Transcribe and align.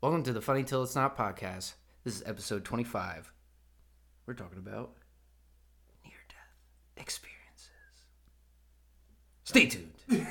Welcome 0.00 0.22
to 0.24 0.32
the 0.32 0.40
Funny 0.40 0.62
Till 0.64 0.82
It's 0.84 0.94
Not 0.94 1.16
podcast. 1.16 1.72
This 2.04 2.14
is 2.16 2.22
episode 2.24 2.64
25. 2.64 3.32
We're 4.26 4.34
talking 4.34 4.58
about 4.58 4.92
near 6.04 6.12
death 6.28 6.36
experiences. 6.96 7.70
Stay 9.44 9.66
tuned. 9.66 9.92
Dun, 10.08 10.26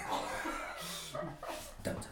dun, 1.83 1.95
dun. 1.95 2.03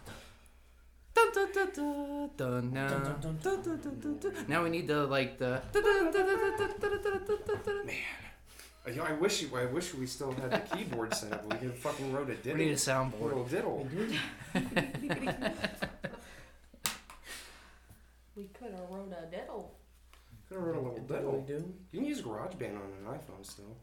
Dun, 1.13 1.31
dun, 1.33 1.47
dun, 1.53 1.69
dun, 1.73 2.29
dun, 2.37 2.73
now. 2.73 2.87
Dun, 2.89 3.19
dun, 3.21 3.37
dun, 3.41 3.99
dun, 4.01 4.19
dun. 4.19 4.45
Now 4.47 4.63
we 4.63 4.69
need 4.69 4.87
the 4.87 5.05
like 5.05 5.37
the. 5.37 5.61
Uh, 5.73 5.81
Yeah, 8.93 9.01
I 9.03 9.13
wish 9.13 9.41
you, 9.41 9.49
I 9.57 9.65
wish 9.65 9.95
we 9.95 10.05
still 10.05 10.31
had 10.33 10.51
the 10.51 10.75
keyboard 10.75 11.13
set 11.15 11.33
up. 11.33 11.43
We 11.45 11.57
could 11.57 11.69
have 11.69 11.77
fucking 11.79 12.13
wrote 12.13 12.27
a 12.29 12.33
We 12.33 12.35
diddle. 12.43 12.57
need 12.57 12.69
a 12.69 12.73
a 12.73 12.75
soundboard. 12.75 13.21
little 13.21 13.45
diddle. 13.45 13.87
We 18.65 18.71
could 18.71 18.79
have 18.79 18.89
wrote 18.89 19.11
a 19.11 19.25
diddle. 19.29 19.75
Could 20.49 20.57
have 20.57 20.65
wrote 20.65 20.75
a 20.75 20.79
little 20.79 20.99
Diddle 21.05 21.41
diddle. 21.41 21.71
You 21.91 21.99
can 21.99 22.07
use 22.07 22.21
GarageBand 22.21 22.75
on 22.75 22.81
an 22.81 23.05
iPhone 23.07 23.45
still. 23.45 23.77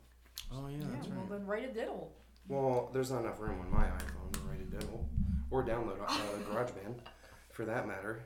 Oh 0.52 0.66
yeah, 0.68 0.78
Yeah, 0.78 0.86
that's 0.94 1.06
well 1.08 1.20
right. 1.20 1.30
then 1.30 1.46
write 1.46 1.70
a 1.70 1.72
diddle. 1.72 2.12
Well, 2.48 2.90
there's 2.92 3.12
not 3.12 3.20
enough 3.20 3.38
room 3.38 3.60
on 3.60 3.70
my 3.70 3.84
iPhone 3.84 4.32
to 4.32 4.40
write 4.40 4.60
a 4.60 4.64
diddle, 4.64 5.08
or 5.50 5.62
download 5.62 6.00
uh, 6.02 6.06
GarageBand, 6.52 6.96
for 7.52 7.64
that 7.64 7.86
matter, 7.86 8.24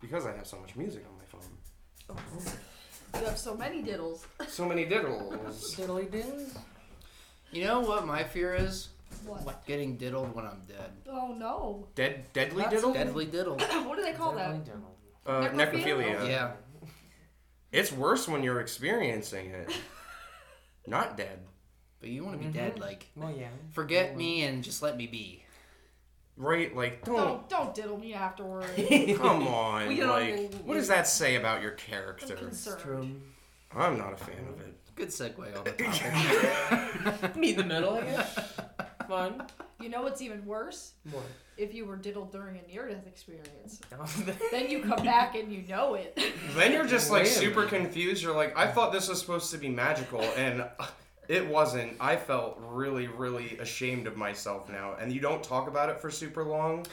because 0.00 0.26
I 0.26 0.32
have 0.32 0.46
so 0.46 0.58
much 0.58 0.74
music 0.74 1.04
on 1.08 1.16
my 1.16 1.24
phone. 1.24 3.20
You 3.20 3.26
have 3.26 3.38
so 3.38 3.56
many 3.56 3.82
diddles. 3.82 4.24
So 4.48 4.66
many 4.66 4.84
diddles. 4.86 5.76
Diddly 5.76 6.08
diddly. 6.08 6.48
You 7.52 7.64
know 7.64 7.80
what 7.80 8.06
my 8.06 8.24
fear 8.24 8.54
is? 8.54 8.88
What? 9.24 9.64
Getting 9.66 9.96
diddled 9.96 10.34
when 10.34 10.46
I'm 10.46 10.62
dead. 10.66 10.90
Oh 11.08 11.34
no. 11.36 11.86
Dead, 11.94 12.24
deadly 12.32 12.62
That's 12.62 12.74
diddle. 12.74 12.92
Deadly 12.92 13.26
diddled. 13.26 13.60
what 13.86 13.96
do 13.96 14.02
they 14.02 14.12
call 14.12 14.32
that? 14.34 14.56
Uh, 15.26 15.42
Necrophilia? 15.48 16.16
necrophilia. 16.16 16.28
Yeah. 16.28 16.52
It's 17.72 17.92
worse 17.92 18.26
when 18.26 18.42
you're 18.42 18.60
experiencing 18.60 19.50
it. 19.50 19.70
Not 20.86 21.16
dead. 21.16 21.40
But 22.00 22.08
you 22.08 22.24
want 22.24 22.40
to 22.40 22.46
be 22.46 22.52
dead, 22.52 22.78
like 22.80 23.06
Well, 23.14 23.30
yeah. 23.30 23.48
forget 23.72 24.16
me 24.16 24.42
and 24.44 24.64
just 24.64 24.82
let 24.82 24.96
me 24.96 25.06
be. 25.06 25.44
Right? 26.36 26.74
Like, 26.74 27.04
don't. 27.04 27.16
Don't 27.16 27.48
don't 27.50 27.74
diddle 27.74 27.98
me 27.98 28.14
afterwards. 28.14 28.70
Come 29.18 29.46
on. 29.46 29.88
We 29.88 29.96
don't- 29.98 30.08
like, 30.08 30.54
what 30.64 30.74
does 30.74 30.88
that 30.88 31.06
say 31.06 31.36
about 31.36 31.60
your 31.62 31.72
I'm 31.72 31.76
character? 31.76 32.34
concerned. 32.34 32.80
True. 32.80 33.10
I'm 33.76 33.98
not 33.98 34.14
a 34.14 34.16
fan 34.16 34.46
of 34.48 34.60
it. 34.62 34.74
Good 34.96 35.08
segue 35.08 35.38
on 35.56 35.64
the 35.64 35.70
topic. 37.20 37.36
Meet 37.36 37.50
in 37.58 37.68
the 37.68 37.74
middle, 37.74 37.94
I 37.94 38.00
guess. 38.02 38.52
Fun. 39.06 39.46
You 39.80 39.88
know 39.88 40.02
what's 40.02 40.20
even 40.20 40.44
worse? 40.44 40.92
What? 41.10 41.24
If 41.56 41.74
you 41.74 41.86
were 41.86 41.96
diddled 41.96 42.32
during 42.32 42.58
a 42.58 42.72
near-death 42.72 43.06
experience, 43.06 43.80
then 44.50 44.70
you 44.70 44.80
come 44.80 45.02
back 45.04 45.34
and 45.34 45.52
you 45.52 45.62
know 45.68 45.94
it. 45.94 46.18
Then 46.54 46.72
you're 46.72 46.86
just 46.86 47.10
like 47.10 47.24
Wait 47.24 47.32
super 47.32 47.64
confused. 47.64 48.22
You're 48.22 48.34
like, 48.34 48.56
I 48.56 48.66
thought 48.66 48.92
this 48.92 49.08
was 49.08 49.20
supposed 49.20 49.52
to 49.52 49.58
be 49.58 49.68
magical, 49.68 50.22
and 50.36 50.64
it 51.28 51.46
wasn't. 51.46 51.92
I 52.00 52.16
felt 52.16 52.58
really, 52.60 53.06
really 53.06 53.56
ashamed 53.58 54.06
of 54.06 54.16
myself 54.16 54.68
now. 54.68 54.96
And 55.00 55.12
you 55.12 55.20
don't 55.20 55.42
talk 55.42 55.68
about 55.68 55.90
it 55.90 56.00
for 56.00 56.10
super 56.10 56.44
long. 56.44 56.86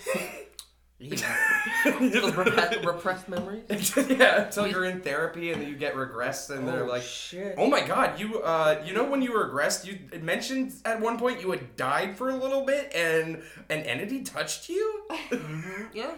Those 1.00 2.36
repressed, 2.36 2.84
repressed 2.84 3.30
memories. 3.30 3.95
yeah, 4.09 4.45
until 4.45 4.66
you're 4.66 4.86
in 4.86 5.02
therapy 5.02 5.52
and 5.52 5.67
you 5.67 5.76
get 5.76 5.94
regressed, 5.94 6.50
and 6.50 6.67
they're 6.67 6.86
oh, 6.86 6.88
like, 6.88 7.04
shit. 7.04 7.54
"Oh 7.56 7.70
my 7.70 7.81
god, 7.86 8.20
you 8.20 8.42
uh, 8.42 8.81
you 8.84 8.95
know 8.95 9.04
when 9.04 9.22
you 9.22 9.30
regressed, 9.31 9.86
you 9.86 10.00
mentioned 10.22 10.73
at 10.86 11.00
one 11.00 11.20
point 11.20 11.39
you 11.39 11.52
had 11.52 11.76
died 11.76 12.17
for 12.17 12.30
a 12.30 12.36
little 12.36 12.66
bit, 12.66 12.92
and 12.95 13.44
an 13.70 13.81
entity 13.81 14.23
touched 14.23 14.70
you." 14.70 15.04
Mm-hmm. 15.28 15.84
Yeah. 15.94 16.14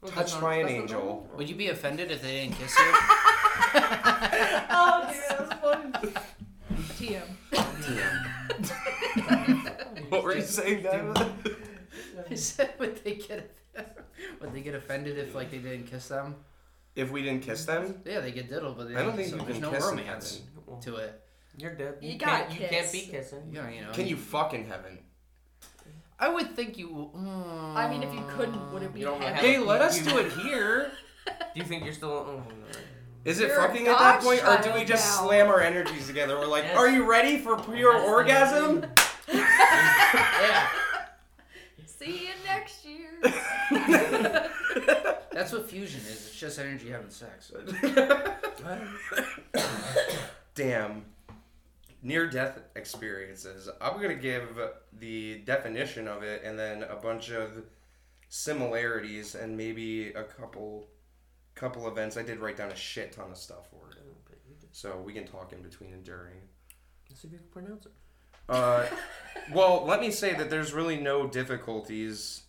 Well, 0.00 0.12
Touched 0.12 0.40
by 0.40 0.56
an 0.56 0.68
angel. 0.68 1.28
Would 1.36 1.48
you 1.48 1.56
be 1.56 1.68
offended 1.68 2.10
if 2.12 2.22
they 2.22 2.42
didn't 2.42 2.54
kiss 2.56 2.78
you? 2.78 2.84
oh, 4.70 5.08
dude, 5.10 5.22
that 5.28 5.40
was 5.40 5.52
funny. 5.60 6.12
TM. 6.94 7.26
what 10.08 10.22
were 10.22 10.36
you 10.36 10.42
saying, 10.42 10.84
Dad? 10.84 11.30
I 12.30 12.34
said, 12.34 12.74
would 12.78 13.02
they 13.02 13.14
get 13.16 13.50
would 14.40 14.52
they 14.52 14.60
get 14.60 14.74
offended 14.74 15.18
if 15.18 15.34
like 15.34 15.50
they 15.50 15.58
didn't 15.58 15.86
kiss 15.86 16.08
them? 16.08 16.36
If 16.96 17.10
we 17.12 17.22
didn't 17.22 17.42
kiss 17.42 17.64
them, 17.64 18.00
Yeah, 18.04 18.20
they 18.20 18.32
get 18.32 18.48
diddled, 18.48 18.76
but 18.76 18.88
they 18.88 18.96
I 18.96 19.02
don't 19.02 19.14
think 19.14 19.28
so 19.28 19.36
you 19.36 19.42
there's 19.42 19.52
can 19.54 19.62
no 19.62 19.70
kiss 19.70 19.84
in 19.84 19.90
romance 19.96 20.40
heaven. 20.66 20.80
to 20.82 20.96
it. 20.96 21.20
You're 21.56 21.74
dead. 21.74 21.94
You 22.00 22.12
You, 22.12 22.18
gotta 22.18 22.44
can't. 22.44 22.52
You 22.52 22.58
can't 22.60 22.70
kiss. 22.72 22.92
be 22.92 23.00
kissing. 23.02 23.42
You 23.52 23.62
know, 23.62 23.68
you 23.68 23.80
know. 23.82 23.92
Can 23.92 24.06
you 24.06 24.16
fuck 24.16 24.54
in 24.54 24.64
heaven? 24.66 24.98
I 26.18 26.28
would 26.28 26.56
think 26.56 26.76
you. 26.78 27.10
Mm, 27.16 27.76
I 27.76 27.88
mean, 27.88 28.02
if 28.02 28.12
you 28.12 28.24
couldn't, 28.28 28.72
would 28.72 28.82
it 28.82 28.92
be 28.92 29.00
You 29.00 29.06
don't 29.06 29.20
heaven? 29.20 29.34
have- 29.36 29.44
Hey, 29.44 29.58
let 29.58 29.80
us 29.80 30.00
do 30.00 30.18
it 30.18 30.32
here. 30.32 30.90
Do 31.26 31.34
you 31.54 31.62
think 31.64 31.84
you're 31.84 31.92
still? 31.94 32.10
Oh, 32.10 32.42
no. 32.48 32.78
Is 33.24 33.38
it 33.40 33.48
You're 33.48 33.58
a 33.58 33.68
fucking 33.68 33.86
at 33.86 33.98
that 33.98 34.22
point, 34.22 34.42
or 34.42 34.56
do 34.62 34.70
we 34.70 34.76
child 34.76 34.86
just 34.86 35.20
now. 35.20 35.26
slam 35.26 35.46
our 35.48 35.60
energies 35.60 36.06
together? 36.06 36.38
We're 36.38 36.46
like, 36.46 36.64
Yes. 36.64 36.76
are 36.78 36.88
you 36.88 37.04
ready 37.04 37.38
for 37.38 37.56
pure 37.58 37.92
Yes. 37.94 38.08
orgasm? 38.08 38.86
yeah. 39.32 40.68
See 41.86 42.22
you 42.26 42.28
next 42.46 42.76
year. 42.76 42.77
That's 45.32 45.52
what 45.52 45.70
fusion 45.70 46.00
is. 46.00 46.26
It's 46.28 46.36
just 46.38 46.58
energy 46.58 46.90
having 46.90 47.10
sex. 47.10 47.52
Damn. 50.54 51.04
Near 52.02 52.28
death 52.28 52.60
experiences. 52.76 53.68
I'm 53.80 53.96
going 53.96 54.08
to 54.08 54.22
give 54.22 54.58
the 54.98 55.38
definition 55.38 56.08
of 56.08 56.22
it 56.22 56.42
and 56.44 56.58
then 56.58 56.84
a 56.84 56.96
bunch 56.96 57.30
of 57.30 57.64
similarities 58.28 59.34
and 59.34 59.56
maybe 59.56 60.10
a 60.10 60.22
couple 60.22 60.88
couple 61.54 61.88
events. 61.88 62.16
I 62.16 62.22
did 62.22 62.38
write 62.38 62.56
down 62.56 62.70
a 62.70 62.76
shit 62.76 63.12
ton 63.12 63.30
of 63.30 63.36
stuff 63.36 63.68
for 63.70 63.90
it. 63.90 63.98
So 64.78 65.02
we 65.04 65.12
can 65.12 65.26
talk 65.26 65.52
in 65.52 65.60
between 65.60 65.92
and 65.92 66.04
during. 66.04 66.36
Let's 67.08 67.22
see 67.22 67.28
if 67.28 67.32
you 67.32 67.38
can 67.38 67.48
pronounce 67.48 67.86
it. 67.86 67.92
Uh, 68.48 68.86
well, 69.52 69.84
let 69.84 70.00
me 70.00 70.10
say 70.10 70.34
that 70.34 70.50
there's 70.50 70.72
really 70.72 70.96
no 70.96 71.26
difficulties 71.26 72.42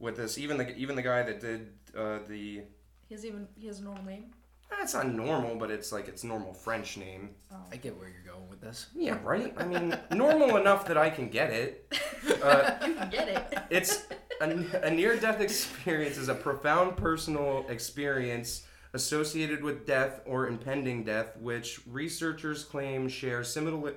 with 0.00 0.16
this. 0.16 0.38
Even 0.38 0.56
the 0.56 0.76
even 0.76 0.96
the 0.96 1.02
guy 1.02 1.22
that 1.22 1.40
did 1.40 1.68
uh, 1.96 2.18
the 2.28 2.62
He 3.08 3.14
has 3.14 3.24
even 3.24 3.46
he 3.56 3.66
has 3.68 3.78
a 3.80 3.84
normal 3.84 4.04
name. 4.04 4.24
that's 4.70 4.94
not 4.94 5.08
normal, 5.12 5.56
but 5.56 5.70
it's 5.70 5.92
like 5.92 6.08
its 6.08 6.24
normal 6.24 6.52
French 6.54 6.96
name. 6.96 7.30
I 7.72 7.76
get 7.76 7.96
where 7.98 8.08
you're 8.08 8.32
going 8.34 8.48
with 8.48 8.60
this. 8.60 8.86
Yeah, 8.94 9.18
right. 9.22 9.52
I 9.56 9.64
mean, 9.66 9.96
normal 10.12 10.56
enough 10.56 10.86
that 10.86 10.96
I 10.96 11.10
can 11.10 11.28
get 11.28 11.50
it. 11.52 11.92
Uh, 12.42 12.78
You 12.86 12.94
can 12.94 13.10
get 13.10 13.28
it. 13.28 13.58
it's 13.70 14.06
a, 14.40 14.46
a 14.82 14.90
near-death 14.90 15.40
experience 15.40 16.16
is 16.18 16.28
a 16.28 16.34
profound 16.34 16.96
personal 16.96 17.64
experience 17.68 18.66
associated 18.92 19.62
with 19.62 19.86
death 19.86 20.20
or 20.26 20.46
impending 20.46 21.02
death, 21.04 21.36
which 21.38 21.80
researchers 21.86 22.62
claim 22.64 23.08
share 23.08 23.42
similar 23.44 23.94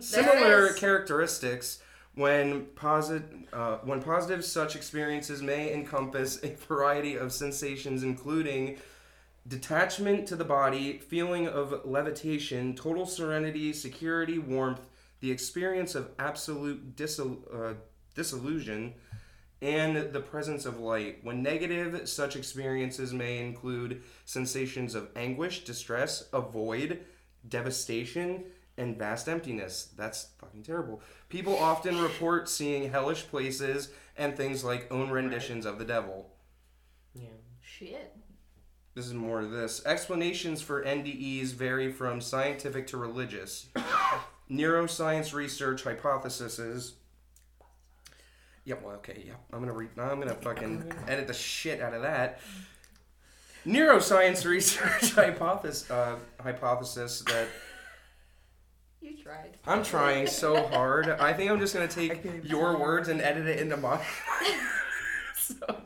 similar 0.00 0.68
is. 0.68 0.76
characteristics. 0.78 1.80
When 2.16 2.66
positive, 2.76 3.28
uh, 3.52 3.78
when 3.78 4.00
positive, 4.00 4.44
such 4.44 4.76
experiences 4.76 5.42
may 5.42 5.72
encompass 5.72 6.42
a 6.44 6.54
variety 6.54 7.16
of 7.16 7.32
sensations, 7.32 8.04
including 8.04 8.78
detachment 9.48 10.28
to 10.28 10.36
the 10.36 10.44
body, 10.44 10.98
feeling 10.98 11.48
of 11.48 11.84
levitation, 11.84 12.74
total 12.76 13.04
serenity, 13.04 13.72
security, 13.72 14.38
warmth, 14.38 14.86
the 15.20 15.30
experience 15.30 15.94
of 15.94 16.10
absolute 16.18 17.00
uh, 17.00 17.74
disillusion, 18.14 18.94
and 19.60 20.12
the 20.12 20.20
presence 20.20 20.66
of 20.66 20.78
light. 20.78 21.18
When 21.22 21.42
negative, 21.42 22.08
such 22.08 22.36
experiences 22.36 23.12
may 23.12 23.38
include 23.38 24.02
sensations 24.24 24.94
of 24.94 25.08
anguish, 25.16 25.64
distress, 25.64 26.28
a 26.32 26.40
void, 26.40 27.00
devastation, 27.48 28.44
and 28.76 28.98
vast 28.98 29.28
emptiness. 29.28 29.90
That's 29.96 30.28
fucking 30.38 30.62
terrible. 30.62 31.00
People 31.28 31.56
often 31.56 32.00
report 32.00 32.48
seeing 32.48 32.90
hellish 32.90 33.26
places 33.28 33.90
and 34.16 34.36
things 34.36 34.64
like 34.64 34.90
own 34.92 35.10
renditions 35.10 35.66
of 35.66 35.78
the 35.78 35.84
devil. 35.84 36.30
Yeah. 37.14 37.28
Shit. 37.60 38.16
This 38.94 39.06
is 39.06 39.14
more 39.14 39.40
of 39.40 39.50
this. 39.50 39.84
Explanations 39.84 40.62
for 40.62 40.84
NDEs 40.84 41.52
vary 41.52 41.90
from 41.90 42.20
scientific 42.20 42.86
to 42.88 42.96
religious. 42.96 43.66
Neuroscience 44.50 45.32
research 45.32 45.82
hypotheses. 45.82 46.94
Yep. 48.64 48.82
Well, 48.82 48.94
okay. 48.96 49.24
Yep. 49.26 49.40
I'm 49.52 49.60
gonna 49.60 49.72
read. 49.72 49.96
Now. 49.96 50.10
I'm 50.10 50.20
gonna 50.20 50.34
fucking 50.34 50.92
edit 51.08 51.26
the 51.26 51.34
shit 51.34 51.80
out 51.80 51.92
of 51.92 52.02
that. 52.02 52.40
Neuroscience 53.66 54.44
research 54.44 55.12
hypothesis 55.14 55.90
uh, 55.90 56.16
hypothesis 56.40 57.22
that 57.26 57.48
You 59.04 59.14
tried. 59.14 59.58
I'm 59.66 59.84
trying 59.84 60.26
so 60.26 60.66
hard. 60.68 61.10
I 61.10 61.34
think 61.34 61.50
I'm 61.50 61.60
just 61.60 61.74
gonna 61.74 61.86
take 61.86 62.26
your 62.42 62.78
words 62.78 63.08
and 63.10 63.20
edit 63.20 63.46
it 63.46 63.60
into 63.60 63.76
mine. 63.76 64.00
so, 65.36 65.76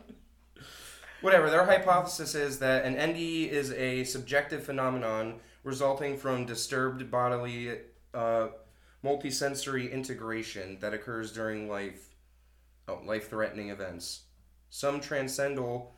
whatever. 1.20 1.50
Their 1.50 1.64
hypothesis 1.64 2.36
is 2.36 2.60
that 2.60 2.84
an 2.84 2.94
NDE 2.94 3.48
is 3.48 3.72
a 3.72 4.04
subjective 4.04 4.62
phenomenon 4.62 5.40
resulting 5.64 6.16
from 6.16 6.46
disturbed 6.46 7.10
bodily 7.10 7.78
uh, 8.14 8.48
multisensory 9.04 9.90
integration 9.90 10.78
that 10.78 10.94
occurs 10.94 11.32
during 11.32 11.68
life, 11.68 12.14
oh, 12.86 13.00
life-threatening 13.04 13.70
events. 13.70 14.20
Some 14.70 15.00
transcendental 15.00 15.92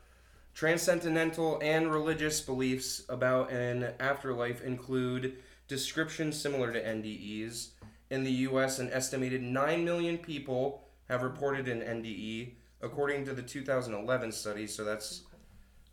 Transcendental 0.53 1.61
and 1.63 1.91
religious 1.91 2.41
beliefs 2.41 3.05
about 3.09 3.53
an 3.53 3.95
afterlife 4.01 4.63
include 4.63 5.37
descriptions 5.71 6.39
similar 6.39 6.73
to 6.73 6.83
NDEs. 6.85 7.69
In 8.11 8.25
the 8.25 8.33
US, 8.49 8.81
an 8.81 8.91
estimated 8.93 9.41
9 9.41 9.85
million 9.85 10.19
people 10.19 10.83
have 11.09 11.23
reported 11.23 11.69
an 11.69 11.81
NDE, 11.81 12.55
according 12.83 13.25
to 13.27 13.33
the 13.33 13.41
2011 13.43 14.33
study. 14.33 14.67
So 14.67 14.85
that's, 14.85 15.23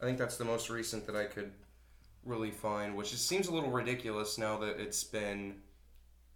I 0.02 0.06
think 0.06 0.18
that's 0.18 0.36
the 0.38 0.44
most 0.46 0.70
recent 0.70 1.06
that 1.06 1.16
I 1.16 1.26
could 1.26 1.52
really 2.26 2.52
find, 2.52 2.96
which 2.96 3.12
just 3.12 3.28
seems 3.28 3.48
a 3.48 3.54
little 3.54 3.70
ridiculous 3.70 4.38
now 4.38 4.58
that 4.58 4.80
it's 4.80 5.04
been 5.04 5.62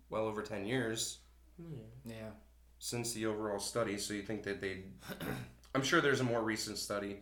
well 0.10 0.26
over 0.28 0.42
10 0.44 0.66
years 0.66 1.18
Yeah. 2.06 2.30
since 2.80 3.12
the 3.14 3.26
overall 3.26 3.60
study. 3.60 3.98
So 3.98 4.14
you 4.14 4.22
think 4.22 4.44
that 4.44 4.62
they, 4.62 4.84
I'm 5.76 5.82
sure 5.82 6.00
there's 6.00 6.20
a 6.22 6.24
more 6.26 6.42
recent 6.44 6.78
study. 6.78 7.22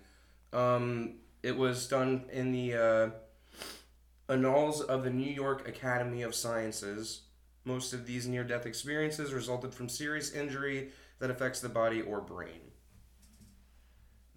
Um, 0.51 1.15
it 1.44 1.56
was 1.56 1.88
done 1.88 2.25
in 2.31 2.51
the 2.51 2.74
uh, 2.74 3.10
Annals 4.30 4.81
of 4.81 5.04
the 5.04 5.10
New 5.10 5.31
York 5.31 5.68
Academy 5.68 6.22
of 6.22 6.36
Sciences. 6.36 7.22
Most 7.66 7.94
of 7.94 8.06
these 8.06 8.28
near 8.28 8.44
death 8.44 8.66
experiences 8.66 9.34
resulted 9.34 9.74
from 9.74 9.90
serious 9.90 10.31
injury 10.31 10.90
that 11.20 11.31
affects 11.31 11.60
the 11.60 11.70
body 11.70 12.02
or 12.02 12.22
brain. 12.22 12.72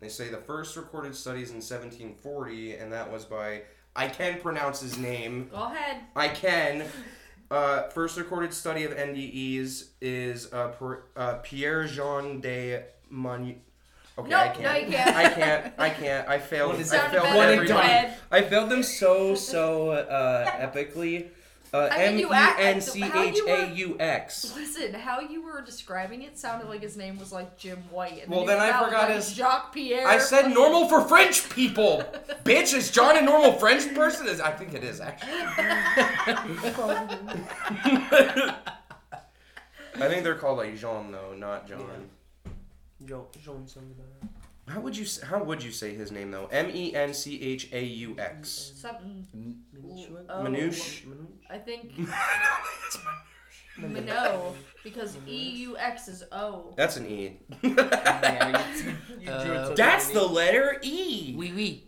They 0.01 0.09
say 0.09 0.29
the 0.29 0.39
first 0.39 0.77
recorded 0.77 1.15
studies 1.15 1.51
in 1.51 1.57
1740, 1.57 2.75
and 2.77 2.93
that 2.93 3.13
was 3.13 3.25
by, 3.25 3.63
I 3.95 4.09
can 4.09 4.41
pronounce 4.41 4.81
his 4.81 4.99
name, 4.99 5.49
Go 5.53 5.65
ahead. 5.65 6.03
I 6.17 6.29
can. 6.29 6.85
Uh, 7.51 7.89
first 7.91 8.17
recorded 8.17 8.53
study 8.53 8.85
of 8.85 8.93
NDEs 8.93 9.91
is 10.01 10.53
uh, 10.53 10.69
per, 10.69 11.05
uh, 11.15 11.35
Pierre 11.43 11.87
Jean 11.87 12.41
de. 12.41 12.83
Okay, 14.19 14.29
Nope, 14.29 14.41
I 14.41 14.49
can't. 14.51 14.87
you 14.89 14.93
can't. 14.97 15.17
I 15.17 15.29
can't. 15.31 15.75
I 15.79 15.91
can't. 15.91 16.29
I 16.29 16.39
failed. 16.39 16.75
I 16.75 16.83
failed 16.83 17.13
better 17.13 17.21
them 17.21 17.33
than 17.35 17.49
every 17.55 17.67
you 17.67 17.73
time. 17.73 18.05
did. 18.09 18.15
I 18.31 18.43
failed 18.43 18.69
them 18.71 18.83
so 18.83 19.35
so 19.35 19.91
uh, 19.91 20.51
epically. 20.61 21.29
Uh, 21.75 21.89
I 21.91 22.03
M 22.03 22.11
mean, 22.17 22.19
E 22.19 22.21
you 22.29 22.33
act- 22.35 22.61
N 22.61 22.81
C 22.83 23.01
how 23.01 23.23
H 23.23 23.35
you 23.39 23.47
were- 23.49 23.55
A 23.55 23.71
U 23.73 23.97
X. 23.99 24.53
Listen, 24.55 24.93
how 24.93 25.21
you 25.21 25.41
were 25.43 25.63
describing 25.63 26.21
it 26.21 26.37
sounded 26.39 26.69
like 26.69 26.83
his 26.83 26.99
name 26.99 27.19
was 27.19 27.33
like 27.33 27.57
Jim 27.57 27.79
White. 27.91 28.21
And 28.25 28.31
Well, 28.31 28.43
you 28.43 28.49
then 28.49 28.59
I 28.61 28.67
came 28.67 28.75
out 28.75 28.85
forgot 28.85 29.05
like 29.09 29.15
his- 29.17 29.33
Jacques 29.33 29.73
Pierre. 29.73 30.07
I 30.07 30.19
said 30.19 30.41
fucking- 30.43 30.53
normal 30.55 30.87
for 30.91 31.01
French 31.09 31.49
people. 31.49 32.05
Bitch, 32.45 32.75
is 32.75 32.91
John 32.91 33.17
a 33.17 33.23
normal 33.23 33.53
French 33.55 33.95
person? 33.95 34.27
Is 34.27 34.39
I 34.43 34.51
think 34.51 34.75
it 34.75 34.85
is 34.85 35.01
actually. 35.01 35.33
I 39.95 40.09
think 40.09 40.25
they're 40.25 40.35
called 40.35 40.59
like 40.59 40.77
Jean 40.77 41.11
though, 41.13 41.35
not 41.37 41.67
John. 41.67 42.09
Joan, 43.07 43.27
Joan 43.43 43.67
something 43.67 43.95
like 43.99 44.31
How 44.75 44.81
would 44.81 44.97
you 44.97 45.05
s- 45.05 45.21
how 45.21 45.43
would 45.43 45.63
you 45.63 45.71
say 45.73 45.95
his 45.95 46.11
name 46.13 46.31
though? 46.31 46.47
M 46.53 46.71
E 46.73 46.95
N 46.95 47.13
C 47.15 47.41
H 47.41 47.69
A 47.73 47.83
U 47.85 48.17
X. 48.19 48.73
Something. 48.77 49.27
that. 49.73 50.27
Oh, 50.29 50.43
Manouche. 50.43 51.05
I 51.51 51.59
think 51.59 51.93
Minot 53.79 54.55
because 54.85 55.17
E 55.27 55.51
U 55.63 55.77
X 55.79 56.09
is 56.09 56.25
O. 56.33 56.75
That's 56.77 56.97
an 56.97 57.07
E. 57.07 57.39
You, 57.63 57.69
you 57.71 57.75
drew 57.75 57.85
it 57.85 59.29
Uh, 59.29 59.67
so 59.69 59.75
That's 59.75 60.11
the 60.11 60.23
letter 60.23 60.79
E. 60.83 61.35
Wee 61.37 61.53
wee. 61.53 61.85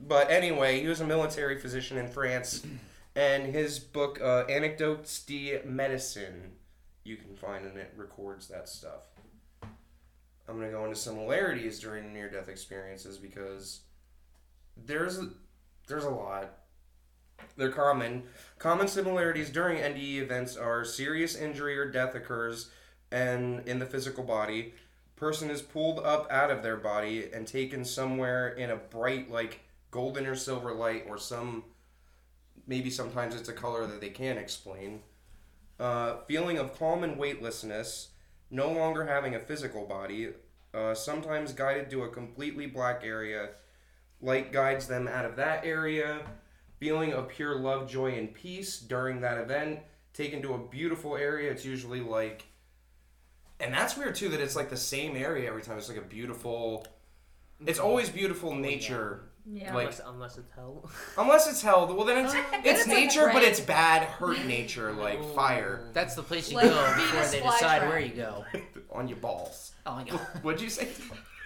But 0.00 0.30
anyway, 0.30 0.80
he 0.80 0.86
was 0.86 1.00
a 1.00 1.04
military 1.06 1.58
physician 1.58 1.98
in 1.98 2.06
France, 2.08 2.64
and 3.16 3.52
his 3.52 3.80
book 3.80 4.20
uh, 4.22 4.44
Anecdotes 4.48 5.22
de 5.24 5.60
Medicine, 5.64 6.52
you 7.02 7.16
can 7.16 7.34
find, 7.34 7.66
and 7.66 7.76
it 7.76 7.92
records 7.96 8.46
that 8.46 8.68
stuff. 8.68 9.08
I'm 10.48 10.58
gonna 10.58 10.70
go 10.70 10.84
into 10.84 10.96
similarities 10.96 11.78
during 11.78 12.12
near-death 12.12 12.48
experiences 12.48 13.18
because 13.18 13.80
there's 14.86 15.18
a, 15.18 15.28
there's 15.86 16.04
a 16.04 16.10
lot. 16.10 16.50
They're 17.56 17.70
common. 17.70 18.24
Common 18.58 18.88
similarities 18.88 19.50
during 19.50 19.78
NDE 19.78 20.22
events 20.22 20.56
are 20.56 20.84
serious 20.84 21.36
injury 21.36 21.78
or 21.78 21.90
death 21.90 22.14
occurs, 22.14 22.70
and 23.12 23.66
in 23.68 23.78
the 23.78 23.86
physical 23.86 24.24
body, 24.24 24.74
person 25.18 25.50
is 25.50 25.60
pulled 25.60 25.98
up 25.98 26.30
out 26.30 26.50
of 26.50 26.62
their 26.62 26.76
body 26.76 27.28
and 27.32 27.46
taken 27.46 27.84
somewhere 27.84 28.48
in 28.48 28.70
a 28.70 28.76
bright 28.76 29.30
like 29.30 29.60
golden 29.90 30.26
or 30.26 30.36
silver 30.36 30.72
light 30.72 31.04
or 31.08 31.18
some 31.18 31.64
maybe 32.66 32.90
sometimes 32.90 33.34
it's 33.34 33.48
a 33.48 33.52
color 33.52 33.86
that 33.86 34.00
they 34.00 34.10
can't 34.10 34.38
explain 34.38 35.00
uh, 35.80 36.16
feeling 36.26 36.58
of 36.58 36.78
calm 36.78 37.02
and 37.02 37.18
weightlessness 37.18 38.08
no 38.50 38.70
longer 38.70 39.06
having 39.06 39.34
a 39.34 39.40
physical 39.40 39.86
body 39.86 40.30
uh, 40.74 40.94
sometimes 40.94 41.52
guided 41.52 41.90
to 41.90 42.02
a 42.02 42.08
completely 42.08 42.66
black 42.66 43.02
area. 43.04 43.50
Light 44.20 44.52
guides 44.52 44.86
them 44.86 45.08
out 45.08 45.24
of 45.24 45.36
that 45.36 45.64
area. 45.64 46.20
Feeling 46.78 47.12
of 47.12 47.28
pure 47.28 47.56
love 47.56 47.88
joy 47.88 48.12
and 48.12 48.32
peace 48.32 48.78
during 48.78 49.20
that 49.20 49.38
event. 49.38 49.80
Taken 50.12 50.42
to 50.42 50.54
a 50.54 50.58
beautiful 50.58 51.16
area 51.16 51.50
it's 51.50 51.64
usually 51.64 52.00
like 52.00 52.46
and 53.60 53.74
that's 53.74 53.96
weird 53.96 54.14
too 54.14 54.28
that 54.28 54.40
it's 54.40 54.56
like 54.56 54.70
the 54.70 54.76
same 54.76 55.16
area 55.16 55.48
every 55.48 55.62
time. 55.62 55.78
It's 55.78 55.88
like 55.88 55.98
a 55.98 56.02
beautiful 56.02 56.86
it's 57.66 57.78
always 57.78 58.08
beautiful 58.08 58.54
nature 58.54 59.30
Yeah. 59.50 59.74
Like- 59.74 59.86
unless, 59.86 60.00
unless 60.06 60.38
it's 60.38 60.50
hell. 60.54 60.90
unless 61.18 61.48
it's 61.48 61.62
hell 61.62 61.86
well 61.94 62.04
then 62.04 62.24
it's 62.24 62.32
Then 62.34 62.44
it's, 62.64 62.80
it's 62.80 62.88
like 62.88 62.96
nature 62.96 63.30
but 63.32 63.42
it's 63.42 63.60
bad 63.60 64.02
hurt 64.04 64.44
nature 64.44 64.92
like 64.92 65.22
fire 65.34 65.88
That's 65.94 66.14
the 66.14 66.22
place 66.22 66.50
you 66.50 66.56
Like 66.58 66.68
go 66.70 66.94
before 66.96 67.22
they 67.26 67.40
flytrap. 67.40 67.52
decide 67.52 67.88
where 67.88 68.00
you 68.00 68.12
go. 68.14 68.44
on 68.92 69.08
your 69.08 69.16
balls 69.18 69.72
Oh 69.86 69.94
my 69.96 70.04
god. 70.04 70.20
what'd 70.42 70.60
you 70.60 70.68
say 70.68 70.88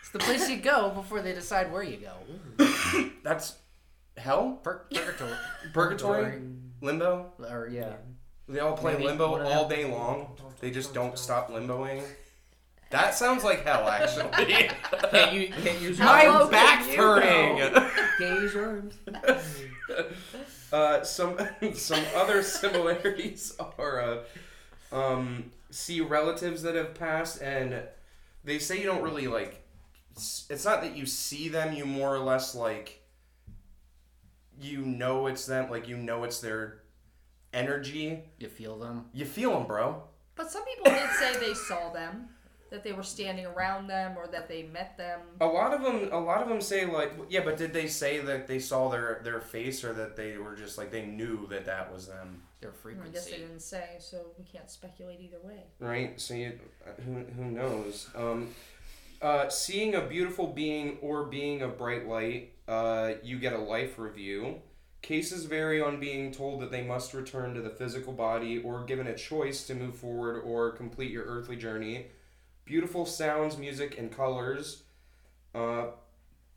It's 0.00 0.10
the 0.12 0.19
place 0.19 0.49
you 0.50 0.56
go 0.56 0.90
before 0.90 1.22
they 1.22 1.32
decide 1.32 1.72
where 1.72 1.82
you 1.84 1.99
go. 1.99 2.66
that's 3.22 3.56
hell 4.16 4.58
Pur- 4.62 4.87
purgatory. 4.93 5.31
purgatory 5.72 6.43
limbo 6.81 7.32
Or 7.38 7.69
yeah. 7.70 7.94
they 8.49 8.58
all 8.60 8.76
play 8.76 8.93
Maybe 8.94 9.06
limbo 9.06 9.31
one 9.32 9.40
of 9.43 9.46
all 9.46 9.69
them. 9.69 9.78
day 9.78 9.84
long 9.90 10.37
they 10.60 10.70
just 10.70 10.93
don't 10.93 11.16
stop 11.19 11.50
limboing 11.50 12.02
that 12.93 13.15
sounds 13.15 13.43
like 13.43 13.65
hell 13.65 13.89
actually 13.89 14.29
Can't 15.11 15.33
you 15.33 15.49
can't 15.49 15.81
use 15.81 15.99
your 15.99 16.06
How 16.06 16.41
low 16.41 16.50
my 16.50 16.50
can 16.50 16.50
back's 16.50 16.89
you 16.89 16.97
hurting 16.97 17.91
Can't 18.19 18.41
use 18.43 18.56
arms. 18.56 18.94
Uh, 20.73 21.05
some 21.05 21.37
some 21.75 22.03
other 22.17 22.43
similarities 22.43 23.55
are 23.79 24.00
uh, 24.00 24.97
um, 24.97 25.50
see 25.71 26.00
relatives 26.00 26.62
that 26.62 26.75
have 26.75 26.94
passed, 26.94 27.43
and 27.43 27.83
they 28.43 28.59
say 28.59 28.79
you 28.79 28.87
don't 28.87 29.03
really 29.03 29.27
like. 29.27 29.62
It's 30.15 30.65
not 30.65 30.81
that 30.83 30.97
you 30.97 31.05
see 31.05 31.49
them; 31.49 31.75
you 31.75 31.85
more 31.85 32.15
or 32.15 32.21
less 32.21 32.55
like. 32.55 33.00
You 34.61 34.81
know 34.83 35.26
it's 35.26 35.45
them, 35.45 35.71
like 35.71 35.88
you 35.88 35.97
know 35.97 36.25
it's 36.25 36.40
their 36.40 36.83
energy. 37.52 38.23
You 38.38 38.49
feel 38.49 38.78
them. 38.78 39.07
You 39.12 39.26
feel 39.26 39.52
them, 39.52 39.66
bro. 39.66 40.05
But 40.37 40.50
some 40.50 40.64
people 40.64 40.90
did 40.90 41.11
say 41.19 41.38
they 41.38 41.52
saw 41.55 41.93
them, 41.93 42.28
that 42.73 42.83
they 42.83 42.93
were 42.93 43.02
standing 43.05 43.47
around 43.47 43.87
them, 43.87 44.17
or 44.19 44.26
that 44.26 44.49
they 44.49 44.64
met 44.64 44.97
them. 44.97 45.21
A 45.41 45.47
lot 45.47 45.73
of 45.73 45.83
them, 45.83 46.09
a 46.11 46.19
lot 46.19 46.43
of 46.43 46.49
them 46.49 46.61
say 46.61 46.85
like, 46.87 47.12
yeah, 47.29 47.41
but 47.45 47.57
did 47.57 47.73
they 47.73 47.87
say 47.87 48.19
that 48.19 48.49
they 48.49 48.59
saw 48.59 48.88
their 48.88 49.21
their 49.23 49.41
face, 49.41 49.85
or 49.85 49.93
that 49.93 50.17
they 50.17 50.38
were 50.38 50.57
just 50.57 50.76
like 50.79 50.91
they 50.91 51.07
knew 51.07 51.47
that 51.49 51.64
that 51.67 51.93
was 51.93 52.09
them? 52.09 52.43
Their 52.61 52.73
frequency. 52.73 53.11
I 53.11 53.12
guess 53.12 53.25
they 53.26 53.38
didn't 53.38 53.61
say, 53.61 53.97
so 53.99 54.19
we 54.38 54.45
can't 54.45 54.71
speculate 54.71 55.21
either 55.21 55.38
way. 55.43 55.64
right? 55.81 56.21
So 56.21 56.35
you, 56.35 56.59
who 57.05 57.25
who 57.37 57.50
knows? 57.50 58.09
Um, 58.17 58.49
uh, 59.21 59.49
seeing 59.49 59.95
a 59.95 60.00
beautiful 60.00 60.49
being 60.49 60.99
or 61.00 61.25
being 61.25 61.62
a 61.62 61.69
bright 61.69 62.09
light, 62.09 62.52
uh, 62.69 63.12
you 63.23 63.38
get 63.38 63.52
a 63.52 63.59
life 63.59 63.99
review. 63.99 64.61
Cases 65.00 65.45
vary 65.47 65.81
on 65.81 65.99
being 65.99 66.31
told 66.31 66.61
that 66.61 66.71
they 66.71 66.83
must 66.83 67.12
return 67.12 67.55
to 67.55 67.61
the 67.61 67.71
physical 67.71 68.12
body 68.12 68.59
or 68.59 68.85
given 68.85 69.09
a 69.09 69.17
choice 69.17 69.64
to 69.67 69.75
move 69.75 69.97
forward 69.97 70.41
or 70.43 70.71
complete 70.71 71.11
your 71.11 71.25
earthly 71.25 71.57
journey. 71.57 72.07
Beautiful 72.64 73.04
sounds, 73.07 73.59
music, 73.59 73.99
and 73.99 74.11
colors. 74.14 74.85
Uh, 75.54 75.87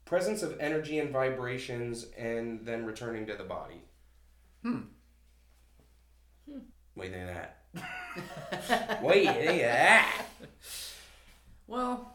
presence 0.05 0.43
of 0.43 0.57
energy 0.59 0.99
and 0.99 1.11
vibrations, 1.11 2.05
and 2.17 2.65
then 2.65 2.85
returning 2.85 3.25
to 3.27 3.33
the 3.35 3.43
body. 3.43 3.81
Hmm. 4.61 4.81
What 6.93 7.05
do 7.05 7.09
you 7.09 7.13
think 7.15 7.29
of 7.29 7.35
that? 7.35 9.01
what 9.01 9.13
do 9.15 9.19
you 9.19 9.31
think 9.31 9.49
of 9.49 9.57
that? 9.59 10.25
Well, 11.67 12.13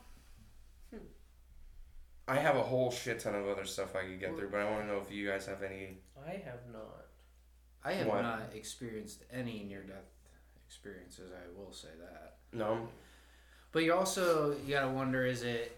I 2.28 2.36
have 2.36 2.56
a 2.56 2.62
whole 2.62 2.90
shit 2.90 3.18
ton 3.20 3.34
of 3.34 3.48
other 3.48 3.64
stuff 3.64 3.96
I 3.96 4.02
could 4.04 4.20
get 4.20 4.36
through, 4.36 4.50
but 4.50 4.60
I 4.60 4.70
want 4.70 4.82
to 4.82 4.86
know 4.86 5.00
if 5.04 5.12
you 5.12 5.28
guys 5.28 5.46
have 5.46 5.62
any. 5.62 5.98
I 6.26 6.30
have 6.44 6.60
not. 6.72 7.06
I 7.84 7.92
have 7.94 8.06
What? 8.06 8.22
not 8.22 8.52
experienced 8.54 9.24
any 9.32 9.64
near 9.64 9.82
death 9.82 10.06
experiences, 10.66 11.32
I 11.32 11.58
will 11.58 11.72
say 11.72 11.88
that. 11.98 12.36
No. 12.52 12.88
But 13.72 13.84
you 13.84 13.94
also 13.94 14.56
you 14.66 14.74
gotta 14.74 14.88
wonder 14.88 15.24
is 15.24 15.42
it 15.42 15.76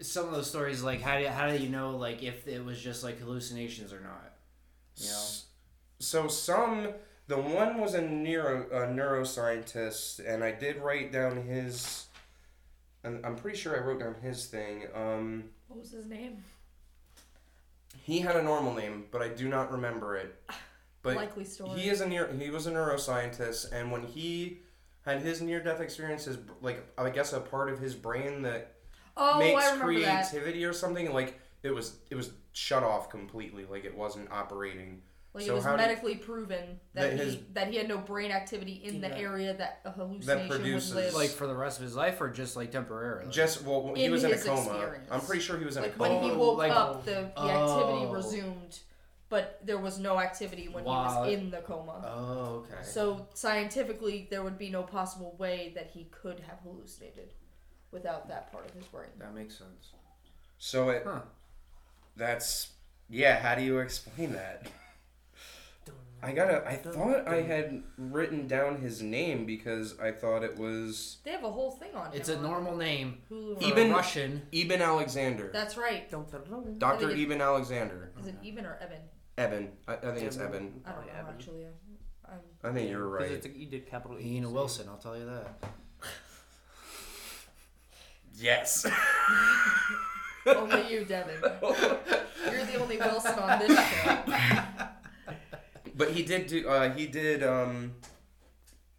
some 0.00 0.26
of 0.26 0.32
those 0.32 0.48
stories 0.48 0.82
like 0.82 1.00
how 1.00 1.18
do 1.18 1.26
how 1.26 1.48
do 1.48 1.56
you 1.56 1.68
know 1.68 1.96
like 1.96 2.22
if 2.22 2.46
it 2.46 2.64
was 2.64 2.80
just 2.80 3.04
like 3.04 3.18
hallucinations 3.20 3.92
or 3.92 4.00
not? 4.00 4.32
You 4.96 5.08
know? 5.08 5.24
So 5.98 6.28
some, 6.28 6.88
the 7.26 7.38
one 7.38 7.80
was 7.80 7.94
a 7.94 8.02
neuro 8.02 8.66
a 8.70 8.86
neuroscientist, 8.86 10.20
and 10.26 10.44
I 10.44 10.52
did 10.52 10.78
write 10.78 11.12
down 11.12 11.42
his 11.46 12.06
and 13.04 13.24
I'm 13.24 13.36
pretty 13.36 13.56
sure 13.56 13.76
I 13.76 13.80
wrote 13.80 14.00
down 14.00 14.16
his 14.22 14.46
thing. 14.46 14.84
Um, 14.94 15.44
What 15.68 15.80
was 15.80 15.92
his 15.92 16.06
name? 16.06 16.42
he 18.02 18.20
had 18.20 18.36
a 18.36 18.42
normal 18.42 18.74
name, 18.74 19.06
but 19.10 19.22
I 19.22 19.28
do 19.28 19.48
not 19.48 19.70
remember 19.72 20.16
it. 20.16 20.34
But 21.02 21.14
Likely 21.14 21.44
story. 21.44 21.78
he 21.78 21.88
is 21.88 22.00
a 22.00 22.08
near 22.08 22.26
he 22.32 22.50
was 22.50 22.66
a 22.66 22.72
neuroscientist, 22.72 23.70
and 23.70 23.92
when 23.92 24.02
he 24.02 24.58
had 25.06 25.22
his 25.22 25.40
near 25.40 25.62
death 25.62 25.80
experiences, 25.80 26.36
like 26.60 26.84
I 26.98 27.08
guess 27.10 27.32
a 27.32 27.40
part 27.40 27.70
of 27.70 27.78
his 27.78 27.94
brain 27.94 28.42
that 28.42 28.72
oh, 29.16 29.38
makes 29.38 29.62
I 29.64 29.72
remember 29.72 30.00
that. 30.00 30.28
creativity 30.30 30.64
or 30.64 30.72
something, 30.72 31.12
like 31.12 31.38
it 31.62 31.70
was 31.70 31.96
it 32.10 32.16
was 32.16 32.32
shut 32.52 32.82
off 32.82 33.08
completely, 33.08 33.64
like 33.64 33.84
it 33.84 33.96
wasn't 33.96 34.30
operating. 34.32 35.00
Like 35.32 35.44
So 35.44 35.52
it 35.52 35.54
was 35.56 35.64
how 35.64 35.76
did- 35.76 35.82
medically 35.86 36.14
proven 36.16 36.80
that 36.94 37.10
that, 37.10 37.12
he 37.12 37.18
his- 37.18 37.36
that 37.52 37.68
he 37.68 37.76
had 37.76 37.88
no 37.88 37.98
brain 37.98 38.30
activity 38.32 38.80
in 38.84 39.00
the 39.00 39.16
area 39.16 39.54
that 39.54 39.80
a 39.84 39.90
hallucination 39.92 40.26
that 40.26 40.48
produces- 40.50 40.94
would 40.94 41.04
live. 41.04 41.14
Like 41.14 41.30
for 41.30 41.46
the 41.46 41.54
rest 41.54 41.78
of 41.78 41.84
his 41.84 41.94
life, 41.94 42.20
or 42.20 42.28
just 42.30 42.56
like 42.56 42.72
temporarily? 42.72 43.30
Just 43.30 43.62
well, 43.62 43.92
he 43.94 44.06
In 44.06 44.12
was 44.12 44.24
in 44.24 44.32
a 44.32 44.38
coma. 44.38 44.60
experience. 44.60 45.08
I'm 45.10 45.20
pretty 45.20 45.42
sure 45.42 45.56
he 45.58 45.64
was 45.64 45.76
in 45.76 45.84
a 45.84 45.86
like 45.86 45.96
coma. 45.98 46.14
when 46.14 46.22
he 46.30 46.36
woke 46.36 46.58
like- 46.58 46.72
up, 46.72 47.04
the, 47.04 47.10
the 47.36 47.40
activity 47.42 48.06
Oh. 48.06 48.12
resumed, 48.12 48.78
but 49.28 49.60
there 49.64 49.78
was 49.78 49.98
no 49.98 50.18
activity 50.20 50.68
when 50.68 50.84
Wow. 50.84 51.24
he 51.24 51.30
was 51.34 51.38
in 51.44 51.50
the 51.50 51.58
coma. 51.62 52.02
Oh, 52.06 52.64
okay. 52.64 52.82
So 52.82 53.26
scientifically, 53.34 54.28
there 54.30 54.42
would 54.42 54.58
be 54.58 54.70
no 54.70 54.82
possible 54.82 55.34
way 55.38 55.72
that 55.74 55.90
he 55.90 56.04
could 56.04 56.40
have 56.40 56.58
hallucinated 56.60 57.34
without 57.90 58.28
that 58.28 58.52
part 58.52 58.66
of 58.66 58.72
his 58.74 58.86
brain. 58.86 59.10
that 59.18 59.34
makes 59.34 59.56
sense. 59.58 59.92
So 60.58 60.90
it 60.90 61.02
Huh. 61.04 61.22
that's 62.16 62.72
yeah. 63.08 63.38
How 63.40 63.54
do 63.54 63.62
you 63.62 63.78
explain 63.78 64.32
that? 64.32 64.66
I 66.22 66.32
gotta. 66.32 66.66
I 66.66 66.76
thought 66.76 67.28
I 67.28 67.42
had 67.42 67.82
written 67.98 68.48
down 68.48 68.78
his 68.80 69.02
name 69.02 69.44
because 69.44 70.00
I 70.00 70.12
thought 70.12 70.42
it 70.42 70.56
was 70.56 71.18
They 71.24 71.30
have 71.32 71.44
a 71.44 71.50
whole 71.50 71.72
thing 71.72 71.94
on 71.94 72.12
It's 72.14 72.30
a 72.30 72.36
on 72.38 72.42
normal 72.42 72.74
name 72.74 73.18
Hulu. 73.30 73.58
for 73.60 73.64
Even- 73.64 73.90
a 73.92 73.94
Russian. 73.94 74.48
Eben 74.52 74.80
Alexander. 74.80 75.50
That's 75.52 75.76
right. 75.76 76.10
Dun, 76.10 76.24
dun, 76.32 76.42
dun. 76.48 76.78
Doctor 76.78 77.06
I 77.06 77.08
think 77.10 77.20
Eben 77.20 77.40
Alexander. 77.42 78.12
Is 78.18 78.26
it 78.28 78.34
Eben 78.42 78.64
or 78.64 78.76
Evan? 78.80 79.02
Eben. 79.38 79.72
I, 79.86 79.94
I 79.94 79.96
think 79.96 80.22
it's 80.26 80.36
Eben. 80.38 80.46
Eben. 80.54 80.80
I 80.86 80.92
don't 80.92 81.06
know 81.06 81.12
Evan. 81.12 81.34
actually. 81.34 81.64
I'm, 82.28 82.32
I 82.64 82.72
think 82.72 82.90
you're 82.90 83.02
'Cause 83.18 83.20
right. 83.28 83.30
it's 83.32 83.46
a- 83.46 83.56
you 83.56 83.66
did 83.66 83.86
capital 83.88 84.18
E. 84.18 84.34
Ian 84.34 84.44
so- 84.44 84.50
Wilson, 84.50 84.88
I'll 84.88 84.96
tell 84.98 85.16
you 85.16 85.26
that. 85.26 85.70
Yes. 88.38 88.86
only 90.46 90.92
you, 90.92 91.04
Devin. 91.04 91.36
You're 91.42 92.64
the 92.66 92.76
only 92.80 92.98
Wilson 92.98 93.38
on 93.38 93.58
this 93.60 93.78
show. 93.88 94.18
but 95.96 96.10
he 96.10 96.22
did 96.22 96.46
do. 96.46 96.68
Uh, 96.68 96.92
he 96.94 97.06
did. 97.06 97.42
Um. 97.42 97.92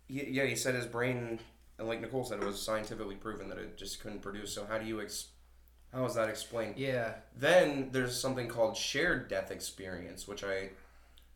He, 0.07 0.25
yeah, 0.31 0.45
he 0.45 0.55
said 0.55 0.73
his 0.73 0.85
brain, 0.85 1.37
and 1.77 1.87
like 1.87 1.99
Nicole 2.01 2.23
said, 2.23 2.39
it 2.41 2.45
was 2.45 2.61
scientifically 2.61 3.15
proven 3.15 3.49
that 3.49 3.57
it 3.57 3.77
just 3.77 3.99
couldn't 4.01 4.21
produce. 4.21 4.53
So 4.53 4.65
how 4.65 4.77
do 4.77 4.85
you 4.85 5.01
ex? 5.01 5.27
How 5.93 6.05
is 6.05 6.15
that 6.15 6.29
explained? 6.29 6.75
Yeah. 6.77 7.13
Then 7.35 7.89
there's 7.91 8.19
something 8.19 8.47
called 8.47 8.75
shared 8.75 9.29
death 9.29 9.51
experience, 9.51 10.27
which 10.27 10.43
I 10.43 10.71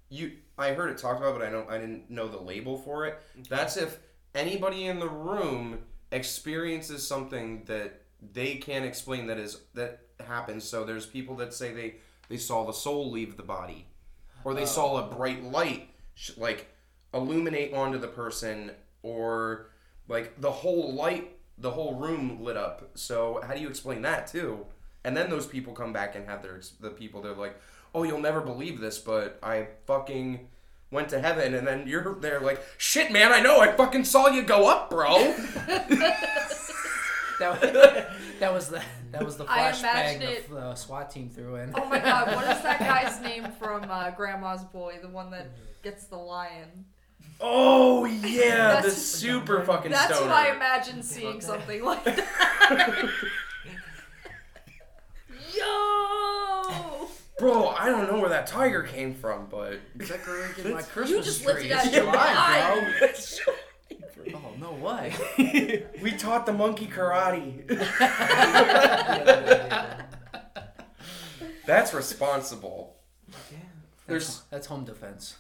you 0.10 0.34
I 0.58 0.74
heard 0.74 0.92
it 0.92 0.98
talked 0.98 1.20
about, 1.20 1.38
but 1.38 1.48
I 1.48 1.50
don't 1.50 1.70
I 1.70 1.78
didn't 1.78 2.10
know 2.10 2.28
the 2.28 2.40
label 2.40 2.78
for 2.78 3.06
it. 3.06 3.20
That's 3.50 3.78
if 3.78 4.00
anybody 4.36 4.86
in 4.86 5.00
the 5.00 5.10
room 5.10 5.80
experiences 6.12 7.08
something 7.08 7.64
that 7.66 8.02
they 8.34 8.56
can't 8.56 8.86
explain 8.86 9.28
that 9.28 9.38
is 9.38 9.62
that 9.74 10.02
happens. 10.20 10.64
So 10.66 10.84
there's 10.84 11.06
people 11.06 11.36
that 11.38 11.54
say 11.54 11.74
they 11.74 11.96
they 12.30 12.38
saw 12.38 12.66
the 12.66 12.74
soul 12.74 13.10
leave 13.10 13.38
the 13.38 13.44
body, 13.44 13.88
or 14.44 14.54
they 14.54 14.64
oh. 14.64 14.66
saw 14.66 14.98
a 14.98 15.16
bright 15.16 15.44
light 15.44 15.90
sh- 16.14 16.32
like 16.38 16.68
illuminate 17.14 17.74
onto 17.74 17.98
the 17.98 18.08
person, 18.08 18.72
or 19.02 19.68
like 20.08 20.40
the 20.40 20.52
whole 20.52 20.94
light 20.94 21.38
the 21.62 21.72
whole 21.72 21.96
room 21.96 22.44
lit 22.44 22.58
up. 22.58 22.90
So 22.96 23.40
how 23.46 23.54
do 23.54 23.62
you 23.62 23.70
explain 23.70 24.02
that 24.02 24.28
too? 24.28 24.66
And 25.04 25.16
then 25.16 25.30
those 25.30 25.46
people 25.48 25.74
come 25.74 25.94
back 25.94 26.16
and 26.16 26.28
have 26.28 26.42
their 26.42 26.60
the 26.80 26.90
people 26.90 27.22
they're 27.22 27.34
like, 27.34 27.60
"Oh, 27.94 28.04
you'll 28.04 28.20
never 28.20 28.42
believe 28.42 28.80
this, 28.80 29.00
but 29.00 29.40
I 29.42 29.68
fucking 29.86 30.48
went 30.92 31.10
to 31.10 31.20
heaven." 31.22 31.54
And 31.54 31.66
then 31.66 31.88
you're 31.88 32.16
there 32.20 32.40
like, 32.40 32.62
"Shit, 32.78 33.12
man, 33.12 33.32
I 33.32 33.40
know. 33.40 33.60
I 33.62 33.72
fucking 33.72 34.06
saw 34.06 34.28
you 34.28 34.44
go 34.44 34.70
up, 34.70 34.90
bro." 34.90 35.36
That, 37.42 38.12
that 38.40 38.54
was 38.54 38.70
the 38.70 38.84
that 39.12 39.26
was 39.26 39.36
the 39.36 39.46
flashbang 39.46 40.18
imagine 40.18 40.44
the 40.48 40.58
uh, 40.60 40.76
SWAT 40.76 41.10
team 41.10 41.28
threw 41.28 41.56
in. 41.56 41.74
Oh 41.76 41.86
my 41.86 41.98
god, 41.98 42.36
what 42.36 42.56
is 42.56 42.62
that 42.62 42.78
guy's 42.80 43.20
name 43.20 43.48
from 43.58 43.90
uh, 43.90 44.12
Grandma's 44.12 44.64
Boy? 44.66 45.00
The 45.02 45.10
one 45.10 45.32
that 45.32 45.48
gets 45.82 46.06
the 46.06 46.18
lion. 46.18 46.86
Oh 47.42 48.06
yeah, 48.06 48.78
the 48.78 48.88
That's- 48.88 48.98
super 48.98 49.62
fucking 49.64 49.92
That's 49.92 50.16
stoner. 50.16 50.30
what 50.32 50.36
I 50.36 50.56
imagine 50.56 51.04
seeing 51.04 51.42
something 51.42 51.84
like 51.84 52.04
that. 52.06 53.10
Yo! 55.56 57.08
Bro, 57.40 57.70
I 57.70 57.90
don't 57.90 58.12
know 58.12 58.20
where 58.20 58.30
that 58.30 58.48
tiger 58.48 58.84
came 58.84 59.14
from, 59.16 59.48
but 59.50 59.80
Decorating 59.98 60.74
my 60.74 60.80
You 60.80 60.86
Christmas 60.86 61.26
just 61.26 61.44
tree. 61.44 61.54
lifted 61.54 61.72
out 61.72 61.86
It's 61.86 61.96
your 61.96 62.04
July, 62.06 62.16
eye. 62.18 62.98
bro. 63.00 63.54
Oh 64.34 64.52
no 64.60 64.72
way. 64.74 65.14
we 66.02 66.12
taught 66.12 66.46
the 66.46 66.54
monkey 66.54 66.86
karate. 66.86 67.68
That's 71.66 71.94
responsible. 71.94 72.96
Yeah, 73.28 73.58
There's 74.08 74.42
That's 74.52 74.68
home 74.68 74.86
defense. 74.86 75.36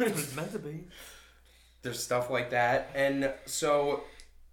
It's 0.00 0.34
meant 0.36 0.52
to 0.52 0.58
be. 0.58 0.84
there's 1.82 2.02
stuff 2.02 2.30
like 2.30 2.50
that 2.50 2.90
and 2.94 3.32
so 3.46 4.02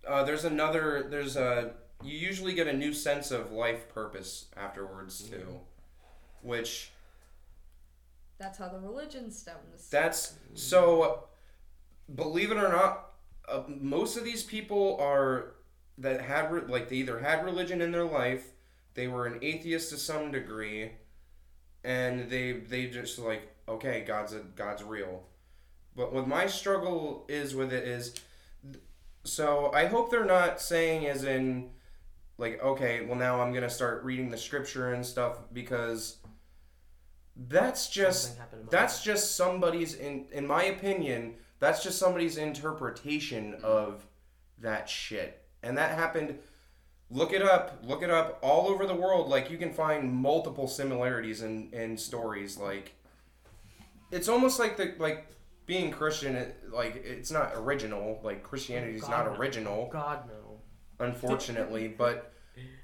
uh, 0.07 0.23
there's 0.23 0.45
another 0.45 1.05
there's 1.09 1.35
a 1.35 1.71
you 2.03 2.17
usually 2.17 2.53
get 2.53 2.67
a 2.67 2.73
new 2.73 2.93
sense 2.93 3.31
of 3.31 3.51
life 3.51 3.87
purpose 3.93 4.45
afterwards 4.55 5.21
too 5.29 5.59
which 6.41 6.91
That's 8.37 8.57
how 8.57 8.69
the 8.69 8.79
religion 8.79 9.31
stems. 9.31 9.89
that's 9.89 10.33
so 10.53 11.23
believe 12.13 12.51
it 12.51 12.57
or 12.57 12.69
not 12.69 13.11
uh, 13.47 13.63
most 13.67 14.17
of 14.17 14.23
these 14.23 14.43
people 14.43 14.97
are 14.99 15.53
that 15.97 16.21
had 16.21 16.51
re- 16.51 16.61
like 16.67 16.89
they 16.89 16.97
either 16.97 17.19
had 17.19 17.43
religion 17.45 17.81
in 17.81 17.91
their 17.91 18.03
life 18.05 18.47
they 18.93 19.07
were 19.07 19.25
an 19.25 19.39
atheist 19.41 19.89
to 19.89 19.97
some 19.97 20.31
degree 20.31 20.91
and 21.83 22.29
they 22.29 22.51
they 22.53 22.87
just 22.87 23.17
like 23.19 23.54
okay 23.67 24.03
god's 24.05 24.33
a 24.33 24.39
god's 24.39 24.83
real. 24.83 25.23
But 25.95 26.11
what 26.11 26.27
my 26.27 26.45
struggle 26.47 27.25
is 27.29 27.55
with 27.55 27.71
it 27.71 27.87
is 27.87 28.15
so 29.23 29.71
i 29.73 29.85
hope 29.85 30.11
they're 30.11 30.25
not 30.25 30.61
saying 30.61 31.07
as 31.07 31.23
in 31.23 31.69
like 32.37 32.61
okay 32.61 33.03
well 33.05 33.17
now 33.17 33.41
i'm 33.41 33.53
gonna 33.53 33.69
start 33.69 34.03
reading 34.03 34.29
the 34.29 34.37
scripture 34.37 34.93
and 34.93 35.03
stuff 35.03 35.37
because 35.51 36.17
that's 37.47 37.89
just 37.89 38.23
Something 38.23 38.39
happened 38.39 38.59
in 38.61 38.65
my 38.65 38.71
that's 38.71 39.03
just 39.03 39.35
somebody's 39.35 39.95
in 39.95 40.25
in 40.31 40.45
my 40.45 40.65
opinion 40.65 41.35
that's 41.59 41.83
just 41.83 41.97
somebody's 41.97 42.37
interpretation 42.37 43.53
mm. 43.53 43.63
of 43.63 44.05
that 44.59 44.89
shit. 44.89 45.41
And 45.63 45.77
that 45.77 45.97
happened 45.97 46.39
look 47.11 47.33
it 47.33 47.43
up 47.43 47.79
look 47.83 48.01
it 48.01 48.09
up 48.09 48.39
all 48.41 48.67
over 48.67 48.85
the 48.85 48.95
world. 48.95 49.29
Like 49.29 49.49
you 49.49 49.57
can 49.57 49.73
find 49.73 50.11
multiple 50.11 50.67
similarities 50.67 51.41
in 51.41 51.69
in 51.71 51.97
stories. 51.97 52.57
Like 52.57 52.93
it's 54.11 54.27
almost 54.27 54.59
like 54.59 54.77
the 54.77 54.93
like 54.99 55.27
being 55.65 55.91
christian 55.91 56.35
it, 56.35 56.57
like 56.71 56.95
it's 57.05 57.31
not 57.31 57.51
original 57.55 58.19
like 58.23 58.43
christianity 58.43 58.95
is 58.95 59.01
God, 59.01 59.11
not 59.11 59.25
no. 59.25 59.39
original 59.39 59.89
God 59.91 60.27
no. 60.27 61.05
unfortunately 61.05 61.87
but 61.87 62.33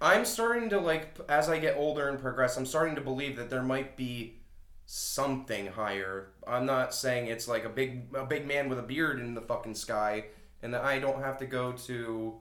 i'm 0.01 0.25
starting 0.25 0.69
to 0.69 0.79
like 0.79 1.17
as 1.29 1.49
i 1.49 1.59
get 1.59 1.77
older 1.77 2.09
and 2.09 2.19
progress 2.19 2.57
i'm 2.57 2.65
starting 2.65 2.95
to 2.95 3.01
believe 3.01 3.35
that 3.37 3.49
there 3.49 3.63
might 3.63 3.95
be 3.95 4.37
something 4.85 5.67
higher 5.67 6.29
i'm 6.47 6.65
not 6.65 6.93
saying 6.93 7.27
it's 7.27 7.47
like 7.47 7.63
a 7.63 7.69
big 7.69 8.13
a 8.15 8.25
big 8.25 8.45
man 8.47 8.67
with 8.67 8.79
a 8.79 8.83
beard 8.83 9.19
in 9.19 9.33
the 9.35 9.41
fucking 9.41 9.75
sky 9.75 10.25
and 10.61 10.73
that 10.73 10.83
i 10.83 10.99
don't 10.99 11.21
have 11.21 11.37
to 11.37 11.45
go 11.45 11.71
to 11.71 12.35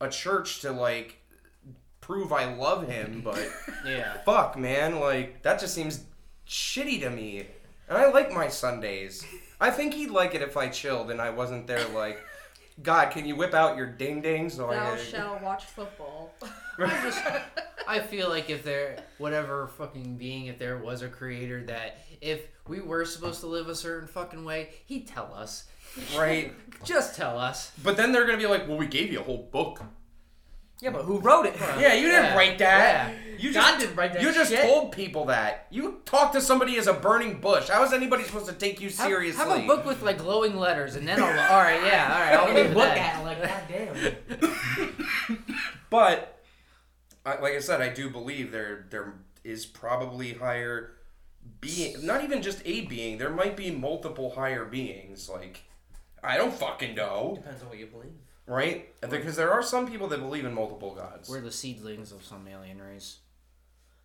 a 0.00 0.08
church 0.08 0.60
to 0.60 0.70
like 0.70 1.16
prove 2.00 2.32
i 2.32 2.54
love 2.54 2.86
him 2.86 3.20
but 3.24 3.50
Yeah. 3.84 4.18
fuck 4.24 4.56
man 4.56 5.00
like 5.00 5.42
that 5.42 5.58
just 5.58 5.74
seems 5.74 6.04
shitty 6.46 7.00
to 7.00 7.10
me 7.10 7.46
and 7.88 7.98
i 7.98 8.10
like 8.10 8.32
my 8.32 8.48
sundays 8.48 9.24
i 9.60 9.70
think 9.70 9.94
he'd 9.94 10.10
like 10.10 10.34
it 10.34 10.42
if 10.42 10.56
i 10.56 10.68
chilled 10.68 11.10
and 11.10 11.20
i 11.20 11.30
wasn't 11.30 11.66
there 11.66 11.86
like 11.88 12.20
god 12.82 13.10
can 13.10 13.24
you 13.26 13.34
whip 13.36 13.54
out 13.54 13.76
your 13.76 13.86
ding 13.86 14.20
ding 14.20 14.50
so 14.50 14.68
Thou 14.68 14.92
i 14.92 14.96
shall 14.96 15.38
watch 15.42 15.64
football. 15.64 16.32
I 17.88 18.00
feel 18.00 18.28
like 18.28 18.50
if 18.50 18.64
there, 18.64 18.98
whatever 19.18 19.68
fucking 19.78 20.16
being, 20.16 20.46
if 20.46 20.58
there 20.58 20.76
was 20.78 21.02
a 21.02 21.08
creator, 21.08 21.62
that 21.66 21.98
if 22.20 22.42
we 22.66 22.80
were 22.80 23.04
supposed 23.04 23.40
to 23.40 23.46
live 23.46 23.68
a 23.68 23.74
certain 23.74 24.08
fucking 24.08 24.44
way, 24.44 24.70
he'd 24.86 25.06
tell 25.06 25.32
us. 25.32 25.64
right 26.16 26.52
Just 26.84 27.14
tell 27.14 27.38
us. 27.38 27.70
But 27.82 27.96
then 27.96 28.12
they're 28.12 28.26
gonna 28.26 28.38
be 28.38 28.46
like, 28.46 28.68
"Well, 28.68 28.76
we 28.76 28.86
gave 28.86 29.12
you 29.12 29.20
a 29.20 29.22
whole 29.22 29.48
book." 29.50 29.82
Yeah, 30.80 30.90
but 30.90 31.02
who 31.04 31.18
wrote 31.20 31.46
it? 31.46 31.54
Yeah, 31.58 31.94
you 31.94 32.06
didn't 32.08 32.24
Yeah. 32.24 32.36
write 32.36 32.58
that. 32.58 33.12
Yeah. 33.12 33.18
You 33.38 33.52
God 33.52 33.78
didn't 33.78 33.96
write 33.96 34.12
that 34.14 34.22
You 34.22 34.32
just 34.32 34.50
shit. 34.50 34.62
told 34.62 34.92
people 34.92 35.26
that. 35.26 35.66
You 35.70 36.00
talked 36.06 36.34
to 36.34 36.40
somebody 36.40 36.76
as 36.78 36.86
a 36.86 36.92
burning 36.94 37.40
bush. 37.40 37.68
How 37.68 37.82
is 37.84 37.92
anybody 37.92 38.24
supposed 38.24 38.46
to 38.46 38.52
take 38.54 38.80
you 38.80 38.88
seriously? 38.90 39.44
Have, 39.44 39.58
a 39.62 39.66
book 39.66 39.84
with 39.84 40.02
like 40.02 40.18
glowing 40.18 40.56
letters, 40.56 40.96
and 40.96 41.06
then 41.06 41.22
I'll. 41.22 41.28
all 41.28 41.62
right, 41.62 41.82
yeah, 41.82 42.12
all 42.12 42.20
right. 42.20 42.58
I'll 42.58 42.74
look 42.74 42.88
at 42.88 43.20
it 43.20 43.24
like, 43.24 43.42
God 43.42 43.62
damn. 45.28 45.38
But 45.90 46.42
I, 47.24 47.38
like 47.40 47.54
I 47.54 47.60
said, 47.60 47.80
I 47.80 47.88
do 47.88 48.10
believe 48.10 48.52
there 48.52 48.86
there 48.90 49.14
is 49.44 49.64
probably 49.66 50.34
higher 50.34 50.92
being. 51.60 52.04
Not 52.04 52.24
even 52.24 52.42
just 52.42 52.60
a 52.64 52.82
being. 52.82 53.18
There 53.18 53.30
might 53.30 53.56
be 53.56 53.70
multiple 53.70 54.30
higher 54.34 54.64
beings. 54.64 55.28
Like 55.28 55.62
I 56.22 56.36
don't 56.36 56.52
fucking 56.52 56.94
know, 56.94 57.34
Depends 57.36 57.62
on 57.62 57.68
what 57.68 57.78
you 57.78 57.86
believe. 57.86 58.12
Right? 58.46 58.88
Because 59.08 59.36
there 59.36 59.52
are 59.52 59.62
some 59.62 59.86
people 59.88 60.08
that 60.08 60.20
believe 60.20 60.44
in 60.44 60.54
multiple 60.54 60.94
gods. 60.94 61.28
We're 61.28 61.40
the 61.40 61.52
seedlings 61.52 62.12
of 62.12 62.24
some 62.24 62.46
alien 62.48 62.80
race. 62.80 63.18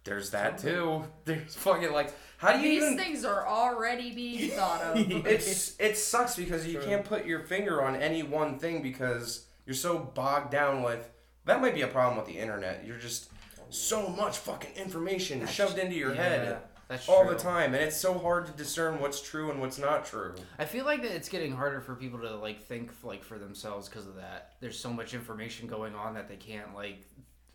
There's 0.04 0.32
that 0.32 0.58
too. 0.58 1.04
There's 1.26 1.56
fucking 1.56 1.92
like 1.94 2.14
how 2.38 2.54
do 2.54 2.60
you 2.60 2.70
These 2.70 2.84
even? 2.84 2.98
things 2.98 3.24
are 3.24 3.48
already 3.48 4.12
being 4.16 4.50
thought 4.58 4.82
of. 4.82 4.98
It's 5.28 5.76
it 5.80 5.96
sucks 5.96 6.36
because 6.36 6.66
you 6.66 6.80
can't 6.80 7.06
put 7.06 7.26
your 7.26 7.42
finger 7.42 7.84
on 7.84 7.96
any 7.96 8.24
one 8.24 8.58
thing 8.58 8.82
because 8.82 9.46
you're 9.66 9.76
so 9.76 10.00
bogged 10.00 10.52
down 10.52 10.82
with. 10.82 11.08
That 11.46 11.62
might 11.62 11.76
be 11.76 11.82
a 11.84 11.88
problem 11.88 12.18
with 12.18 12.26
the 12.28 12.40
internet. 12.40 12.84
You're 12.86 12.98
just 12.98 13.30
so 13.70 14.10
much 14.10 14.38
fucking 14.40 14.76
information 14.76 15.46
shoved 15.48 15.78
into 15.78 15.96
your 15.96 16.14
Yeah, 16.16 16.22
head 16.24 16.58
that's 16.92 17.10
all 17.10 17.26
true. 17.26 17.34
the 17.34 17.40
time, 17.40 17.74
and 17.74 17.84
it's 17.84 17.98
so 17.98 18.18
hard 18.20 18.46
to 18.46 18.52
discern 18.52 19.00
what's 19.00 19.22
true 19.22 19.50
and 19.50 19.60
what's 19.60 19.80
not 19.80 20.06
true. 20.06 20.36
I 20.60 20.66
feel 20.66 20.86
like 20.86 21.02
that 21.02 21.12
it's 21.12 21.30
getting 21.30 21.52
harder 21.54 21.82
for 21.82 21.96
people 21.96 22.20
to 22.20 22.36
like 22.36 22.64
think 22.66 22.92
like 23.04 23.24
for 23.24 23.40
themselves 23.40 23.90
because 23.90 24.08
of 24.08 24.16
that. 24.18 24.54
There's 24.60 24.78
so 24.80 24.92
much 24.92 25.14
information 25.14 25.68
going 25.68 25.96
on 25.96 26.14
that 26.16 26.28
they 26.28 26.36
can't 26.36 26.76
like. 26.76 27.08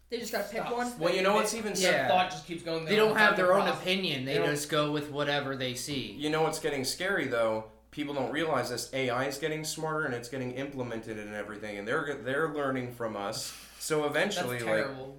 They 0.09 0.19
just 0.21 0.31
gotta 0.33 0.45
pick 0.45 0.61
Stop. 0.63 0.73
one. 0.73 0.99
Well, 0.99 1.15
you 1.15 1.23
know 1.23 1.35
what's 1.35 1.53
even 1.55 1.73
Their 1.75 1.93
Yeah. 1.93 2.09
thought 2.09 2.31
just 2.31 2.47
keeps 2.47 2.63
going. 2.63 2.85
They 2.85 2.97
don't 2.97 3.17
have 3.17 3.37
their 3.37 3.53
own 3.55 3.63
process. 3.63 3.83
opinion. 3.83 4.25
They 4.25 4.39
They 4.39 4.47
just 4.47 4.69
go 4.71 4.93
with 4.93 5.11
whatever 5.11 5.57
they 5.57 5.75
see. 5.75 6.13
You 6.19 6.31
know 6.31 6.43
what's 6.43 6.61
getting 6.61 6.85
scary 6.85 7.27
though? 7.27 7.65
People 7.91 8.15
don't 8.15 8.31
realize 8.31 8.71
this. 8.71 8.89
AI 8.93 9.25
is 9.25 9.39
getting 9.39 9.65
smarter 9.65 10.05
and 10.05 10.15
it's 10.15 10.29
getting 10.29 10.53
implemented 10.53 11.19
in 11.19 11.35
everything, 11.35 11.79
and 11.79 11.89
they're 11.89 12.19
they're 12.23 12.49
learning 12.55 12.93
from 12.93 13.17
us. 13.17 13.53
So 13.79 14.03
That's 14.03 14.11
eventually, 14.11 14.59
like, 14.59 14.65
terrible. 14.67 15.19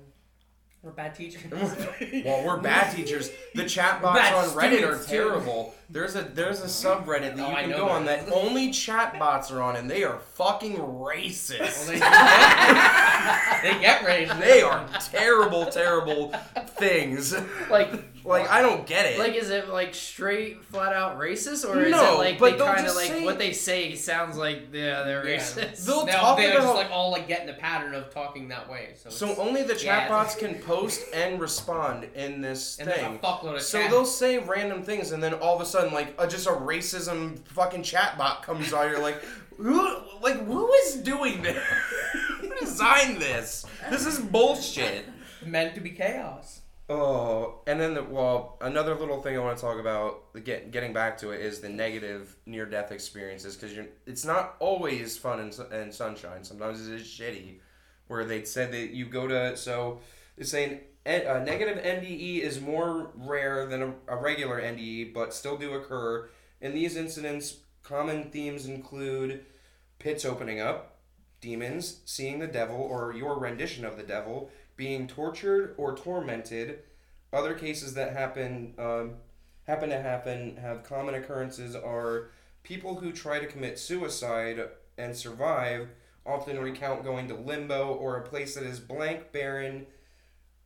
We're 0.87 0.93
bad 0.93 1.15
teachers. 1.15 1.41
well, 2.25 2.45
we're 2.45 2.57
bad 2.61 2.95
teachers. 2.95 3.29
The 3.55 3.65
chat 3.65 4.01
bots 4.01 4.21
Bad 4.21 4.33
on 4.35 4.45
Reddit 4.51 4.73
are 4.87 4.95
students, 5.01 5.05
too. 5.07 5.11
terrible. 5.17 5.75
There's 5.89 6.15
a 6.15 6.21
there's 6.21 6.61
a 6.61 6.65
subreddit 6.67 7.35
that 7.35 7.39
Oh, 7.45 7.49
you 7.49 7.55
can 7.57 7.69
know 7.71 7.77
go 7.79 7.89
on 7.89 8.05
that. 8.05 8.25
that 8.27 8.33
only 8.33 8.71
chat 8.71 9.19
bots 9.19 9.51
are 9.51 9.61
on, 9.61 9.75
and 9.75 9.91
they 9.91 10.05
are 10.05 10.19
fucking 10.35 10.77
Well, 10.77 11.11
racist. 11.13 11.87
they, 11.87 11.95
they 13.73 13.81
get 13.81 14.03
raised. 14.05 14.39
They 14.39 14.61
are 14.61 14.87
terrible, 15.11 15.65
terrible 15.65 16.33
things. 16.77 17.35
Like, 17.69 18.16
Like 18.27 18.49
I 18.49 18.61
don't 18.61 18.85
get 18.85 19.05
it. 19.05 19.17
like 19.19 19.35
is 19.35 19.49
it 19.49 19.69
like 19.69 19.95
straight, 19.95 20.63
flat 20.65 20.91
out 20.93 21.17
racist, 21.17 21.67
or 21.67 21.81
is 21.81 21.91
No, 21.91 22.15
it 22.15 22.17
like 22.25 22.39
but 22.39 22.57
they 22.57 22.65
kind 22.65 22.85
of 22.85 22.95
like 22.95 23.07
say- 23.07 23.23
what 23.25 23.39
they 23.39 23.53
say 23.53 23.95
sounds 23.95 24.35
like 24.37 24.63
yeah 24.73 25.03
they're 25.03 25.25
Yeah. 25.27 25.37
racist. 25.37 25.85
They'll 25.85 26.05
They'll, 26.05 26.15
talk 26.19 26.37
they're 26.37 26.51
about- 26.51 26.63
just 26.63 26.75
like 26.75 26.91
all 26.91 27.11
like 27.11 27.27
get 27.27 27.41
in 27.41 27.47
the 27.47 27.53
pattern 27.53 27.93
of 27.95 28.13
talking 28.13 28.49
that 28.49 28.69
way. 28.69 28.89
So, 28.95 29.09
so 29.09 29.35
only 29.37 29.63
the 29.63 29.77
Yeah. 29.77 30.07
chatbots 30.09 30.37
can 30.37 30.55
post 30.61 31.01
and 31.13 31.39
respond 31.39 32.07
in 32.15 32.41
this 32.41 32.77
and 32.79 32.87
there's 32.89 32.99
a 32.99 33.01
thing. 33.03 33.19
fuckload 33.19 33.55
of 33.55 33.61
So 33.61 33.81
chat. 33.81 33.91
they'll 33.91 34.05
say 34.05 34.37
random 34.39 34.83
things, 34.83 35.11
and 35.13 35.23
then 35.23 35.33
all 35.35 35.55
of 35.55 35.61
a 35.61 35.65
sudden, 35.65 35.93
like 35.93 36.13
uh, 36.19 36.27
just 36.27 36.47
a 36.47 36.51
racism 36.51 37.39
fucking 37.47 37.83
chatbot 37.83 38.41
comes 38.43 38.73
out. 38.73 38.89
You're 38.89 38.99
like, 39.01 39.23
who? 39.57 39.87
Like 40.21 40.45
who 40.45 40.71
is 40.73 40.95
doing 40.95 41.41
this? 41.43 41.63
who 42.41 42.49
designed 42.59 43.21
this? 43.21 43.65
This 43.89 44.05
is 44.05 44.19
bullshit. 44.19 45.05
meant 45.45 45.75
to 45.75 45.81
be 45.81 45.91
chaos. 45.91 46.61
Oh, 46.89 47.59
and 47.67 47.81
then 47.81 47.95
the, 47.95 48.03
well, 48.03 48.57
another 48.61 48.95
little 48.95 49.21
thing 49.21 49.35
I 49.35 49.39
want 49.39 49.57
to 49.57 49.61
talk 49.61 49.77
about, 49.77 50.33
get, 50.45 50.71
getting 50.71 50.93
back 50.93 51.17
to 51.17 51.31
it, 51.31 51.41
is 51.41 51.59
the 51.59 51.67
negative 51.67 52.37
near-death 52.45 52.93
experiences 52.93 53.55
because 53.55 53.75
you're 53.75 53.87
it's 54.05 54.23
not 54.23 54.55
always 54.59 55.17
fun 55.17 55.41
and, 55.41 55.59
and 55.71 55.93
sunshine. 55.93 56.45
Sometimes 56.45 56.87
it 56.87 56.93
is 56.93 57.03
shitty. 57.05 57.59
Where 58.07 58.23
they 58.23 58.45
said 58.45 58.71
that 58.71 58.91
you 58.91 59.05
go 59.05 59.27
to 59.27 59.57
so 59.57 59.99
they're 60.37 60.45
saying 60.45 60.79
a 61.05 61.37
uh, 61.37 61.43
negative 61.43 61.83
NDE 61.83 62.39
is 62.39 62.61
more 62.61 63.11
rare 63.15 63.65
than 63.65 63.81
a, 63.81 63.93
a 64.07 64.15
regular 64.15 64.61
NDE, 64.61 65.13
but 65.13 65.33
still 65.33 65.57
do 65.57 65.73
occur. 65.73 66.29
In 66.61 66.73
these 66.73 66.95
incidents, 66.95 67.57
common 67.83 68.29
themes 68.29 68.65
include 68.65 69.45
pits 69.99 70.25
opening 70.25 70.61
up, 70.61 70.99
demons, 71.41 72.01
seeing 72.05 72.39
the 72.39 72.47
devil 72.47 72.77
or 72.77 73.13
your 73.13 73.37
rendition 73.39 73.85
of 73.85 73.97
the 73.97 74.03
devil, 74.03 74.49
being 74.77 75.07
tortured 75.07 75.75
or 75.77 75.95
tormented. 75.97 76.79
Other 77.33 77.53
cases 77.53 77.93
that 77.95 78.13
happen 78.13 78.73
um, 78.77 79.15
happen 79.65 79.89
to 79.89 79.99
happen 80.01 80.55
have 80.57 80.83
common 80.83 81.15
occurrences 81.15 81.75
are 81.75 82.29
people 82.63 82.95
who 82.95 83.11
try 83.11 83.39
to 83.39 83.45
commit 83.47 83.77
suicide 83.77 84.61
and 84.97 85.15
survive 85.15 85.89
often 86.25 86.59
recount 86.59 87.03
going 87.03 87.27
to 87.27 87.33
limbo 87.35 87.93
or 87.93 88.17
a 88.17 88.27
place 88.27 88.55
that 88.55 88.63
is 88.63 88.79
blank, 88.79 89.31
barren, 89.31 89.85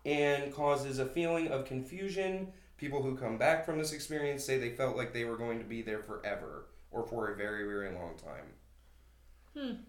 and 0.05 0.53
causes 0.53 0.99
a 0.99 1.05
feeling 1.05 1.47
of 1.47 1.65
confusion. 1.65 2.51
People 2.77 3.03
who 3.03 3.15
come 3.15 3.37
back 3.37 3.63
from 3.65 3.77
this 3.77 3.93
experience 3.93 4.43
say 4.43 4.57
they 4.57 4.71
felt 4.71 4.97
like 4.97 5.13
they 5.13 5.23
were 5.25 5.37
going 5.37 5.59
to 5.59 5.65
be 5.65 5.81
there 5.83 6.01
forever 6.01 6.65
or 6.91 7.05
for 7.05 7.31
a 7.31 7.35
very, 7.37 7.63
very 7.65 7.93
long 7.93 8.15
time. 8.17 8.45
Hmm. 9.55 9.81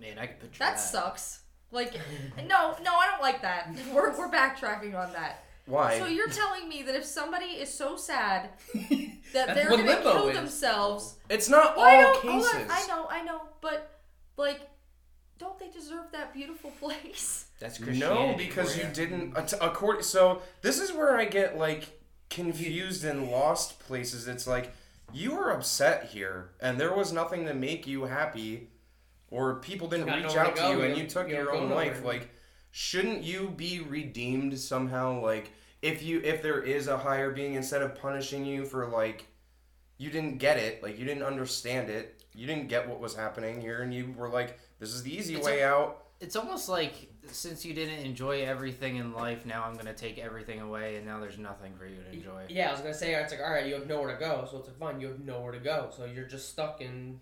Man, 0.00 0.18
I 0.18 0.26
could 0.26 0.40
picture 0.40 0.58
That 0.60 0.76
that. 0.76 0.80
sucks. 0.80 1.40
Like, 1.70 1.94
no, 2.46 2.76
no, 2.82 2.92
I 2.94 3.08
don't 3.10 3.20
like 3.22 3.42
that. 3.42 3.70
We're, 3.92 4.16
we're 4.16 4.30
backtracking 4.30 4.94
on 4.98 5.12
that. 5.12 5.44
Why? 5.66 5.98
So 5.98 6.06
you're 6.06 6.30
telling 6.30 6.66
me 6.68 6.82
that 6.84 6.94
if 6.94 7.04
somebody 7.04 7.44
is 7.46 7.72
so 7.72 7.96
sad 7.96 8.48
that 9.34 9.54
they're 9.54 9.68
what 9.68 9.76
gonna 9.80 9.90
limbo 9.96 10.12
kill 10.12 10.28
is. 10.28 10.36
themselves, 10.36 11.16
it's 11.28 11.48
not 11.50 11.76
why 11.76 11.96
all 12.04 12.14
don't? 12.14 12.22
cases. 12.22 12.50
Hold 12.52 12.62
on, 12.64 12.70
I 12.70 12.86
know, 12.86 13.06
I 13.10 13.22
know, 13.22 13.42
but 13.60 14.00
like, 14.38 14.60
don't 15.38 15.58
they 15.58 15.68
deserve 15.68 16.06
that 16.12 16.32
beautiful 16.32 16.70
place? 16.80 17.44
That's 17.60 17.78
No, 17.80 18.34
because 18.38 18.72
for 18.72 18.78
you 18.80 18.86
ya. 18.86 18.92
didn't. 18.94 19.36
ac- 19.36 19.56
According, 19.60 20.04
so 20.04 20.40
this 20.62 20.78
is 20.80 20.90
where 20.92 21.18
I 21.18 21.26
get 21.26 21.58
like 21.58 22.00
confused 22.30 23.04
and 23.04 23.30
lost 23.30 23.78
places. 23.80 24.26
It's 24.26 24.46
like 24.46 24.72
you 25.12 25.34
were 25.36 25.50
upset 25.50 26.04
here, 26.04 26.50
and 26.60 26.80
there 26.80 26.94
was 26.94 27.12
nothing 27.12 27.44
to 27.44 27.52
make 27.52 27.86
you 27.86 28.04
happy, 28.04 28.68
or 29.30 29.56
people 29.56 29.88
didn't 29.88 30.06
reach 30.06 30.36
out 30.36 30.54
to 30.56 30.62
to 30.62 30.68
go, 30.68 30.70
you, 30.72 30.80
and 30.82 30.96
you- 30.96 31.02
you 31.04 31.08
took 31.08 31.28
you 31.28 31.34
your 31.34 31.52
own 31.52 31.70
life. 31.70 31.98
nowhere. 31.98 32.14
Like, 32.14 32.28
shouldn't 32.70 33.22
you 33.22 33.50
be 33.50 33.80
redeemed 33.80 34.58
somehow? 34.58 35.20
Like, 35.20 35.52
if 35.82 36.02
you 36.02 36.20
if 36.24 36.42
there 36.42 36.60
is 36.62 36.88
a 36.88 36.98
higher 36.98 37.30
being, 37.30 37.54
instead 37.54 37.82
of 37.82 37.94
punishing 37.94 38.44
you 38.44 38.64
for 38.64 38.86
like 38.88 39.26
you 39.96 40.10
didn't 40.10 40.38
get 40.38 40.56
it, 40.58 40.82
like 40.82 40.98
you 40.98 41.04
didn't 41.04 41.22
understand 41.24 41.88
it, 41.90 42.22
you 42.32 42.46
didn't 42.46 42.68
get 42.68 42.88
what 42.88 43.00
was 43.00 43.14
happening 43.16 43.60
here, 43.60 43.82
and 43.82 43.92
you 43.92 44.14
were 44.16 44.28
like, 44.28 44.58
this 44.78 44.90
is 44.90 45.02
the 45.02 45.14
easy 45.14 45.34
It's 45.36 45.44
way 45.46 45.60
a- 45.60 45.68
out. 45.68 46.04
It's 46.20 46.34
almost 46.34 46.68
like 46.68 46.94
since 47.30 47.64
you 47.64 47.74
didn't 47.74 48.00
enjoy 48.04 48.42
everything 48.42 48.96
in 48.96 49.12
life, 49.12 49.46
now 49.46 49.62
I'm 49.64 49.74
gonna 49.74 49.94
take 49.94 50.18
everything 50.18 50.60
away, 50.60 50.96
and 50.96 51.06
now 51.06 51.20
there's 51.20 51.38
nothing 51.38 51.74
for 51.76 51.86
you 51.86 51.96
to 52.02 52.10
enjoy. 52.12 52.46
Yeah, 52.48 52.70
I 52.70 52.72
was 52.72 52.80
gonna 52.80 52.94
say 52.94 53.14
it's 53.14 53.30
like 53.32 53.40
all 53.40 53.50
right, 53.52 53.66
you 53.66 53.74
have 53.74 53.86
nowhere 53.86 54.12
to 54.14 54.18
go, 54.18 54.46
so 54.50 54.58
it's 54.58 54.66
like 54.68 54.78
fine, 54.78 55.00
you 55.00 55.08
have 55.08 55.20
nowhere 55.20 55.52
to 55.52 55.60
go, 55.60 55.90
so 55.96 56.04
you're 56.06 56.26
just 56.26 56.48
stuck 56.48 56.80
in 56.80 57.20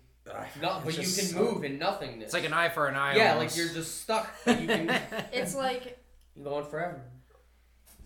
not, 0.61 0.83
but 0.85 0.93
you 0.93 0.99
can 1.03 1.05
so- 1.05 1.37
move 1.39 1.63
in 1.63 1.77
nothingness. 1.79 2.25
It's 2.25 2.33
like 2.33 2.45
an 2.45 2.53
eye 2.53 2.69
for 2.69 2.87
an 2.87 2.95
eye. 2.95 3.15
yeah, 3.15 3.33
almost. 3.33 3.57
like 3.57 3.65
you're 3.65 3.73
just 3.73 4.01
stuck. 4.01 4.27
But 4.45 4.61
you 4.61 4.67
can 4.67 4.89
It's 5.33 5.55
like, 5.55 5.99
you 6.35 6.43
go 6.43 6.55
on 6.55 6.65
forever. 6.69 7.01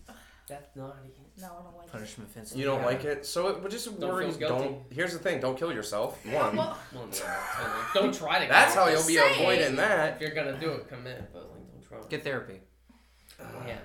That's 0.48 0.74
not 0.76 0.96
no, 1.40 1.46
I 1.46 1.62
don't 1.62 1.76
like 1.78 1.86
it. 1.86 1.92
punishment 1.92 2.30
fence. 2.30 2.54
You 2.54 2.66
don't 2.66 2.82
like 2.82 3.04
it, 3.04 3.24
so 3.24 3.48
it 3.48 3.62
would 3.62 3.70
just 3.72 3.98
Don't 3.98 4.10
worries. 4.12 4.36
Don't. 4.36 4.82
Here's 4.90 5.12
the 5.14 5.18
thing: 5.18 5.40
don't 5.40 5.56
kill 5.58 5.72
yourself. 5.72 6.24
One. 6.26 6.56
Well, 6.56 6.78
Well, 6.94 7.06
no, 7.06 8.00
don't 8.00 8.14
try 8.14 8.42
to. 8.44 8.48
That's 8.48 8.74
how 8.74 8.86
you'll 8.88 9.06
be 9.06 9.14
Just 9.14 9.34
saying. 9.34 9.40
avoiding 9.40 9.76
that. 9.76 10.16
If 10.16 10.20
you're 10.20 10.34
gonna 10.34 10.58
do 10.60 10.72
it, 10.72 10.88
commit, 10.88 11.30
but 11.32 11.50
like 11.50 11.66
don't 11.72 11.82
try. 12.02 12.08
Get 12.08 12.22
therapy. 12.22 12.60
yeah. 13.66 13.76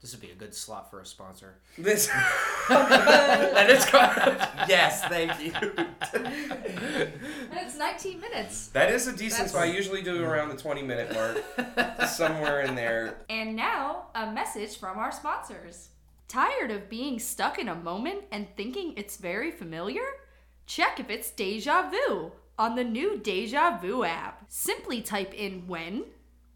This 0.00 0.12
would 0.12 0.22
be 0.22 0.30
a 0.30 0.34
good 0.34 0.54
slot 0.54 0.90
for 0.90 1.00
a 1.00 1.06
sponsor. 1.06 1.56
This. 1.76 2.08
and 2.70 3.70
it's. 3.70 3.86
Yes, 4.68 5.04
thank 5.04 5.38
you. 5.40 5.52
and 5.54 7.58
it's 7.58 7.76
19 7.76 8.20
minutes. 8.20 8.68
That 8.68 8.90
is 8.90 9.06
a 9.06 9.12
decent 9.12 9.32
That's- 9.32 9.50
spot. 9.50 9.62
I 9.64 9.66
usually 9.66 10.02
do 10.02 10.24
around 10.24 10.48
the 10.48 10.56
20 10.56 10.82
minute 10.82 11.12
mark, 11.12 11.44
somewhere 12.08 12.62
in 12.62 12.74
there. 12.74 13.18
And 13.28 13.54
now, 13.54 14.06
a 14.14 14.32
message 14.32 14.78
from 14.78 14.98
our 14.98 15.12
sponsors. 15.12 15.90
Tired 16.28 16.70
of 16.70 16.88
being 16.88 17.18
stuck 17.18 17.58
in 17.58 17.68
a 17.68 17.74
moment 17.74 18.24
and 18.30 18.46
thinking 18.56 18.94
it's 18.96 19.16
very 19.16 19.50
familiar? 19.50 20.04
Check 20.66 21.00
if 21.00 21.10
it's 21.10 21.30
deja 21.30 21.90
vu 21.90 22.32
on 22.58 22.76
the 22.76 22.84
new 22.84 23.18
Deja 23.18 23.78
Vu 23.78 24.04
app. 24.04 24.44
Simply 24.48 25.02
type 25.02 25.34
in 25.34 25.66
when, 25.66 26.04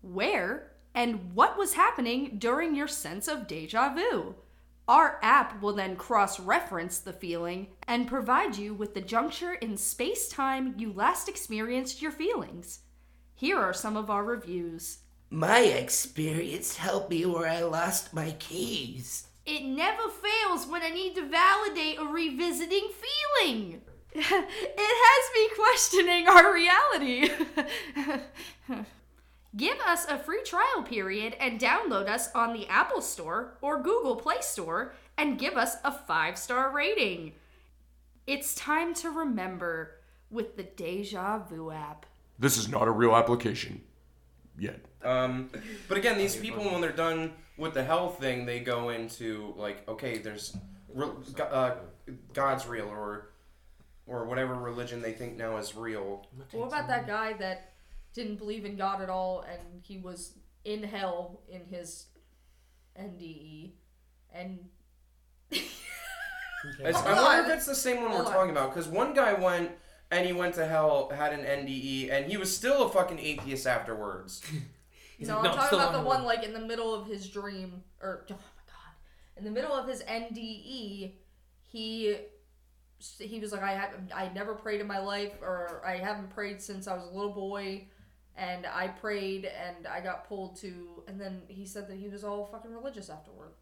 where, 0.02 0.70
and 0.94 1.34
what 1.34 1.58
was 1.58 1.74
happening 1.74 2.36
during 2.38 2.74
your 2.74 2.88
sense 2.88 3.28
of 3.28 3.46
deja 3.46 3.92
vu. 3.94 4.36
Our 4.86 5.18
app 5.22 5.62
will 5.62 5.72
then 5.72 5.96
cross 5.96 6.38
reference 6.38 6.98
the 6.98 7.12
feeling 7.12 7.68
and 7.88 8.06
provide 8.06 8.56
you 8.56 8.74
with 8.74 8.92
the 8.94 9.00
juncture 9.00 9.54
in 9.54 9.78
space 9.78 10.28
time 10.28 10.74
you 10.76 10.92
last 10.92 11.28
experienced 11.28 12.02
your 12.02 12.12
feelings. 12.12 12.80
Here 13.34 13.58
are 13.58 13.72
some 13.72 13.96
of 13.96 14.10
our 14.10 14.24
reviews. 14.24 14.98
My 15.30 15.60
experience 15.60 16.76
helped 16.76 17.10
me 17.10 17.24
where 17.24 17.48
I 17.48 17.62
lost 17.62 18.12
my 18.12 18.32
keys. 18.38 19.26
It 19.46 19.64
never 19.64 20.02
fails 20.08 20.66
when 20.66 20.82
I 20.82 20.90
need 20.90 21.14
to 21.16 21.28
validate 21.28 21.98
a 21.98 22.04
revisiting 22.04 22.88
feeling. 23.42 23.80
it 24.12 24.22
has 24.22 25.30
me 25.34 25.48
questioning 25.56 26.28
our 26.28 26.54
reality. 26.54 27.30
Give 29.56 29.78
us 29.86 30.04
a 30.06 30.18
free 30.18 30.42
trial 30.44 30.82
period 30.82 31.36
and 31.38 31.60
download 31.60 32.08
us 32.08 32.28
on 32.34 32.52
the 32.52 32.66
Apple 32.66 33.00
Store 33.00 33.56
or 33.60 33.80
Google 33.80 34.16
Play 34.16 34.40
Store 34.40 34.94
and 35.16 35.38
give 35.38 35.54
us 35.54 35.76
a 35.84 35.92
five 35.92 36.36
star 36.36 36.72
rating. 36.74 37.32
It's 38.26 38.54
time 38.54 38.94
to 38.94 39.10
remember 39.10 39.92
with 40.30 40.56
the 40.56 40.64
Deja 40.64 41.38
Vu 41.38 41.70
app. 41.70 42.06
This 42.38 42.56
is 42.56 42.68
not 42.68 42.88
a 42.88 42.90
real 42.90 43.14
application. 43.14 43.80
Yet. 44.58 44.80
Um, 45.04 45.50
but 45.88 45.98
again, 45.98 46.18
these 46.18 46.34
people 46.34 46.64
when 46.64 46.80
they're 46.80 46.90
done 46.90 47.32
with 47.56 47.74
the 47.74 47.84
hell 47.84 48.08
thing, 48.08 48.46
they 48.46 48.60
go 48.60 48.88
into 48.88 49.54
like, 49.56 49.88
okay, 49.88 50.18
there's 50.18 50.56
re- 50.92 51.10
uh, 51.38 51.74
God's 52.32 52.66
real 52.66 52.88
or 52.88 53.30
or 54.06 54.24
whatever 54.24 54.54
religion 54.54 55.00
they 55.00 55.12
think 55.12 55.36
now 55.36 55.56
is 55.58 55.74
real. 55.76 56.26
What 56.52 56.68
about 56.68 56.88
that 56.88 57.06
guy 57.06 57.34
that 57.34 57.73
didn't 58.14 58.36
believe 58.36 58.64
in 58.64 58.76
God 58.76 59.02
at 59.02 59.10
all 59.10 59.44
and 59.50 59.82
he 59.82 59.98
was 59.98 60.34
in 60.64 60.82
hell 60.82 61.42
in 61.48 61.64
his 61.66 62.06
NDE 62.98 63.72
and 64.32 64.58
It's, 66.80 66.98
I 66.98 67.22
wonder 67.22 67.50
if 67.50 67.58
it's 67.58 67.66
the 67.66 67.74
same 67.74 68.00
one 68.00 68.12
we're 68.12 68.24
talking 68.24 68.50
about 68.50 68.74
because 68.74 68.88
one 68.88 69.12
guy 69.12 69.34
went 69.34 69.70
and 70.10 70.26
he 70.26 70.32
went 70.32 70.54
to 70.54 70.66
hell, 70.66 71.10
had 71.14 71.32
an 71.32 71.40
NDE, 71.40 72.10
and 72.10 72.26
he 72.26 72.36
was 72.36 72.54
still 72.54 72.84
a 72.84 72.88
fucking 72.88 73.18
atheist 73.18 73.66
afterwards. 73.66 74.42
no, 75.20 75.40
like, 75.40 75.50
I'm 75.50 75.56
talking 75.56 75.78
about 75.78 75.92
the 75.92 76.00
one 76.00 76.24
like 76.24 76.44
in 76.44 76.52
the 76.52 76.60
middle 76.60 76.94
of 76.94 77.06
his 77.06 77.28
dream 77.28 77.82
or 78.00 78.24
oh 78.30 78.34
my 78.34 78.62
god, 78.66 78.94
in 79.36 79.44
the 79.44 79.50
middle 79.50 79.72
of 79.72 79.88
his 79.88 80.02
NDE, 80.02 81.12
he 81.66 82.16
he 83.18 83.40
was 83.40 83.52
like 83.52 83.62
I 83.62 83.72
have 83.72 83.90
I 84.14 84.30
never 84.34 84.54
prayed 84.54 84.80
in 84.80 84.86
my 84.86 85.00
life 85.00 85.32
or 85.42 85.82
I 85.84 85.96
haven't 85.96 86.30
prayed 86.30 86.62
since 86.62 86.86
I 86.86 86.94
was 86.94 87.04
a 87.04 87.14
little 87.14 87.34
boy. 87.34 87.88
And 88.36 88.66
I 88.66 88.88
prayed, 88.88 89.44
and 89.44 89.86
I 89.86 90.00
got 90.00 90.28
pulled 90.28 90.56
to, 90.56 91.04
and 91.06 91.20
then 91.20 91.42
he 91.46 91.64
said 91.64 91.88
that 91.88 91.96
he 91.96 92.08
was 92.08 92.24
all 92.24 92.46
fucking 92.46 92.72
religious 92.72 93.08
afterward. 93.08 93.52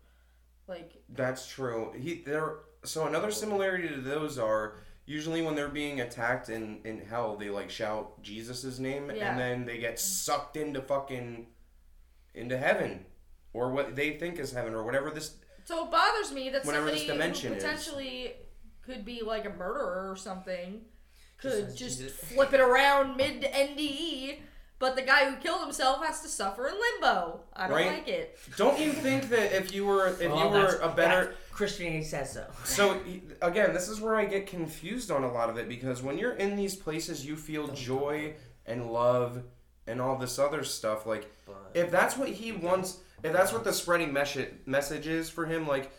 Like, 0.66 1.02
That's 1.10 1.46
true. 1.46 1.92
He 1.98 2.22
there. 2.24 2.54
So 2.84 3.06
another 3.06 3.30
similarity 3.30 3.88
to 3.88 4.00
those 4.00 4.38
are 4.38 4.76
usually 5.04 5.42
when 5.42 5.54
they're 5.54 5.68
being 5.68 6.00
attacked 6.00 6.48
in 6.48 6.80
in 6.84 7.00
hell, 7.00 7.36
they 7.36 7.50
like 7.50 7.68
shout 7.70 8.22
Jesus' 8.22 8.78
name, 8.78 9.10
Yeah. 9.14 9.30
and 9.30 9.38
then 9.38 9.66
they 9.66 9.78
get 9.78 9.98
sucked 10.00 10.56
into 10.56 10.80
fucking 10.80 11.46
into 12.34 12.56
heaven, 12.56 13.04
or 13.52 13.70
what 13.72 13.94
they 13.94 14.16
think 14.16 14.38
is 14.38 14.52
heaven, 14.52 14.72
or 14.72 14.84
whatever 14.84 15.10
this. 15.10 15.36
So 15.64 15.84
it 15.84 15.90
bothers 15.90 16.32
me 16.32 16.48
that 16.50 16.64
Whatever 16.64 16.86
somebody 16.86 17.06
this 17.06 17.08
dimension 17.08 17.50
who 17.52 17.58
is. 17.58 17.62
potentially 17.62 18.32
could 18.82 19.04
be 19.04 19.22
like 19.22 19.44
a 19.44 19.50
murderer 19.50 20.10
or 20.10 20.16
something 20.16 20.80
could 21.38 21.52
says 21.52 21.74
just 21.76 22.02
flip 22.10 22.52
it 22.52 22.60
around 22.60 23.16
mid 23.16 23.42
NDE, 23.42 24.38
but 24.82 24.96
the 24.96 25.02
guy 25.02 25.30
who 25.30 25.36
killed 25.36 25.60
himself 25.60 26.04
has 26.04 26.22
to 26.22 26.26
suffer 26.28 26.66
in 26.66 26.74
limbo. 26.74 27.38
I 27.54 27.68
don't 27.68 27.76
Right. 27.76 27.86
like 27.86 28.08
it. 28.08 28.36
Don't 28.56 28.80
you 28.80 28.92
think 28.92 29.28
that 29.28 29.52
if 29.56 29.72
you 29.72 29.86
were 29.86 30.08
if 30.08 30.18
Well, 30.28 30.38
you 30.40 30.48
were 30.50 30.74
a 30.80 30.88
better 30.88 31.20
that's- 31.26 31.36
Christianity 31.52 32.02
says 32.02 32.32
so. 32.32 32.44
So 32.64 33.00
again, 33.40 33.74
this 33.74 33.88
is 33.88 34.00
where 34.00 34.16
I 34.16 34.24
get 34.24 34.48
confused 34.48 35.12
on 35.12 35.22
a 35.22 35.30
lot 35.30 35.48
of 35.48 35.56
it 35.56 35.68
because 35.68 36.02
when 36.02 36.18
you're 36.18 36.32
in 36.34 36.56
these 36.56 36.74
places, 36.74 37.24
you 37.24 37.36
feel 37.36 37.68
joy 37.68 38.34
and 38.66 38.92
love 38.92 39.44
and 39.86 40.00
all 40.00 40.16
this 40.16 40.36
other 40.36 40.64
stuff. 40.64 41.06
Like, 41.06 41.30
if 41.74 41.88
that's 41.92 42.16
what 42.16 42.30
he 42.30 42.50
wants, 42.50 42.98
if 43.22 43.32
that's 43.32 43.52
what 43.52 43.62
the 43.62 43.72
spreading 43.72 44.12
mes- 44.12 44.48
message 44.66 45.06
is 45.06 45.30
for 45.30 45.46
him, 45.46 45.68
like, 45.68 45.92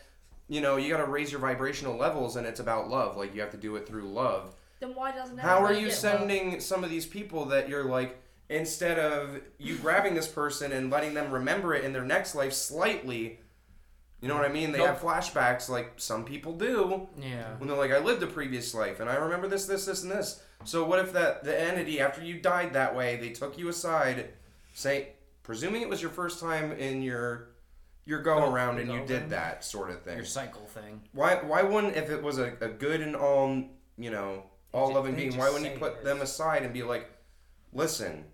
you 0.46 0.60
know, 0.60 0.76
you 0.76 0.90
got 0.90 0.98
to 1.02 1.10
raise 1.10 1.32
your 1.32 1.40
vibrational 1.40 1.96
levels, 1.96 2.36
and 2.36 2.46
it's 2.46 2.60
about 2.60 2.90
love. 2.90 3.16
Like, 3.16 3.34
you 3.34 3.40
have 3.40 3.50
to 3.52 3.56
do 3.56 3.76
it 3.76 3.86
through 3.88 4.12
love. 4.12 4.54
Then 4.80 4.94
why 4.94 5.12
doesn't 5.12 5.38
How 5.38 5.64
are 5.64 5.72
you 5.72 5.86
get 5.86 5.94
sending 5.96 6.60
some 6.60 6.84
of 6.84 6.90
these 6.90 7.06
people 7.06 7.46
that 7.46 7.66
you're 7.70 7.84
like? 7.84 8.18
Instead 8.48 8.98
of 8.98 9.40
you 9.58 9.76
grabbing 9.78 10.14
this 10.14 10.28
person 10.28 10.70
and 10.72 10.90
letting 10.90 11.14
them 11.14 11.30
remember 11.32 11.74
it 11.74 11.84
in 11.84 11.92
their 11.92 12.04
next 12.04 12.34
life 12.34 12.52
slightly, 12.52 13.40
you 14.20 14.28
know 14.28 14.34
what 14.34 14.44
I 14.44 14.52
mean? 14.52 14.72
They 14.72 14.78
Nope. 14.78 14.88
have 14.88 15.00
flashbacks 15.00 15.68
like 15.68 15.92
some 15.96 16.24
people 16.24 16.52
do 16.52 17.08
Yeah. 17.18 17.56
when 17.56 17.68
they're 17.68 17.76
like, 17.76 17.90
I 17.90 17.98
lived 17.98 18.22
a 18.22 18.26
previous 18.26 18.74
life 18.74 19.00
and 19.00 19.08
I 19.08 19.14
remember 19.16 19.48
this, 19.48 19.66
this, 19.66 19.86
this, 19.86 20.02
and 20.02 20.12
this. 20.12 20.42
So 20.64 20.84
what 20.84 20.98
if 20.98 21.12
that 21.14 21.44
the 21.44 21.58
entity 21.58 22.00
after 22.00 22.22
you 22.22 22.38
died 22.40 22.74
that 22.74 22.94
way, 22.94 23.16
they 23.16 23.30
took 23.30 23.56
you 23.58 23.68
aside, 23.68 24.30
say, 24.74 25.08
presuming 25.42 25.82
it 25.82 25.88
was 25.88 26.00
your 26.02 26.10
first 26.10 26.38
time 26.40 26.72
in 26.72 27.02
your 27.02 27.48
your 28.06 28.20
go 28.20 28.50
around 28.52 28.78
and 28.78 28.92
you 28.92 29.02
did 29.06 29.30
that 29.30 29.64
sort 29.64 29.88
of 29.90 30.02
thing. 30.02 30.16
Your 30.16 30.26
cycle 30.26 30.66
thing. 30.66 31.00
Why 31.12 31.36
why 31.36 31.62
wouldn't 31.62 31.96
if 31.96 32.10
it 32.10 32.22
was 32.22 32.38
a, 32.38 32.52
a 32.60 32.68
good 32.68 33.00
and 33.00 33.16
all 33.16 33.62
you 33.96 34.10
know 34.10 34.44
all 34.72 34.92
loving 34.92 35.14
being? 35.14 35.34
Why 35.36 35.48
wouldn't 35.50 35.72
you 35.72 35.78
put 35.78 36.04
them 36.04 36.20
aside 36.20 36.62
and 36.62 36.72
be 36.74 36.82
like, 36.82 37.10
listen. 37.72 38.24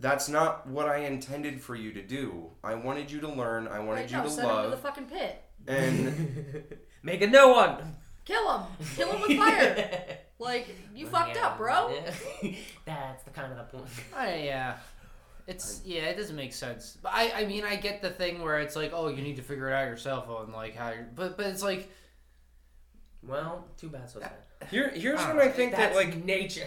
That's 0.00 0.28
not 0.28 0.66
what 0.66 0.86
I 0.88 0.98
intended 0.98 1.60
for 1.60 1.74
you 1.74 1.92
to 1.92 2.02
do. 2.02 2.50
I 2.62 2.74
wanted 2.74 3.10
you 3.10 3.20
to 3.20 3.28
learn. 3.28 3.66
I 3.66 3.80
wanted 3.80 4.02
Right, 4.02 4.10
you 4.10 4.16
no, 4.18 4.22
to 4.24 4.30
send 4.30 4.48
him 4.48 4.62
to 4.64 4.70
the 4.70 4.76
fucking 4.76 5.06
pit. 5.06 5.42
And 5.66 6.64
Make 7.02 7.22
a 7.22 7.26
no 7.26 7.48
one. 7.48 7.96
Kill 8.24 8.58
him. 8.58 8.66
Kill 8.94 9.10
him 9.12 9.20
with 9.22 9.36
fire. 9.38 10.18
like 10.38 10.68
you 10.94 11.06
fucked 11.06 11.34
Yeah, 11.36 11.46
up, 11.48 11.58
bro. 11.58 11.92
yeah. 12.42 12.52
That's 12.84 13.24
the 13.24 13.30
kind 13.30 13.50
of 13.52 13.58
the 13.58 13.64
point. 13.78 13.90
I, 14.16 14.36
yeah. 14.44 14.76
It's 15.48 15.80
yeah, 15.84 16.02
it 16.02 16.16
doesn't 16.16 16.36
make 16.36 16.52
sense. 16.52 16.96
But 17.02 17.12
I 17.14 17.32
I 17.42 17.46
mean 17.46 17.64
I 17.64 17.76
get 17.76 18.02
the 18.02 18.10
thing 18.10 18.42
where 18.42 18.58
it's 18.60 18.76
like, 18.76 18.92
oh, 18.94 19.08
you 19.08 19.22
need 19.22 19.36
to 19.36 19.42
figure 19.42 19.68
it 19.70 19.72
out 19.74 19.88
yourself 19.88 20.28
on 20.28 20.52
like 20.52 20.76
how 20.76 20.90
you're 20.90 21.08
but 21.14 21.36
but 21.36 21.46
it's 21.46 21.62
like 21.62 21.90
Well, 23.22 23.64
too 23.78 23.88
bad 23.88 24.08
so 24.10 24.20
sad. 24.20 24.32
here 24.70 24.90
here's 24.90 25.20
I 25.20 25.32
when 25.34 25.40
I 25.46 25.48
think 25.50 25.72
That's 25.74 25.94
that 25.94 25.96
like 25.96 26.24
nature. 26.24 26.66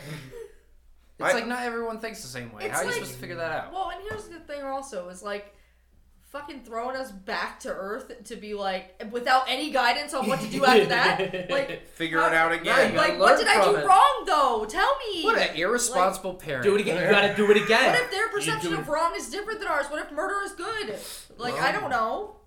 It's 1.23 1.33
I- 1.33 1.37
like 1.39 1.47
not 1.47 1.63
everyone 1.63 1.99
thinks 1.99 2.21
the 2.21 2.27
same 2.27 2.51
way. 2.53 2.67
How 2.69 2.79
are 2.79 2.81
you 2.81 2.87
like- 2.87 2.93
supposed 2.95 3.13
to 3.13 3.19
figure 3.19 3.35
that 3.37 3.51
out? 3.51 3.73
Well, 3.73 3.89
and 3.93 4.01
here's 4.09 4.25
the 4.27 4.39
thing 4.39 4.63
also 4.63 5.09
is 5.09 5.21
like 5.23 5.53
fucking 6.31 6.61
throwing 6.63 6.95
us 6.95 7.11
back 7.11 7.59
to 7.59 7.67
earth 7.69 8.23
to 8.23 8.35
be 8.37 8.53
like 8.53 9.03
without 9.11 9.43
any 9.49 9.69
guidance 9.69 10.13
on 10.13 10.29
what 10.29 10.39
to 10.39 10.47
do 10.47 10.63
after 10.63 10.85
that. 10.85 11.49
Like 11.49 11.85
figure 11.87 12.21
how- 12.21 12.27
it 12.27 12.33
out 12.33 12.51
again. 12.53 12.91
you 12.93 12.97
Like 12.97 13.19
what 13.19 13.37
did 13.37 13.47
I 13.47 13.63
do 13.65 13.75
it. 13.75 13.85
wrong 13.85 14.23
though? 14.25 14.65
Tell 14.65 14.95
me. 15.11 15.23
What 15.25 15.37
an 15.37 15.55
irresponsible 15.55 16.35
parent. 16.35 16.63
do 16.63 16.75
it 16.75 16.81
again. 16.81 17.03
You 17.03 17.09
gotta 17.09 17.35
do 17.35 17.49
it 17.51 17.57
again. 17.57 17.91
What 17.91 18.01
if 18.01 18.11
their 18.11 18.29
perception 18.29 18.73
of 18.73 18.87
wrong 18.87 19.13
is 19.15 19.29
different 19.29 19.59
than 19.59 19.67
ours? 19.67 19.87
What 19.89 20.01
if 20.05 20.11
murder 20.11 20.35
is 20.45 20.53
good? 20.53 20.95
Like 21.37 21.55
I 21.59 21.71
don't 21.73 21.89
know. 21.89 22.37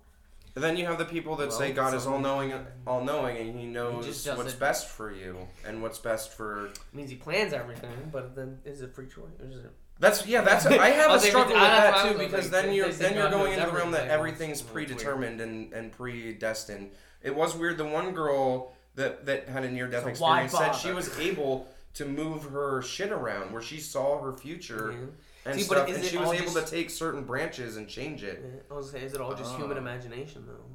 And 0.55 0.63
then 0.63 0.77
you 0.77 0.85
have 0.85 0.97
the 0.97 1.05
people 1.05 1.35
that 1.37 1.51
say 1.51 1.73
God 1.73 1.93
is 1.93 2.07
all 2.07 2.17
knowing, 2.17 2.53
all 2.87 3.03
knowing, 3.03 3.35
and 3.37 3.59
He 3.59 3.65
knows 3.65 4.05
just 4.05 4.25
does 4.25 4.37
what's 4.37 4.53
it. 4.53 4.59
best 4.59 4.87
for 4.87 5.11
you 5.11 5.37
and 5.67 5.81
what's 5.81 5.99
best 5.99 6.31
for. 6.31 6.69
means 6.93 7.09
he 7.09 7.17
plans 7.17 7.51
everything, 7.51 8.09
but 8.11 8.35
then 8.35 8.59
is 8.63 8.81
it 8.81 8.95
free 8.95 9.07
choice? 9.07 9.25
Or 9.41 9.47
is 9.49 9.57
it? 9.57 9.71
That's 9.99 10.25
yeah. 10.25 10.41
That's 10.41 10.65
I 10.65 10.89
have 10.91 11.09
a 11.09 11.13
was 11.13 11.23
struggle 11.25 11.53
with 11.53 11.61
I- 11.61 11.69
that's 11.91 12.03
that 12.03 12.11
too 12.13 12.17
because 12.17 12.49
then 12.49 12.73
you're 12.73 12.89
then 12.89 13.15
you're 13.15 13.29
going 13.29 13.53
into 13.53 13.65
the 13.65 13.71
realm 13.73 13.91
that 13.91 14.07
everything's 14.07 14.61
predetermined 14.61 15.41
and 15.41 15.73
and 15.73 15.91
predestined. 15.91 16.91
It 17.21 17.35
was 17.35 17.55
weird. 17.55 17.77
The 17.77 17.85
one 17.85 18.13
girl 18.13 18.73
that 18.95 19.25
that 19.25 19.49
had 19.49 19.65
a 19.65 19.71
near 19.71 19.87
death 19.87 20.03
So 20.03 20.09
experience 20.09 20.53
said 20.53 20.71
she 20.73 20.91
was 20.91 21.17
able 21.19 21.67
to 21.95 22.05
move 22.05 22.43
her 22.43 22.81
shit 22.81 23.11
around 23.11 23.51
where 23.51 23.61
she 23.61 23.79
saw 23.79 24.21
her 24.21 24.33
future 24.33 24.91
Yeah. 24.93 25.05
And 25.45 25.55
See, 25.55 25.61
stuff, 25.65 25.87
is 25.89 25.97
and 25.97 26.05
she 26.05 26.17
was 26.17 26.33
able 26.33 26.51
just- 26.53 26.67
to 26.67 26.75
take 26.75 26.89
certain 26.89 27.23
branches 27.23 27.77
and 27.77 27.87
change 27.87 28.23
it. 28.23 28.65
I 28.69 28.73
was 28.73 28.87
gonna 28.91 29.01
say, 29.01 29.05
is 29.05 29.13
it 29.13 29.21
all 29.21 29.33
just 29.35 29.55
human 29.55 29.77
Oh. 29.77 29.81
imagination 29.81 30.45
though? 30.47 30.65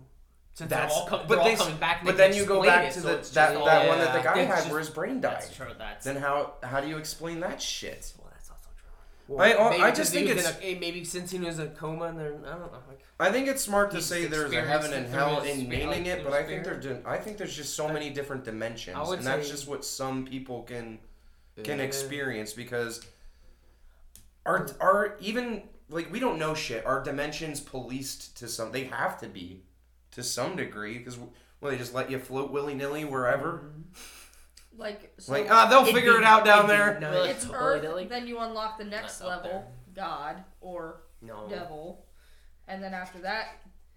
Since 0.55 0.71
That's 0.71 0.93
they're 0.95 1.03
all, 1.03 1.09
com- 1.09 1.21
but 1.21 1.29
they're 1.29 1.39
all 1.39 1.45
they, 1.45 1.55
coming 1.57 1.77
back. 1.79 2.05
but 2.05 2.17
then 2.17 2.35
you 2.35 2.45
go 2.45 2.63
back 2.63 2.85
it, 2.89 2.93
to 2.95 3.01
so 3.01 3.09
the 3.09 3.15
it's 3.19 3.31
that, 3.31 3.53
just 3.55 3.65
that 3.65 3.83
all- 3.83 3.89
one 3.89 3.99
that 3.99 4.13
the 4.13 4.21
guy 4.23 4.39
It's 4.41 4.49
had 4.51 4.57
just- 4.59 4.71
where 4.71 4.79
his 4.81 4.91
brain 4.91 5.21
died. 5.21 5.35
That's 5.35 5.55
true. 5.57 5.67
That's 5.79 6.05
Then 6.05 6.17
how 6.17 6.55
how 6.63 6.81
do 6.81 6.89
you 6.89 6.99
explain 6.99 7.41
that 7.41 7.63
shit? 7.63 8.13
well, 8.19 8.29
that's 8.33 8.51
also 8.51 8.69
true. 9.27 9.39
I- 9.39 9.55
I- 9.55 9.71
maybe 9.71 9.83
I 9.85 9.91
just 9.93 10.13
think 10.13 10.29
it's- 10.29 10.57
a, 10.61 10.75
maybe 10.79 11.05
since 11.05 11.31
he 11.31 11.39
was 11.39 11.59
in 11.59 11.67
a 11.69 11.71
coma 11.71 12.07
and 12.07 12.19
they're 12.19 12.35
I 12.45 12.51
don't 12.51 12.61
know. 12.73 12.79
Like, 12.89 13.01
I 13.19 13.31
think 13.31 13.49
it's 13.49 13.63
smart 13.63 13.91
to 13.93 14.03
say 14.03 14.27
there's 14.27 14.53
a 14.53 14.61
heaven 14.63 14.93
and 14.93 15.07
hell 15.07 15.41
in 15.43 15.69
naming 15.69 16.07
it, 16.07 16.25
but 16.25 16.33
I 16.33 16.43
think 16.43 16.65
there's 16.65 16.83
spirit. 16.83 17.03
ju- 17.05 17.09
I 17.09 17.17
think 17.19 17.37
there's 17.39 17.55
just 17.57 17.75
so 17.75 17.89
many 17.89 18.11
different 18.11 18.45
dimensions, 18.45 18.97
and 19.11 19.25
that's 19.25 19.49
just 19.49 19.67
what 19.69 19.85
some 19.85 20.27
people 20.27 20.63
can 20.65 20.99
can 21.65 21.81
experience 21.81 22.53
because 22.55 23.05
our 24.51 24.69
our 24.81 25.17
even 25.21 25.63
like 25.89 26.13
we 26.13 26.19
don't 26.21 26.39
know 26.39 26.55
shit. 26.55 26.85
Our 26.87 27.03
dimensions 27.03 27.61
policed 27.61 28.37
to 28.39 28.49
some. 28.49 28.73
They 28.73 28.85
have 28.85 29.19
to 29.21 29.29
be 29.29 29.63
to 30.13 30.23
some 30.23 30.57
degree 30.57 30.99
because 30.99 31.19
well 31.19 31.71
they 31.71 31.77
just 31.79 31.95
let 31.95 32.11
you 32.11 32.19
float 32.19 32.51
willy 32.51 32.75
nilly 32.75 33.05
wherever. 33.05 33.73
Like 34.77 35.13
so 35.19 35.33
Like 35.33 35.49
ah 35.51 35.67
they'll 35.69 35.85
figure 35.85 36.13
be- 36.13 36.19
it 36.19 36.25
out 36.25 36.45
down 36.45 36.65
it'd 36.65 36.71
be 36.71 36.77
there. 36.77 37.01
nice. 37.01 37.31
it's 37.37 37.47
Willy 37.47 37.59
Earth, 37.61 37.83
nilly? 37.83 38.05
then 38.07 38.27
you 38.27 38.39
unlock 38.39 38.79
the 38.79 38.85
next 38.85 39.19
That's 39.19 39.21
up 39.23 39.45
level, 39.45 39.71
God 39.95 40.43
or 40.61 41.03
No. 41.21 41.47
Devil, 41.51 42.07
and 42.67 42.83
then 42.83 42.95
after 42.95 43.19
that 43.19 43.49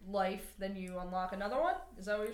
life. 0.05 0.43
Then 0.59 0.75
you 0.75 0.97
unlock 0.99 1.31
another 1.31 1.61
one. 1.61 1.75
Is 1.97 2.05
that 2.07 2.17
what 2.17 2.27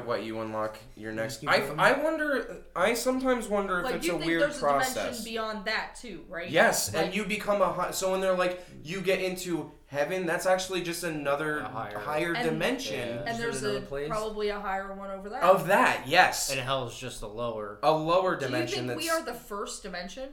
you 0.00 0.40
unlock 0.40 0.78
your 0.96 1.12
next. 1.12 1.38
keep 1.38 1.50
I. 1.50 1.56
I 1.78 1.92
wonder. 2.02 2.62
I 2.74 2.94
sometimes 2.94 3.48
wonder 3.48 3.78
if 3.80 3.84
Like 3.84 3.94
it's 3.96 4.06
you 4.06 4.14
a 4.14 4.18
think 4.18 4.26
weird 4.26 4.42
there's 4.42 4.56
a 4.58 4.60
process. 4.60 4.94
dimension 4.94 5.24
beyond 5.24 5.64
that 5.66 5.96
too, 6.00 6.24
right? 6.28 6.48
Yes, 6.50 6.92
Like, 6.94 7.06
and 7.06 7.14
you 7.14 7.24
become 7.24 7.60
a 7.62 7.72
high, 7.72 7.90
so 7.90 8.12
when 8.12 8.20
they're 8.20 8.36
like 8.36 8.64
you 8.82 9.00
get 9.00 9.20
into 9.20 9.70
heaven, 9.86 10.24
that's 10.26 10.46
actually 10.46 10.80
just 10.82 11.04
another 11.04 11.58
A 11.60 11.68
higher- 11.68 11.98
higher, 11.98 12.32
And- 12.32 12.44
dimension 12.48 13.08
Yeah. 13.08 13.20
and 13.26 13.28
Is 13.30 13.38
there's 13.38 13.62
a 13.62 13.80
place? 13.82 14.08
probably 14.08 14.48
a 14.48 14.58
higher 14.58 14.92
one 14.94 15.10
over 15.10 15.28
that. 15.28 15.42
of 15.42 15.66
that. 15.66 16.06
Yes, 16.06 16.50
And 16.50 16.58
hell's 16.60 16.98
just 16.98 17.20
a 17.22 17.26
lower. 17.26 17.78
a 17.82 17.92
lower 17.92 18.34
dimension. 18.36 18.86
do 18.86 18.92
you 18.92 18.96
dimension. 18.96 18.98
think 18.98 19.00
we 19.00 19.10
are 19.10 19.22
the 19.22 19.38
first 19.38 19.82
dimension, 19.82 20.30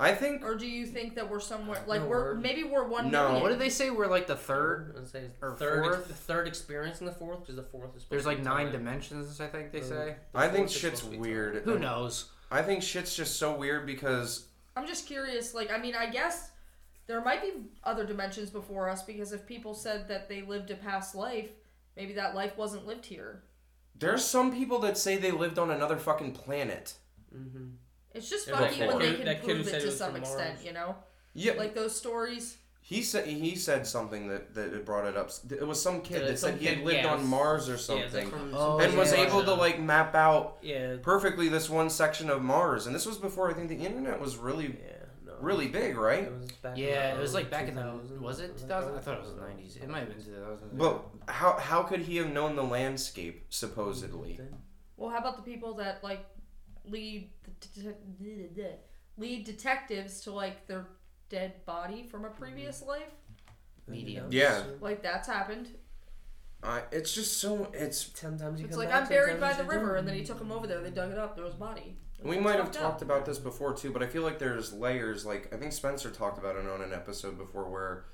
I 0.00 0.14
think 0.14 0.42
or 0.44 0.54
do 0.54 0.66
you 0.66 0.86
think 0.86 1.14
that 1.16 1.28
we're 1.30 1.40
somewhere 1.40 1.82
like 1.86 2.00
No, 2.02 2.08
we're 2.08 2.24
we're- 2.32 2.40
maybe 2.40 2.64
we're 2.64 2.88
one 2.88 3.10
No. 3.10 3.24
million? 3.28 3.42
What 3.42 3.48
did 3.50 3.58
they 3.58 3.68
say? 3.68 3.90
We're 3.90 4.06
like 4.06 4.26
the 4.26 4.36
third. 4.36 4.94
I'd 4.98 5.06
say 5.08 5.30
or 5.42 5.54
third, 5.56 5.84
fourth? 5.84 6.08
the 6.08 6.14
third 6.14 6.48
experience 6.48 7.00
in 7.00 7.06
the 7.06 7.12
fourth 7.12 7.40
because 7.40 7.56
the 7.56 7.62
fourth 7.62 7.94
is. 7.96 8.02
supposed 8.02 8.10
There's 8.10 8.22
to 8.22 8.28
like 8.30 8.38
be 8.38 8.44
nine 8.44 8.64
time. 8.66 8.72
dimensions. 8.72 9.40
I 9.40 9.46
think 9.48 9.72
they 9.72 9.80
Uh, 9.82 9.84
say. 9.84 10.16
I 10.34 10.48
think 10.48 10.68
shit's 10.68 11.00
supposed 11.00 11.04
to 11.04 11.10
be 11.10 11.18
weird. 11.18 11.62
Who 11.64 11.78
knows? 11.78 12.30
I 12.50 12.62
think 12.62 12.82
shit's 12.82 13.14
just 13.14 13.36
so 13.36 13.54
weird 13.56 13.84
because 13.86 14.46
I'm 14.76 14.86
just 14.86 15.06
curious. 15.06 15.52
Like, 15.54 15.70
I 15.70 15.78
mean, 15.78 15.94
I 15.94 16.08
guess 16.10 16.50
there 17.06 17.20
might 17.22 17.42
be 17.42 17.52
other 17.84 18.06
dimensions 18.06 18.50
before 18.50 18.88
us 18.88 19.02
because 19.02 19.32
if 19.32 19.44
people 19.46 19.74
said 19.74 20.08
that 20.08 20.28
they 20.28 20.42
lived 20.42 20.70
a 20.70 20.76
past 20.76 21.14
life, 21.14 21.50
maybe 21.96 22.14
that 22.14 22.34
life 22.34 22.56
wasn't 22.56 22.86
lived 22.86 23.04
here. 23.06 23.42
there's 23.96 24.24
some 24.24 24.50
people 24.50 24.78
that 24.78 24.96
say 24.96 25.16
they 25.18 25.30
lived 25.30 25.58
on 25.58 25.70
another 25.70 25.98
fucking 25.98 26.32
planet. 26.32 26.94
Mm-hmm. 27.36 27.66
It's 28.14 28.28
just 28.28 28.48
Yeah, 28.48 28.58
funny 28.58 28.78
that 28.78 28.88
when 28.88 28.98
they 28.98 29.06
kid- 29.10 29.16
can 29.18 29.24
that 29.26 29.40
kid 29.42 29.46
who 29.48 29.54
prove 29.54 29.66
said 29.66 29.74
it 29.74 29.78
he 29.78 29.80
to 29.82 29.86
was 29.88 29.98
some 29.98 30.12
from 30.12 30.20
extent, 30.22 30.58
you 30.64 30.72
know? 30.72 30.96
Yeah, 31.34 31.52
Like 31.52 31.74
those 31.74 31.94
stories. 31.94 32.56
he 32.82 33.02
said 33.02 33.26
he 33.26 33.54
said 33.54 33.86
something 33.86 34.26
that 34.28 34.54
that 34.54 34.72
it 34.72 34.84
brought 34.84 35.06
it 35.06 35.16
up. 35.16 35.30
It 35.50 35.66
was 35.66 35.80
some 35.80 36.00
kid 36.02 36.22
Yeah, 36.22 36.28
that 36.28 36.38
some 36.38 36.50
said 36.52 36.58
he 36.58 36.66
had 36.66 36.76
kid- 36.78 36.84
lived 36.86 37.04
yeah, 37.04 37.12
on 37.14 37.26
Mars 37.26 37.68
or 37.68 37.72
Yeah, 37.72 37.74
it's 37.76 37.84
something, 37.86 38.12
like 38.14 38.28
from 38.28 38.54
Oh, 38.54 38.78
and 38.80 38.90
some 38.90 38.98
was 38.98 39.12
yeah. 39.12 39.26
able 39.26 39.44
to 39.44 39.54
like 39.54 39.78
map 39.80 40.14
out 40.16 40.58
Yeah. 40.62 40.96
perfectly 41.02 41.48
this 41.48 41.70
one 41.70 41.88
section 41.88 42.30
of 42.30 42.42
Mars. 42.42 42.86
And 42.86 42.94
this 42.94 43.06
was 43.06 43.16
before 43.18 43.48
I 43.50 43.54
think 43.54 43.68
the 43.68 43.76
internet 43.86 44.18
was 44.20 44.36
really 44.36 44.66
Yeah. 44.82 44.96
No. 45.24 45.34
really 45.40 45.68
big, 45.68 45.96
right? 45.96 46.24
It 46.24 46.32
was 46.32 46.50
back 46.52 46.76
in 46.76 46.82
Yeah, 46.84 47.12
the 47.14 47.18
it 47.20 47.22
was 47.22 47.32
like 47.34 47.48
back 47.48 47.68
in 47.68 47.76
the. 47.76 47.82
2000s. 47.82 48.18
Was 48.20 48.40
it 48.40 48.58
2000? 48.58 48.94
I 48.96 48.98
thought 48.98 49.14
it 49.18 49.22
was 49.22 49.34
the 49.34 49.40
90s. 49.40 49.76
It 49.76 49.88
might 49.88 50.00
have 50.00 50.08
been 50.08 50.24
2000. 50.24 50.76
But 50.76 51.04
how 51.28 51.52
how 51.58 51.82
could 51.84 52.00
he 52.00 52.16
have 52.16 52.30
known 52.32 52.56
the 52.56 52.64
landscape 52.64 53.46
supposedly? 53.50 54.40
Well, 54.96 55.10
how 55.10 55.18
about 55.18 55.36
the 55.36 55.42
people 55.50 55.74
that 55.74 56.02
like 56.02 56.26
lead 56.84 57.30
lead 59.16 59.44
detectives 59.44 60.20
to 60.22 60.32
like 60.32 60.66
their 60.66 60.86
dead 61.28 61.64
body 61.64 62.02
from 62.02 62.24
a 62.24 62.30
previous 62.30 62.80
mm-hmm. 62.80 62.90
life? 62.90 63.12
Medium. 63.86 64.26
Yeah. 64.30 64.62
Like 64.80 65.02
that's 65.02 65.28
happened. 65.28 65.68
I 66.62 66.82
it's 66.92 67.14
just 67.14 67.38
so 67.38 67.70
it's 67.72 68.10
Sometimes 68.14 68.60
you 68.60 68.66
It's 68.66 68.76
come 68.76 68.84
like 68.84 68.92
back, 68.92 69.02
I'm 69.02 69.08
buried 69.08 69.40
by 69.40 69.52
the 69.54 69.64
river, 69.64 69.88
don't. 69.88 69.98
and 69.98 70.08
then 70.08 70.14
he 70.14 70.24
took 70.24 70.40
him 70.40 70.52
over 70.52 70.66
there. 70.66 70.80
They 70.80 70.90
dug 70.90 71.10
it 71.10 71.18
up. 71.18 71.34
There 71.34 71.44
was 71.44 71.54
a 71.54 71.58
body. 71.58 71.96
We 72.22 72.38
might 72.38 72.56
have 72.56 72.66
fucked 72.66 72.76
up. 72.76 72.82
talked 72.82 73.02
about 73.02 73.24
this 73.24 73.38
before 73.38 73.72
too, 73.72 73.92
but 73.92 74.02
I 74.02 74.06
feel 74.06 74.22
like 74.22 74.38
there's 74.38 74.72
layers. 74.72 75.24
Like 75.24 75.52
I 75.54 75.56
think 75.56 75.72
Spencer 75.72 76.10
talked 76.10 76.38
about 76.38 76.56
it 76.56 76.68
on 76.68 76.82
an 76.82 76.92
episode 76.92 77.38
before, 77.38 77.70
where 77.70 78.04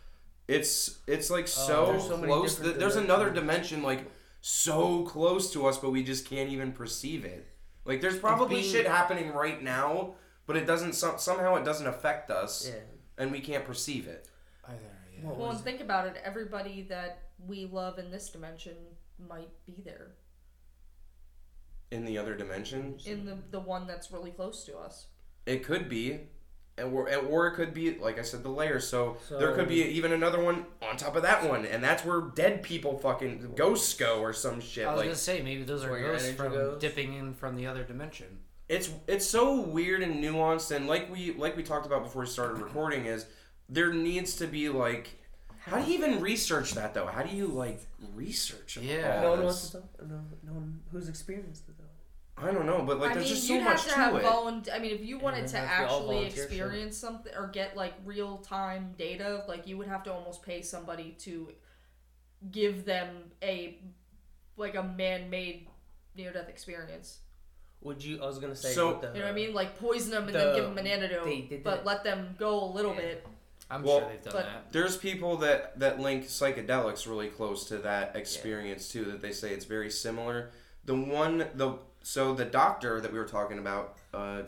it's 0.46 1.00
it's 1.08 1.28
like 1.28 1.44
oh, 1.44 1.46
so, 1.46 1.86
there's 1.86 2.06
so 2.06 2.18
close. 2.18 2.54
different 2.54 2.74
That 2.74 2.80
there's 2.80 2.96
another 2.96 3.30
dimension 3.30 3.82
like 3.82 4.04
so 4.40 5.02
close 5.02 5.52
to 5.54 5.66
us, 5.66 5.78
but 5.78 5.90
we 5.90 6.04
just 6.04 6.28
can't 6.28 6.50
even 6.50 6.70
perceive 6.70 7.24
it. 7.24 7.48
Like 7.86 8.00
there's 8.00 8.18
probably 8.18 8.60
being- 8.60 8.72
shit 8.72 8.86
happening 8.86 9.32
right 9.32 9.62
now, 9.62 10.14
but 10.46 10.56
it 10.56 10.66
doesn't 10.66 10.94
some, 10.94 11.18
somehow 11.18 11.54
it 11.56 11.64
doesn't 11.64 11.86
affect 11.86 12.30
us, 12.30 12.68
Yeah. 12.68 12.80
and 13.18 13.30
we 13.32 13.40
can't 13.40 13.64
perceive 13.64 14.08
it. 14.08 14.28
Either, 14.66 14.78
yeah. 15.14 15.24
Well, 15.24 15.36
was 15.36 15.56
and 15.56 15.64
think 15.64 15.80
about 15.80 16.06
it. 16.08 16.16
Everybody 16.24 16.82
that 16.82 17.22
we 17.38 17.66
love 17.66 17.98
in 17.98 18.10
this 18.10 18.28
dimension 18.30 18.74
might 19.18 19.50
be 19.64 19.80
there 19.84 20.12
In 21.92 22.04
the 22.04 22.18
other 22.18 22.34
dimension, 22.34 22.98
in 23.06 23.24
the 23.24 23.38
the 23.50 23.60
one 23.60 23.86
that's 23.86 24.10
really 24.10 24.32
close 24.32 24.64
to 24.64 24.76
us. 24.76 25.06
it 25.46 25.62
could 25.64 25.88
be. 25.88 26.28
And 26.78 26.92
or, 26.92 27.08
or 27.14 27.46
it 27.46 27.52
could 27.54 27.72
be, 27.72 27.96
like 27.98 28.18
I 28.18 28.22
said, 28.22 28.42
the 28.42 28.50
layers. 28.50 28.86
So, 28.86 29.16
there 29.30 29.52
could 29.54 29.68
be 29.68 29.82
even 29.82 30.12
another 30.12 30.42
one 30.42 30.66
on 30.82 30.96
top 30.98 31.16
of 31.16 31.22
that 31.22 31.48
one, 31.48 31.64
and 31.64 31.82
that's 31.82 32.04
where 32.04 32.20
dead 32.20 32.62
people 32.62 32.98
fucking 32.98 33.52
ghosts 33.56 33.94
go 33.94 34.20
or 34.20 34.32
some 34.34 34.60
shit. 34.60 34.86
I 34.86 34.90
was 34.92 34.98
Like 34.98 35.06
gonna 35.06 35.16
say 35.16 35.40
maybe 35.42 35.62
those 35.62 35.84
are 35.84 35.98
ghosts 35.98 36.30
from 36.32 36.52
goes? 36.52 36.80
dipping 36.80 37.14
in 37.14 37.32
from 37.34 37.56
the 37.56 37.66
other 37.66 37.82
dimension. 37.82 38.26
it's 38.68 38.90
it's 39.06 39.24
so 39.26 39.60
weird 39.60 40.02
and 40.02 40.22
nuanced, 40.22 40.70
and 40.74 40.86
like 40.86 41.10
we 41.10 41.32
like 41.32 41.56
we 41.56 41.62
talked 41.62 41.86
about 41.86 42.02
before 42.02 42.22
we 42.22 42.28
started 42.28 42.58
recording, 42.60 43.06
is 43.06 43.24
there 43.70 43.92
needs 43.92 44.36
to 44.36 44.46
be 44.46 44.68
like, 44.68 45.08
how 45.60 45.78
do 45.80 45.90
you 45.90 45.96
even 45.98 46.20
research 46.20 46.72
that 46.74 46.92
though? 46.92 47.06
How 47.06 47.22
do 47.22 47.34
you 47.34 47.46
like 47.46 47.80
research? 48.14 48.76
Yeah. 48.76 49.20
No 49.22 49.30
one 49.30 49.38
this? 49.38 49.44
wants 49.46 49.66
to 49.70 49.72
talk. 49.78 49.84
No, 50.08 50.20
no 50.44 50.52
one 50.52 50.80
who's 50.92 51.08
experienced 51.08 51.68
it 51.68 51.74
though. 51.75 51.75
I 52.38 52.50
don't 52.52 52.66
know, 52.66 52.82
but 52.82 52.98
like 53.00 53.12
I 53.12 53.14
there's 53.14 53.26
mean, 53.26 53.34
just 53.34 53.46
so 53.48 53.54
you'd 53.54 53.64
much 53.64 53.72
have 53.80 53.82
to 53.84 53.88
to 53.90 53.94
have 53.96 54.14
it. 54.16 54.22
volun- 54.22 54.68
I 54.74 54.78
mean, 54.78 54.90
if 54.92 55.02
you 55.04 55.18
wanted 55.18 55.38
it'd 55.38 55.50
to 55.52 55.56
have 55.58 55.68
to 55.68 55.84
be 55.86 55.90
all 55.90 55.98
actually 56.00 56.14
volunteer 56.16 56.30
shit. 56.44 56.44
experience 56.52 56.96
something 56.98 57.32
or 57.34 57.48
get 57.48 57.76
like 57.76 57.94
real 58.04 58.38
time 58.38 58.94
data, 58.98 59.44
like 59.48 59.66
you 59.66 59.78
would 59.78 59.86
have 59.88 60.02
to 60.04 60.12
almost 60.12 60.42
pay 60.42 60.60
somebody 60.60 61.12
to 61.20 61.50
give 62.50 62.84
them 62.84 63.08
a 63.42 63.78
like 64.58 64.74
a 64.74 64.82
man 64.82 65.30
made 65.30 65.68
near 66.14 66.32
death 66.32 66.48
experience. 66.50 67.20
Would 67.82 68.04
you? 68.04 68.22
I 68.22 68.26
was 68.26 68.38
gonna 68.38 68.54
say. 68.56 68.72
So- 68.72 68.98
the, 69.00 69.08
You 69.08 69.14
know 69.14 69.20
what 69.20 69.28
I 69.28 69.32
mean? 69.32 69.54
Like 69.54 69.78
poison 69.78 70.10
them 70.10 70.24
and 70.24 70.34
the- 70.34 70.38
then 70.38 70.54
give 70.56 70.64
them 70.64 70.76
an 70.78 70.86
antidote, 70.86 71.24
they 71.24 71.40
did 71.42 71.64
but 71.64 71.76
that. 71.76 71.86
let 71.86 72.04
them 72.04 72.34
go 72.38 72.62
a 72.64 72.70
little 72.70 72.94
Yeah. 72.94 73.00
bit. 73.00 73.26
I'm 73.70 73.82
Well, 73.82 74.00
sure 74.00 74.08
they've 74.10 74.22
done 74.22 74.32
but- 74.34 74.44
that. 74.44 74.72
There's 74.72 74.96
people 74.98 75.38
that 75.38 75.78
that 75.80 75.98
link 76.00 76.24
psychedelics 76.26 77.08
really 77.08 77.28
close 77.28 77.64
to 77.68 77.78
that 77.78 78.14
experience 78.14 78.90
too. 78.90 79.04
That 79.06 79.22
they 79.22 79.32
say 79.32 79.52
it's 79.54 79.64
very 79.64 79.90
similar. 79.90 80.50
The 80.84 80.94
one 80.94 81.48
the 81.54 81.78
so 82.06 82.32
the 82.34 82.44
doctor 82.44 83.00
that 83.00 83.12
we 83.12 83.18
were 83.18 83.24
talking 83.26 83.58
about, 83.58 83.96
uh, 84.14 84.42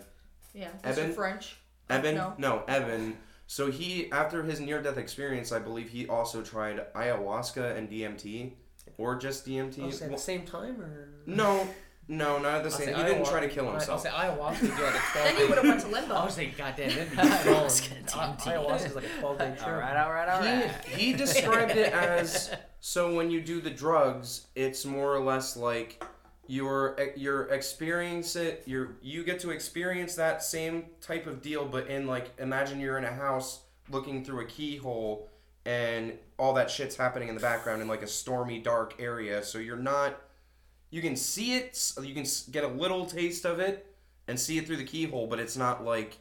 Yeah, 0.54 0.68
Evan? 0.84 1.10
Mr. 1.10 1.14
French. 1.16 1.56
Evan. 1.90 2.14
No. 2.14 2.34
No, 2.38 2.62
Evan. 2.68 3.16
So 3.48 3.68
he 3.70 4.12
after 4.12 4.44
his 4.44 4.60
near 4.60 4.80
death 4.80 4.96
experience, 4.96 5.50
I 5.50 5.58
believe 5.58 5.88
he 5.88 6.06
also 6.06 6.40
tried 6.42 6.86
ayahuasca 6.94 7.76
and 7.76 7.90
DMT, 7.90 8.52
or 8.96 9.16
just 9.16 9.44
DMT. 9.44 9.82
I'll 9.82 9.90
say 9.90 10.04
at 10.04 10.10
Well, 10.10 10.18
the 10.18 10.22
same 10.22 10.44
time 10.46 10.80
or. 10.80 11.08
no, 11.26 11.66
no, 12.06 12.38
not 12.38 12.56
at 12.58 12.62
the 12.62 12.70
I'll 12.70 12.76
same. 12.76 12.86
say 12.88 12.94
He 12.94 13.02
didn't 13.02 13.24
try 13.26 13.40
to 13.40 13.48
ayahuasca- 13.48 13.50
kill 13.50 13.64
I- 13.64 13.68
I'll 13.68 13.72
himself. 13.74 14.02
say 14.02 14.10
ayahuasca 14.10 14.62
is 14.62 14.70
like 14.70 14.78
a 14.94 14.98
12 14.98 15.12
Then 15.14 15.36
he 15.36 15.44
would 15.46 15.56
have 15.58 15.64
went 15.66 15.80
to 15.80 15.88
limbo. 15.88 16.14
I 16.14 16.24
was 16.26 16.38
like, 16.38 16.56
goddamn, 16.56 16.88
that'd 16.90 17.10
be 17.10 17.16
Ayahuasca 17.16 17.88
fun. 17.88 17.98
and 17.98 18.08
Ay- 18.08 18.36
DMT. 18.36 18.42
Ayahuasca 18.66 18.86
is 18.86 18.94
like 18.94 19.04
a 19.04 19.20
12 19.20 19.38
day 19.38 19.54
trip. 19.56 19.66
All 19.66 19.72
right, 19.74 19.96
all 19.96 20.12
right, 20.12 20.28
all 20.28 20.42
he, 20.42 20.48
right. 20.48 20.64
Out. 20.68 20.84
He 20.84 21.12
described 21.14 21.72
it 21.72 21.92
as 21.92 22.54
so 22.80 23.12
when 23.14 23.30
you 23.30 23.40
do 23.40 23.60
the 23.60 23.70
drugs 23.70 24.46
it's 24.54 24.84
more 24.84 25.12
or 25.14 25.20
less 25.20 25.56
like 25.56 26.04
you're 26.48 26.96
you're 27.14 27.42
experience 27.48 28.34
it 28.34 28.62
you're 28.66 28.96
you 29.02 29.22
get 29.22 29.38
to 29.38 29.50
experience 29.50 30.14
that 30.14 30.42
same 30.42 30.86
type 31.00 31.26
of 31.26 31.42
deal 31.42 31.66
but 31.66 31.86
in 31.88 32.06
like 32.06 32.32
imagine 32.38 32.80
you're 32.80 32.96
in 32.98 33.04
a 33.04 33.12
house 33.12 33.60
looking 33.90 34.24
through 34.24 34.40
a 34.40 34.46
keyhole 34.46 35.28
and 35.66 36.14
all 36.38 36.54
that 36.54 36.70
shit's 36.70 36.96
happening 36.96 37.28
in 37.28 37.34
the 37.34 37.40
background 37.40 37.82
in 37.82 37.86
like 37.86 38.02
a 38.02 38.06
stormy 38.06 38.58
dark 38.58 38.94
area 38.98 39.42
so 39.44 39.58
you're 39.58 39.76
not 39.76 40.18
you 40.90 41.02
can 41.02 41.14
see 41.14 41.54
it 41.54 41.92
you 42.02 42.14
can 42.14 42.24
get 42.50 42.64
a 42.64 42.68
little 42.68 43.04
taste 43.04 43.44
of 43.44 43.60
it 43.60 43.94
and 44.26 44.40
see 44.40 44.56
it 44.56 44.66
through 44.66 44.78
the 44.78 44.84
keyhole 44.84 45.26
but 45.26 45.38
it's 45.38 45.56
not 45.56 45.84
like 45.84 46.16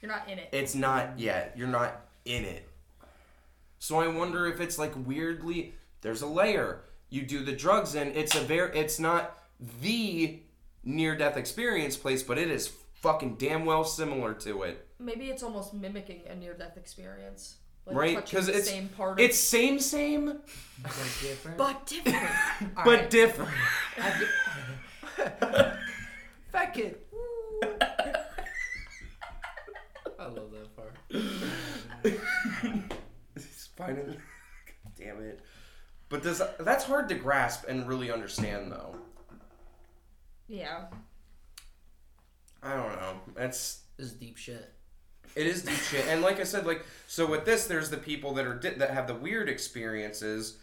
You're 0.00 0.10
not 0.10 0.26
in 0.28 0.38
it. 0.38 0.48
it's 0.52 0.74
not 0.74 1.18
yet. 1.18 1.52
You're 1.56 1.68
not 1.68 2.06
in 2.24 2.44
it. 2.44 2.66
So 3.78 4.00
I 4.00 4.08
wonder 4.08 4.46
if 4.46 4.60
it's 4.60 4.78
like 4.78 4.92
weirdly 5.06 5.74
there's 6.00 6.22
a 6.22 6.26
layer. 6.26 6.80
You 7.10 7.22
do 7.22 7.44
the 7.44 7.52
drugs 7.52 7.94
in, 7.94 8.08
it's 8.08 8.34
a 8.34 8.40
very 8.40 8.78
it's 8.78 8.98
not 8.98 9.34
the 9.80 10.40
near 10.84 11.16
death 11.16 11.36
experience 11.36 11.96
place, 11.96 12.22
but 12.22 12.38
it 12.38 12.50
is 12.50 12.68
fucking 13.00 13.36
damn 13.36 13.64
well 13.64 13.84
similar 13.84 14.34
to 14.34 14.62
it. 14.62 14.86
Maybe 14.98 15.26
it's 15.26 15.42
almost 15.42 15.72
mimicking 15.74 16.22
a 16.28 16.34
near 16.34 16.54
death 16.54 16.76
experience. 16.76 17.56
Like 17.86 17.96
Right? 17.96 18.14
touching 18.16 18.30
Because 18.38 18.46
the 18.46 18.56
it's 18.58 18.68
same 18.70 18.88
part 18.88 19.12
of 19.12 19.24
it's 19.24 19.38
same 19.38 19.78
same 19.78 20.40
but 20.82 20.92
different. 21.22 21.56
but 22.84 23.10
different. 23.10 23.50
Fat 26.52 26.74
kid. 26.74 26.96
I 30.18 30.26
love 30.26 30.50
that 30.52 30.76
part. 30.76 30.94
It's 33.36 33.68
fine. 33.76 34.16
Damn 34.98 35.20
it. 35.22 35.40
But 36.08 36.22
does 36.24 36.42
that's 36.58 36.84
hard 36.84 37.08
to 37.10 37.14
grasp 37.14 37.64
and 37.68 37.86
really 37.88 38.10
understand 38.10 38.72
though. 38.72 38.96
Yeah. 40.48 40.86
I 42.62 42.74
don't 42.74 42.92
know. 42.96 43.20
That's 43.34 43.82
This 43.96 44.08
is 44.08 44.12
deep 44.14 44.36
shit. 44.36 44.74
It 45.36 45.46
is 45.46 45.62
deep 45.62 45.76
shit, 45.76 46.06
and 46.08 46.22
like 46.22 46.40
I 46.40 46.44
said, 46.44 46.66
like 46.66 46.84
so 47.06 47.26
with 47.26 47.44
this, 47.44 47.66
there's 47.66 47.90
the 47.90 47.98
people 47.98 48.32
that 48.34 48.46
are 48.46 48.54
di- 48.54 48.70
that 48.74 48.90
have 48.90 49.06
the 49.06 49.14
weird 49.14 49.48
experiences. 49.48 50.56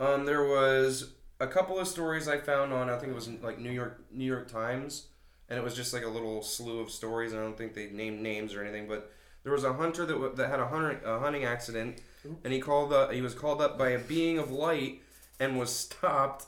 Um, 0.00 0.24
there 0.24 0.44
was 0.44 1.12
a 1.40 1.46
couple 1.46 1.78
of 1.78 1.88
stories 1.88 2.28
I 2.28 2.38
found 2.38 2.72
on 2.72 2.88
I 2.88 2.96
think 2.98 3.12
it 3.12 3.14
was 3.14 3.28
like 3.28 3.58
New 3.58 3.72
York 3.72 4.02
New 4.10 4.24
York 4.24 4.50
Times, 4.50 5.06
and 5.48 5.58
it 5.58 5.62
was 5.62 5.74
just 5.74 5.92
like 5.92 6.04
a 6.04 6.08
little 6.08 6.40
slew 6.42 6.80
of 6.80 6.90
stories. 6.90 7.34
I 7.34 7.38
don't 7.38 7.58
think 7.58 7.74
they 7.74 7.90
named 7.90 8.20
names 8.20 8.54
or 8.54 8.62
anything, 8.62 8.86
but 8.88 9.12
there 9.42 9.52
was 9.52 9.64
a 9.64 9.72
hunter 9.72 10.06
that 10.06 10.14
w- 10.14 10.34
that 10.36 10.48
had 10.48 10.60
a 10.60 10.68
hunter 10.68 11.00
a 11.04 11.18
hunting 11.18 11.44
accident, 11.44 12.00
and 12.44 12.52
he 12.52 12.60
called 12.60 12.92
uh, 12.92 13.08
he 13.08 13.20
was 13.20 13.34
called 13.34 13.60
up 13.60 13.76
by 13.76 13.90
a 13.90 13.98
being 13.98 14.38
of 14.38 14.50
light 14.50 15.02
and 15.40 15.58
was 15.58 15.74
stopped. 15.74 16.46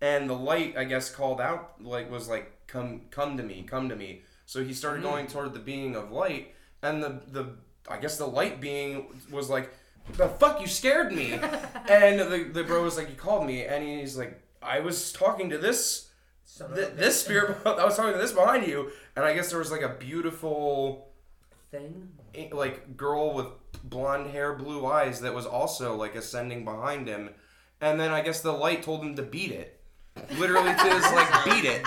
And 0.00 0.28
the 0.28 0.34
light, 0.34 0.76
I 0.76 0.84
guess, 0.84 1.10
called 1.10 1.40
out 1.40 1.82
like 1.82 2.10
was 2.10 2.28
like 2.28 2.66
come 2.66 3.02
come 3.10 3.36
to 3.36 3.42
me, 3.42 3.64
come 3.66 3.88
to 3.88 3.96
me. 3.96 4.22
So 4.44 4.62
he 4.62 4.72
started 4.72 5.02
going 5.02 5.26
toward 5.26 5.52
the 5.54 5.58
being 5.58 5.96
of 5.96 6.10
light, 6.10 6.54
and 6.82 7.02
the 7.02 7.20
the 7.28 7.46
I 7.88 7.98
guess 7.98 8.18
the 8.18 8.26
light 8.26 8.60
being 8.60 9.06
was 9.30 9.48
like, 9.48 9.72
the 10.16 10.28
fuck 10.28 10.60
you 10.60 10.66
scared 10.66 11.12
me, 11.12 11.32
and 11.88 12.20
the 12.20 12.50
the 12.52 12.64
bro 12.64 12.82
was 12.82 12.96
like, 12.96 13.08
he 13.08 13.14
called 13.14 13.46
me, 13.46 13.64
and 13.64 13.82
he's 13.84 14.16
like, 14.16 14.40
I 14.62 14.80
was 14.80 15.12
talking 15.12 15.50
to 15.50 15.58
this 15.58 16.10
th- 16.58 16.92
this 16.94 17.20
spirit, 17.20 17.58
I 17.66 17.84
was 17.84 17.96
talking 17.96 18.12
to 18.12 18.18
this 18.18 18.32
behind 18.32 18.66
you, 18.66 18.90
and 19.14 19.24
I 19.24 19.34
guess 19.34 19.50
there 19.50 19.58
was 19.58 19.70
like 19.70 19.82
a 19.82 19.96
beautiful 19.98 21.08
Thing. 21.70 22.12
like 22.52 22.96
girl 22.96 23.34
with 23.34 23.46
blonde 23.82 24.30
hair, 24.30 24.54
blue 24.54 24.86
eyes 24.86 25.20
that 25.20 25.34
was 25.34 25.46
also 25.46 25.96
like 25.96 26.14
ascending 26.14 26.64
behind 26.64 27.08
him, 27.08 27.30
and 27.80 27.98
then 27.98 28.10
I 28.10 28.22
guess 28.22 28.40
the 28.40 28.52
light 28.52 28.82
told 28.82 29.02
him 29.02 29.16
to 29.16 29.22
beat 29.22 29.50
it, 29.50 29.75
literally 30.38 30.74
to 30.74 30.94
his 30.94 31.04
like 31.12 31.44
beat 31.44 31.64
it, 31.64 31.82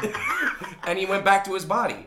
and 0.88 0.98
he 0.98 1.06
went 1.06 1.24
back 1.26 1.44
to 1.46 1.54
his 1.54 1.66
body. 1.66 2.06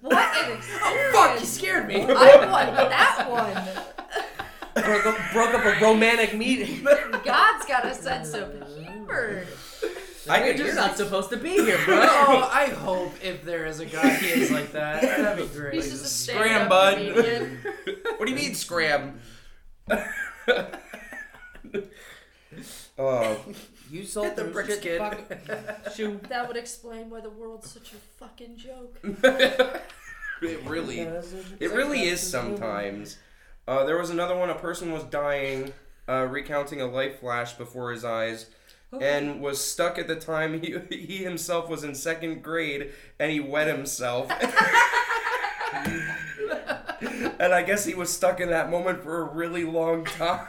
What 0.00 0.14
an 0.14 0.56
experience! 0.56 1.16
Fuck, 1.16 1.40
you 1.40 1.46
scared 1.46 1.88
me. 1.88 2.02
I 2.02 2.06
won 2.06 2.74
that 2.74 3.26
one. 3.28 4.84
broke, 4.84 5.06
up, 5.06 5.16
broke 5.32 5.54
up 5.54 5.64
a 5.64 5.84
romantic 5.84 6.36
meeting. 6.36 6.84
God's 7.24 7.64
got 7.66 7.84
a 7.84 7.94
sense 7.94 8.32
of 8.32 8.52
humor. 8.76 9.44
I 10.30 10.40
could 10.40 10.58
You're 10.58 10.66
just 10.66 10.76
not 10.76 10.96
supposed 10.96 11.30
to 11.30 11.36
be 11.38 11.50
here, 11.50 11.78
bro. 11.86 12.00
Oh, 12.00 12.48
I 12.52 12.66
hope 12.66 13.14
if 13.22 13.44
there 13.44 13.64
is 13.66 13.80
a 13.80 13.86
God, 13.86 14.12
he 14.18 14.28
is 14.28 14.50
like 14.50 14.72
that. 14.72 15.00
That'd 15.02 15.50
be 15.50 15.58
great. 15.58 15.74
He's 15.74 15.90
just 15.90 16.04
a 16.04 16.08
Scram, 16.08 16.68
bud. 16.68 16.94
comedian. 16.98 17.58
what 18.18 18.26
do 18.26 18.30
you 18.30 18.36
mean 18.36 18.54
scram? 18.54 19.20
Oh, 23.00 23.40
You 23.90 24.04
sold 24.04 24.36
the 24.36 24.44
the 24.44 24.50
bricks, 24.50 24.68
bricks, 24.68 24.82
kid. 24.82 24.98
fuck. 24.98 25.94
Shoot. 25.94 26.22
That 26.24 26.46
would 26.48 26.56
explain 26.56 27.08
why 27.10 27.20
the 27.20 27.30
world's 27.30 27.70
such 27.70 27.92
a 27.92 27.96
fucking 28.18 28.56
joke. 28.56 28.98
it 29.02 30.60
really, 30.64 31.00
it 31.00 31.72
really 31.72 32.02
is 32.02 32.20
sometimes. 32.20 33.16
Uh, 33.66 33.84
there 33.84 33.98
was 33.98 34.10
another 34.10 34.36
one. 34.36 34.50
A 34.50 34.54
person 34.54 34.92
was 34.92 35.04
dying, 35.04 35.72
uh, 36.08 36.26
recounting 36.30 36.80
a 36.80 36.86
life 36.86 37.20
flash 37.20 37.54
before 37.54 37.90
his 37.90 38.04
eyes, 38.04 38.46
and 39.00 39.40
was 39.40 39.62
stuck 39.62 39.98
at 39.98 40.06
the 40.08 40.16
time. 40.16 40.60
He 40.62 40.76
he 40.90 41.18
himself 41.18 41.70
was 41.70 41.84
in 41.84 41.94
second 41.94 42.42
grade, 42.42 42.92
and 43.18 43.30
he 43.30 43.40
wet 43.40 43.68
himself. 43.68 44.30
and 47.40 47.54
I 47.54 47.62
guess 47.62 47.84
he 47.84 47.94
was 47.94 48.12
stuck 48.12 48.40
in 48.40 48.50
that 48.50 48.70
moment 48.70 49.02
for 49.02 49.22
a 49.22 49.24
really 49.24 49.64
long 49.64 50.04
time. 50.04 50.46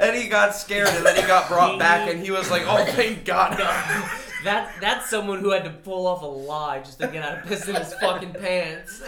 And 0.00 0.16
he 0.16 0.28
got 0.28 0.54
scared, 0.54 0.88
and 0.88 1.04
then 1.04 1.16
he 1.16 1.22
got 1.22 1.48
brought 1.48 1.78
back, 1.78 2.08
and 2.08 2.20
he 2.20 2.30
was 2.30 2.50
like, 2.50 2.62
"Oh, 2.66 2.84
thank 2.92 3.24
God!" 3.24 3.60
That 4.44 4.74
that's 4.78 5.08
someone 5.08 5.38
who 5.38 5.52
had 5.52 5.64
to 5.64 5.70
pull 5.70 6.06
off 6.06 6.20
a 6.20 6.26
lie 6.26 6.80
just 6.80 7.00
to 7.00 7.08
get 7.08 7.24
out 7.24 7.38
of 7.38 7.44
piss 7.46 7.66
in 7.66 7.76
his 7.76 7.94
fucking 7.94 8.34
pants. 8.34 9.02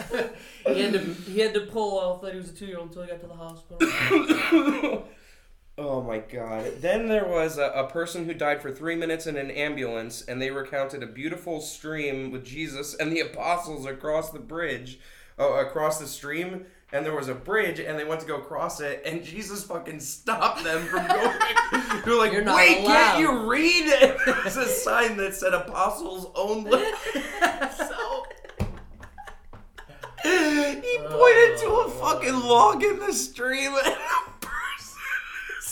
he 0.66 0.80
had 0.80 0.94
to 0.94 0.98
he 0.98 1.40
had 1.40 1.52
to 1.52 1.60
pull 1.60 1.98
off 1.98 2.22
that 2.22 2.32
he 2.32 2.38
was 2.38 2.48
a 2.48 2.54
two 2.54 2.64
year 2.64 2.78
old 2.78 2.88
until 2.88 3.02
he 3.02 3.08
got 3.10 3.20
to 3.20 3.26
the 3.26 3.34
hospital. 3.34 5.06
Oh 5.78 6.00
my 6.00 6.18
god. 6.18 6.80
Then 6.80 7.08
there 7.08 7.26
was 7.26 7.58
a, 7.58 7.66
a 7.66 7.86
person 7.86 8.24
who 8.24 8.32
died 8.32 8.62
for 8.62 8.70
three 8.70 8.96
minutes 8.96 9.26
in 9.26 9.36
an 9.36 9.50
ambulance, 9.50 10.22
and 10.22 10.40
they 10.40 10.50
recounted 10.50 11.02
a 11.02 11.06
beautiful 11.06 11.60
stream 11.60 12.30
with 12.30 12.46
Jesus 12.46 12.94
and 12.94 13.12
the 13.12 13.20
apostles 13.20 13.84
across 13.84 14.30
the 14.30 14.38
bridge, 14.38 14.98
uh, 15.38 15.52
across 15.52 15.98
the 15.98 16.06
stream. 16.06 16.64
And 16.92 17.04
there 17.04 17.14
was 17.14 17.28
a 17.28 17.34
bridge, 17.34 17.80
and 17.80 17.98
they 17.98 18.04
went 18.04 18.20
to 18.20 18.26
go 18.26 18.38
cross 18.38 18.80
it, 18.80 19.02
and 19.04 19.24
Jesus 19.24 19.64
fucking 19.64 19.98
stopped 19.98 20.62
them 20.62 20.86
from 20.86 21.06
going. 21.08 21.36
They're 22.04 22.14
like, 22.14 22.32
"Wait, 22.32 22.44
allowed." 22.44 22.86
can't 22.86 23.20
you 23.20 23.50
read?" 23.50 23.86
it? 23.86 24.16
There's 24.26 24.56
a 24.56 24.68
sign 24.68 25.16
that 25.16 25.34
said 25.34 25.52
"Apostles 25.52 26.30
only." 26.36 26.70
so 27.76 28.26
he 30.22 30.98
pointed 30.98 31.58
to 31.58 31.84
a 31.86 31.90
fucking 31.90 32.34
oh. 32.34 32.48
log 32.48 32.82
in 32.82 32.98
the 33.00 33.12
stream, 33.12 33.72
and 33.74 33.86
a 33.86 34.30
person 34.40 34.56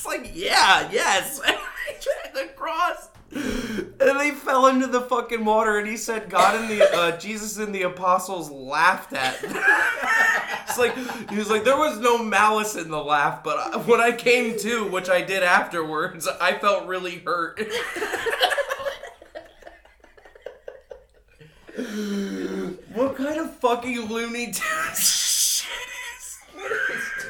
it's 0.05 0.07
like, 0.07 0.31
yeah, 0.35 0.91
yes. 0.93 1.41
And 1.47 1.57
they 1.87 1.95
tried 2.01 2.35
to 2.35 2.53
cross. 2.55 3.09
And 3.35 4.21
they 4.21 4.31
fell 4.31 4.69
into 4.69 4.87
the 4.87 5.01
fucking 5.01 5.45
water, 5.45 5.79
and 5.79 5.89
he 5.89 5.97
said, 5.97 6.31
God 6.31 6.61
and 6.61 6.71
the 6.71 6.95
uh, 6.95 7.17
Jesus 7.19 7.59
and 7.59 7.75
the 7.75 7.83
apostles 7.83 8.51
laughed 8.51 9.13
at. 9.13 9.41
them." 9.41 9.57
it's 10.69 10.79
like 10.79 10.97
he 11.31 11.37
was 11.37 11.51
like, 11.51 11.65
there 11.65 11.77
was 11.77 11.99
no 11.99 12.19
malice 12.19 12.77
in 12.77 12.91
the 12.91 13.03
laugh, 13.03 13.43
but 13.43 13.59
I, 13.59 13.77
when 13.79 14.01
I 14.01 14.13
came 14.13 14.57
to, 14.61 14.89
which 14.89 15.09
I 15.09 15.23
did 15.23 15.43
afterwards, 15.43 16.29
I 16.41 16.59
felt 16.59 16.87
really 16.87 17.19
hurt. 17.19 17.61
what 22.95 23.17
kind 23.17 23.41
of 23.41 23.57
fucking 23.57 24.03
loony 24.03 24.47
Tunes? 24.53 25.67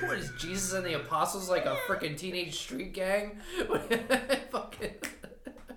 What 0.01 0.19
is 0.19 0.31
Jesus 0.39 0.75
and 0.75 0.85
the 0.85 0.95
Apostles 0.95 1.49
like 1.49 1.65
a 1.65 1.77
freaking 1.89 2.17
teenage 2.17 2.59
street 2.59 2.93
gang? 2.93 3.41
Fucking. 4.51 4.95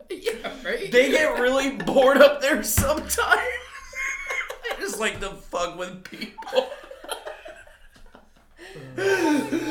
yeah, 0.24 0.52
right? 0.64 0.92
They 0.92 1.12
get 1.12 1.40
really 1.40 1.72
bored 1.72 2.18
up 2.18 2.42
there 2.42 2.64
sometimes. 2.64 3.42
they 4.70 4.76
just 4.80 5.00
like 5.00 5.20
to 5.20 5.30
fuck 5.30 5.78
with 5.78 6.04
people. 6.06 6.70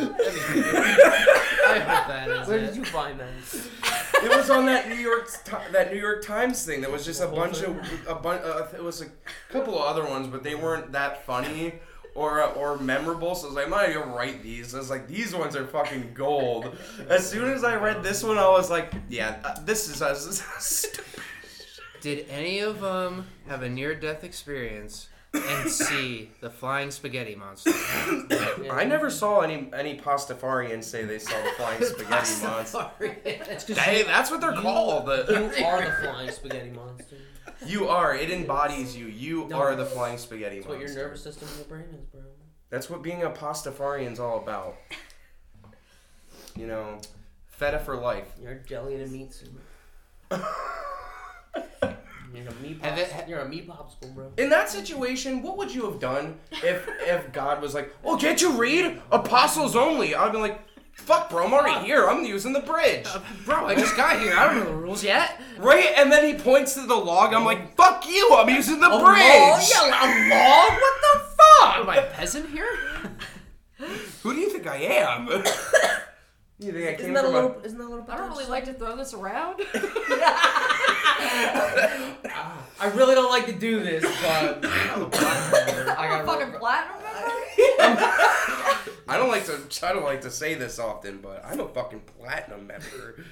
I 0.08 1.78
hope 1.78 2.08
that 2.08 2.28
is 2.28 2.48
Where 2.48 2.58
it. 2.58 2.66
did 2.66 2.76
you 2.76 2.84
find 2.84 3.18
that? 3.20 3.28
It 4.22 4.30
was 4.34 4.50
on 4.50 4.66
that 4.66 4.88
New 4.88 4.94
York 4.96 5.28
Ti- 5.44 5.72
that 5.72 5.92
New 5.92 5.98
York 6.00 6.24
Times 6.24 6.64
thing. 6.64 6.80
That 6.80 6.90
was 6.90 7.04
just 7.04 7.20
a 7.20 7.26
bunch 7.28 7.60
of 7.62 7.76
a 8.08 8.14
bunch. 8.14 8.42
Uh, 8.42 8.66
it 8.74 8.82
was 8.82 9.02
a 9.02 9.06
couple 9.50 9.74
of 9.78 9.84
other 9.84 10.04
ones, 10.08 10.26
but 10.28 10.42
they 10.42 10.54
weren't 10.54 10.92
that 10.92 11.24
funny 11.26 11.74
or 12.16 12.42
or 12.42 12.78
memorable. 12.78 13.34
So 13.34 13.46
I 13.46 13.48
was 13.48 13.56
like, 13.56 13.64
I'm 13.66 13.70
not 13.70 13.92
gonna 13.92 14.16
write 14.16 14.42
these. 14.42 14.74
I 14.74 14.78
was 14.78 14.90
like, 14.90 15.06
these 15.06 15.34
ones 15.34 15.54
are 15.54 15.66
fucking 15.66 16.12
gold. 16.14 16.76
As 17.08 17.28
soon 17.28 17.52
as 17.52 17.62
I 17.62 17.76
read 17.76 18.02
this 18.02 18.24
one, 18.24 18.38
I 18.38 18.48
was 18.48 18.70
like, 18.70 18.92
yeah, 19.08 19.36
uh, 19.44 19.60
this 19.64 19.88
is 19.88 20.02
us. 20.02 20.86
Did 22.00 22.26
any 22.28 22.60
of 22.60 22.80
them 22.80 23.26
have 23.48 23.62
a 23.62 23.68
near 23.68 23.94
death 23.94 24.24
experience 24.24 25.08
and 25.36 25.70
see 25.70 26.30
the 26.40 26.50
flying 26.50 26.90
spaghetti 26.90 27.34
monster? 27.34 27.70
I 28.70 28.84
never 28.86 29.10
saw 29.10 29.40
any 29.40 29.68
any 29.74 29.98
pastafarians 29.98 30.84
say 30.84 31.04
they 31.04 31.18
saw 31.18 31.36
the 31.42 31.50
flying 31.56 31.82
spaghetti 31.84 32.42
monster. 32.42 32.90
Hey, 33.80 34.02
that's 34.04 34.30
what 34.30 34.40
they're 34.40 34.52
called. 34.54 35.06
You 35.06 35.64
are 35.64 35.84
the 35.84 35.96
flying 36.02 36.30
spaghetti 36.30 36.70
monster. 36.70 37.16
You 37.64 37.88
are. 37.88 38.14
It 38.14 38.30
embodies 38.30 38.96
you. 38.96 39.06
You 39.06 39.46
No. 39.48 39.56
are 39.58 39.74
the 39.76 39.86
flying 39.86 40.18
spaghetti 40.18 40.56
monster. 40.56 40.68
That's 40.68 40.68
what 40.68 40.78
your 40.78 40.88
monster. 40.88 41.02
nervous 41.04 41.22
system 41.22 41.48
and 41.48 41.56
your 41.58 41.66
brain 41.66 41.98
is, 41.98 42.04
bro. 42.06 42.20
That's 42.70 42.90
what 42.90 43.02
being 43.02 43.22
a 43.22 43.30
pastafarian's 43.30 44.20
all 44.20 44.38
about. 44.38 44.76
You 46.56 46.66
know, 46.66 46.98
feta 47.46 47.78
for 47.78 47.96
life. 47.96 48.32
You're 48.42 48.54
jelly 48.56 48.94
in 48.94 49.02
a 49.02 49.06
meat 49.06 49.32
suit. 49.32 49.50
You're 52.36 52.48
a 52.48 52.54
meat 52.62 52.82
pops- 52.82 53.00
it- 53.00 53.28
You're 53.28 53.40
a 53.40 53.48
meat 53.48 53.68
popsicle, 53.68 54.14
bro. 54.14 54.30
In 54.36 54.50
that 54.50 54.68
situation, 54.68 55.42
what 55.42 55.56
would 55.56 55.74
you 55.74 55.90
have 55.90 55.98
done 55.98 56.38
if 56.52 56.86
if 57.00 57.32
God 57.32 57.62
was 57.62 57.74
like, 57.74 57.94
"Oh, 58.04 58.16
can't 58.16 58.40
you 58.40 58.52
read? 58.52 59.00
Apostles 59.10 59.74
only." 59.74 60.14
I'd 60.14 60.32
be 60.32 60.38
like, 60.38 60.60
"Fuck, 60.92 61.30
bro, 61.30 61.44
I'm 61.46 61.54
already 61.54 61.84
here. 61.86 62.06
I'm 62.08 62.24
using 62.24 62.52
the 62.52 62.60
bridge." 62.60 63.06
Uh, 63.06 63.20
bro, 63.44 63.66
I 63.66 63.74
just 63.74 63.96
got 63.96 64.20
here. 64.20 64.34
I 64.36 64.46
don't 64.46 64.58
know 64.58 64.66
the 64.66 64.74
rules 64.76 65.02
yet. 65.02 65.40
Right? 65.58 65.92
And 65.96 66.12
then 66.12 66.24
he 66.26 66.34
points 66.40 66.74
to 66.74 66.86
the 66.86 66.94
log. 66.94 67.32
I'm 67.32 67.44
like, 67.44 67.74
"Fuck 67.76 68.06
you! 68.08 68.30
I'm 68.34 68.48
using 68.50 68.80
the 68.80 68.86
A 68.90 68.98
bridge." 68.98 69.00
log? 69.00 69.62
Yeah, 69.70 69.86
a 69.88 70.06
log? 70.28 70.80
What 70.80 70.94
the 71.02 71.20
fuck? 71.20 71.76
Am 71.78 71.90
I 71.90 71.96
a 71.96 72.10
peasant 72.10 72.50
here? 72.50 72.68
Who 74.22 74.34
do 74.34 74.40
you 74.40 74.50
think 74.50 74.66
I 74.66 74.76
am? 74.76 75.28
you 76.58 76.72
think 76.72 76.88
I 76.88 76.92
came 76.92 77.00
Isn't 77.00 77.14
that 77.14 77.24
a 77.24 77.28
from 77.28 77.34
little? 77.34 77.60
Isn't 77.64 77.78
that 77.78 77.84
a 77.84 77.88
little? 77.88 78.06
I 78.08 78.16
don't 78.16 78.30
really 78.30 78.46
like 78.46 78.64
to 78.64 78.72
throw 78.72 78.96
this 78.96 79.14
around. 79.14 79.60
Ah, 81.18 82.62
I 82.78 82.88
really 82.88 83.14
don't 83.14 83.30
like 83.30 83.46
to 83.46 83.52
do 83.52 83.82
this, 83.82 84.02
but 84.04 84.64
I 84.66 86.08
got 86.08 86.22
a 86.22 86.26
fucking 86.26 86.58
platinum 86.58 87.02
member? 87.02 88.12
I 89.08 89.16
don't 89.16 89.28
like 89.30 89.46
to. 89.46 89.86
I 89.86 89.92
don't 89.92 90.04
like 90.04 90.20
to 90.22 90.30
say 90.30 90.54
this 90.54 90.78
often, 90.78 91.18
but 91.22 91.42
I'm 91.44 91.60
a 91.60 91.68
fucking 91.68 92.02
platinum 92.18 92.66
member. 92.66 93.24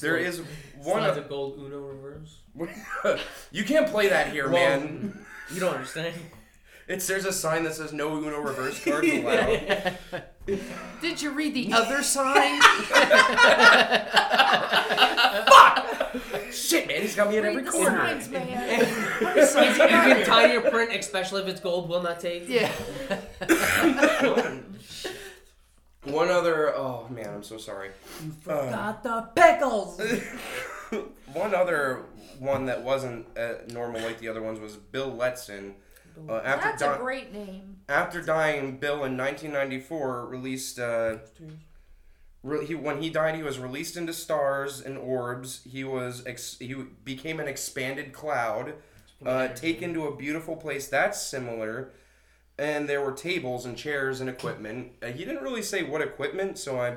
There 0.00 0.16
is 0.16 0.42
one. 0.76 1.04
Of, 1.04 1.16
the 1.16 1.22
gold 1.22 1.58
Uno 1.58 1.78
reverse. 1.80 2.38
you 3.50 3.64
can't 3.64 3.88
play 3.88 4.08
that 4.08 4.30
here, 4.30 4.48
man. 4.48 5.26
You 5.52 5.60
don't 5.60 5.74
understand. 5.74 6.14
It's 6.88 7.06
there's 7.06 7.26
a 7.26 7.32
sign 7.32 7.64
that 7.64 7.74
says 7.74 7.92
no 7.92 8.16
Uno 8.16 8.40
reverse 8.40 8.82
cards 8.84 9.06
allowed. 9.06 9.98
Did 11.02 11.20
you 11.20 11.30
read 11.32 11.52
the 11.54 11.70
other 11.74 12.02
sign? 12.02 12.60
Fuck! 15.44 15.84
Shit, 16.50 16.88
man, 16.88 17.02
he's 17.02 17.14
got 17.14 17.28
me 17.28 17.36
in 17.36 17.44
every 17.44 17.62
the 17.62 17.70
corner. 17.70 17.90
signs, 17.90 18.30
man. 18.30 18.80
you 18.80 19.46
can 20.14 20.24
tie 20.24 20.50
your 20.50 20.62
print, 20.70 20.92
especially 20.98 21.42
if 21.42 21.48
it's 21.48 21.60
gold. 21.60 21.90
Will 21.90 22.02
not 22.02 22.20
take. 22.20 22.48
yeah. 22.48 22.72
One 26.04 26.30
other. 26.30 26.74
Oh 26.74 27.06
man, 27.10 27.28
I'm 27.28 27.42
so 27.42 27.58
sorry. 27.58 27.90
You 28.24 28.30
forgot 28.40 29.02
the 29.02 29.28
pickles. 29.36 30.00
one 31.34 31.54
other 31.54 32.04
one 32.38 32.64
that 32.66 32.82
wasn't 32.82 33.26
uh, 33.36 33.54
normal 33.68 34.00
like 34.00 34.18
the 34.20 34.28
other 34.28 34.40
ones 34.42 34.58
was 34.58 34.76
Bill 34.76 35.12
Letson. 35.12 35.74
Uh, 36.28 36.40
after 36.44 36.68
That's 36.68 36.82
di- 36.82 36.94
a 36.94 36.98
great 36.98 37.32
name. 37.32 37.80
after 37.88 38.22
dying, 38.22 38.78
Bill 38.78 39.04
in 39.04 39.16
1994 39.16 40.26
released. 40.26 40.78
Uh, 40.78 41.16
re- 42.42 42.66
he 42.66 42.74
when 42.74 43.02
he 43.02 43.10
died, 43.10 43.34
he 43.34 43.42
was 43.42 43.58
released 43.58 43.96
into 43.96 44.12
stars 44.12 44.80
and 44.80 44.96
orbs. 44.98 45.60
He 45.70 45.84
was 45.84 46.22
ex- 46.26 46.58
he 46.58 46.74
became 47.04 47.40
an 47.40 47.48
expanded 47.48 48.12
cloud, 48.12 48.74
uh, 49.24 49.48
taken 49.48 49.92
to 49.94 50.06
a 50.06 50.16
beautiful 50.16 50.56
place 50.56 50.88
that's 50.88 51.20
similar. 51.20 51.90
And 52.58 52.88
there 52.88 53.00
were 53.00 53.12
tables 53.12 53.64
and 53.66 53.76
chairs 53.76 54.20
and 54.20 54.28
equipment. 54.28 54.92
Uh, 55.00 55.06
he 55.08 55.24
didn't 55.24 55.42
really 55.44 55.62
say 55.62 55.84
what 55.84 56.02
equipment, 56.02 56.58
so 56.58 56.80
I 56.80 56.96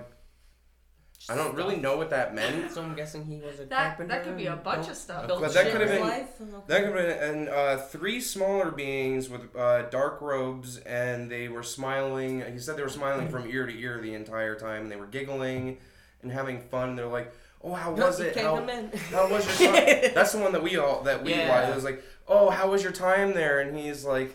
I 1.29 1.35
don't 1.35 1.55
really 1.55 1.75
know 1.75 1.97
what 1.97 2.09
that 2.09 2.33
meant. 2.33 2.71
So 2.71 2.81
I'm 2.81 2.95
guessing 2.95 3.25
he 3.25 3.37
was 3.37 3.59
a 3.59 3.65
That 3.65 3.97
carpenter. 3.97 4.13
that 4.15 4.23
could 4.23 4.37
be 4.37 4.47
a 4.47 4.53
and 4.53 4.63
bunch 4.63 4.79
built- 4.79 4.89
of 4.91 4.97
stuff. 4.97 5.27
built 5.27 5.41
But 5.41 5.53
that 5.53 5.63
shit 5.65 5.71
could 5.71 5.81
have 5.81 5.89
in 5.91 5.97
been- 5.97 6.07
life? 6.07 6.29
Okay. 6.41 6.51
That 6.67 6.83
could 6.83 6.95
have 6.95 7.19
been 7.19 7.35
and 7.39 7.49
uh, 7.49 7.77
three 7.77 8.19
smaller 8.19 8.71
beings 8.71 9.29
with 9.29 9.55
uh, 9.55 9.83
dark 9.83 10.19
robes, 10.21 10.77
and 10.79 11.29
they 11.29 11.47
were 11.47 11.63
smiling. 11.63 12.43
He 12.51 12.59
said 12.59 12.75
they 12.77 12.81
were 12.83 12.89
smiling 12.89 13.29
from 13.29 13.47
ear 13.49 13.65
to 13.65 13.73
ear 13.79 13.99
the 14.01 14.13
entire 14.13 14.55
time, 14.55 14.83
and 14.83 14.91
they 14.91 14.95
were 14.95 15.07
giggling 15.07 15.77
and 16.23 16.31
having 16.31 16.59
fun. 16.61 16.95
They're 16.95 17.07
like, 17.07 17.31
"Oh, 17.63 17.73
how 17.73 17.91
was 17.93 18.19
You 18.19 18.25
it? 18.27 18.33
can't 18.33 18.69
How, 19.05 19.25
how 19.25 19.29
was 19.29 19.61
your 19.61 19.71
time?" 19.73 19.85
That's 20.15 20.31
the 20.31 20.39
one 20.39 20.51
that 20.53 20.63
we 20.63 20.77
all 20.77 21.01
that 21.03 21.23
we 21.23 21.31
Yeah. 21.31 21.49
watched. 21.49 21.69
It 21.69 21.75
was 21.75 21.83
like, 21.83 22.03
"Oh, 22.27 22.49
how 22.49 22.69
was 22.71 22.83
your 22.83 22.91
time 22.93 23.33
there?" 23.33 23.59
And 23.59 23.77
he's 23.77 24.03
like, 24.05 24.33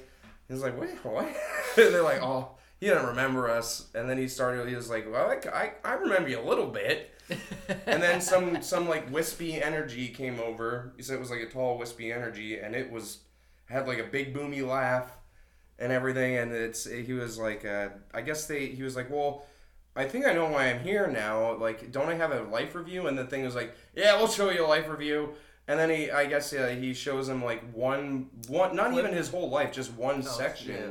he's 0.48 0.62
like, 0.62 0.78
"Wait, 0.80 0.90
what?" 1.04 1.24
and 1.24 1.34
they're 1.76 2.02
like, 2.02 2.22
"Oh." 2.22 2.50
He 2.80 2.86
didn't 2.86 3.06
remember 3.06 3.50
us, 3.50 3.86
and 3.94 4.08
then 4.08 4.18
he 4.18 4.28
started. 4.28 4.68
He 4.68 4.74
was 4.74 4.90
like, 4.90 5.10
"Well, 5.10 5.30
I, 5.30 5.48
I, 5.48 5.72
I 5.84 5.94
remember 5.94 6.28
you 6.28 6.40
a 6.40 6.42
little 6.42 6.66
bit." 6.66 7.12
and 7.86 8.02
then 8.02 8.20
some 8.20 8.62
some 8.62 8.88
like 8.88 9.10
wispy 9.12 9.60
energy 9.60 10.08
came 10.08 10.38
over. 10.38 10.92
He 10.96 11.02
said 11.02 11.16
it 11.16 11.20
was 11.20 11.30
like 11.30 11.40
a 11.40 11.46
tall 11.46 11.78
wispy 11.78 12.12
energy, 12.12 12.58
and 12.58 12.74
it 12.74 12.90
was 12.90 13.18
had 13.66 13.88
like 13.88 13.98
a 13.98 14.04
big 14.04 14.34
boomy 14.34 14.66
laugh 14.66 15.10
and 15.78 15.92
everything. 15.92 16.36
And 16.36 16.52
it's 16.52 16.84
he 16.84 17.12
was 17.12 17.38
like, 17.38 17.64
uh, 17.64 17.88
I 18.14 18.20
guess 18.20 18.46
they 18.46 18.66
he 18.66 18.82
was 18.82 18.94
like, 18.94 19.10
well, 19.10 19.46
I 19.96 20.04
think 20.04 20.26
I 20.26 20.32
know 20.34 20.46
why 20.46 20.66
I'm 20.66 20.80
here 20.80 21.06
now. 21.06 21.54
Like, 21.54 21.90
don't 21.90 22.08
I 22.08 22.14
have 22.14 22.30
a 22.30 22.42
life 22.42 22.74
review? 22.74 23.06
And 23.06 23.18
the 23.18 23.24
thing 23.24 23.44
was 23.44 23.54
like, 23.54 23.74
yeah, 23.94 24.16
we'll 24.16 24.28
show 24.28 24.50
you 24.50 24.64
a 24.64 24.68
life 24.68 24.88
review. 24.88 25.34
And 25.68 25.80
then 25.80 25.90
he, 25.90 26.10
I 26.10 26.26
guess, 26.26 26.52
uh, 26.52 26.76
he 26.78 26.94
shows 26.94 27.28
him 27.28 27.42
like 27.42 27.72
one, 27.72 28.28
one, 28.46 28.76
not 28.76 28.92
even 28.92 29.12
his 29.12 29.28
whole 29.28 29.50
life, 29.50 29.72
just 29.72 29.92
one 29.94 30.22
section 30.22 30.68
yeah. 30.68 30.90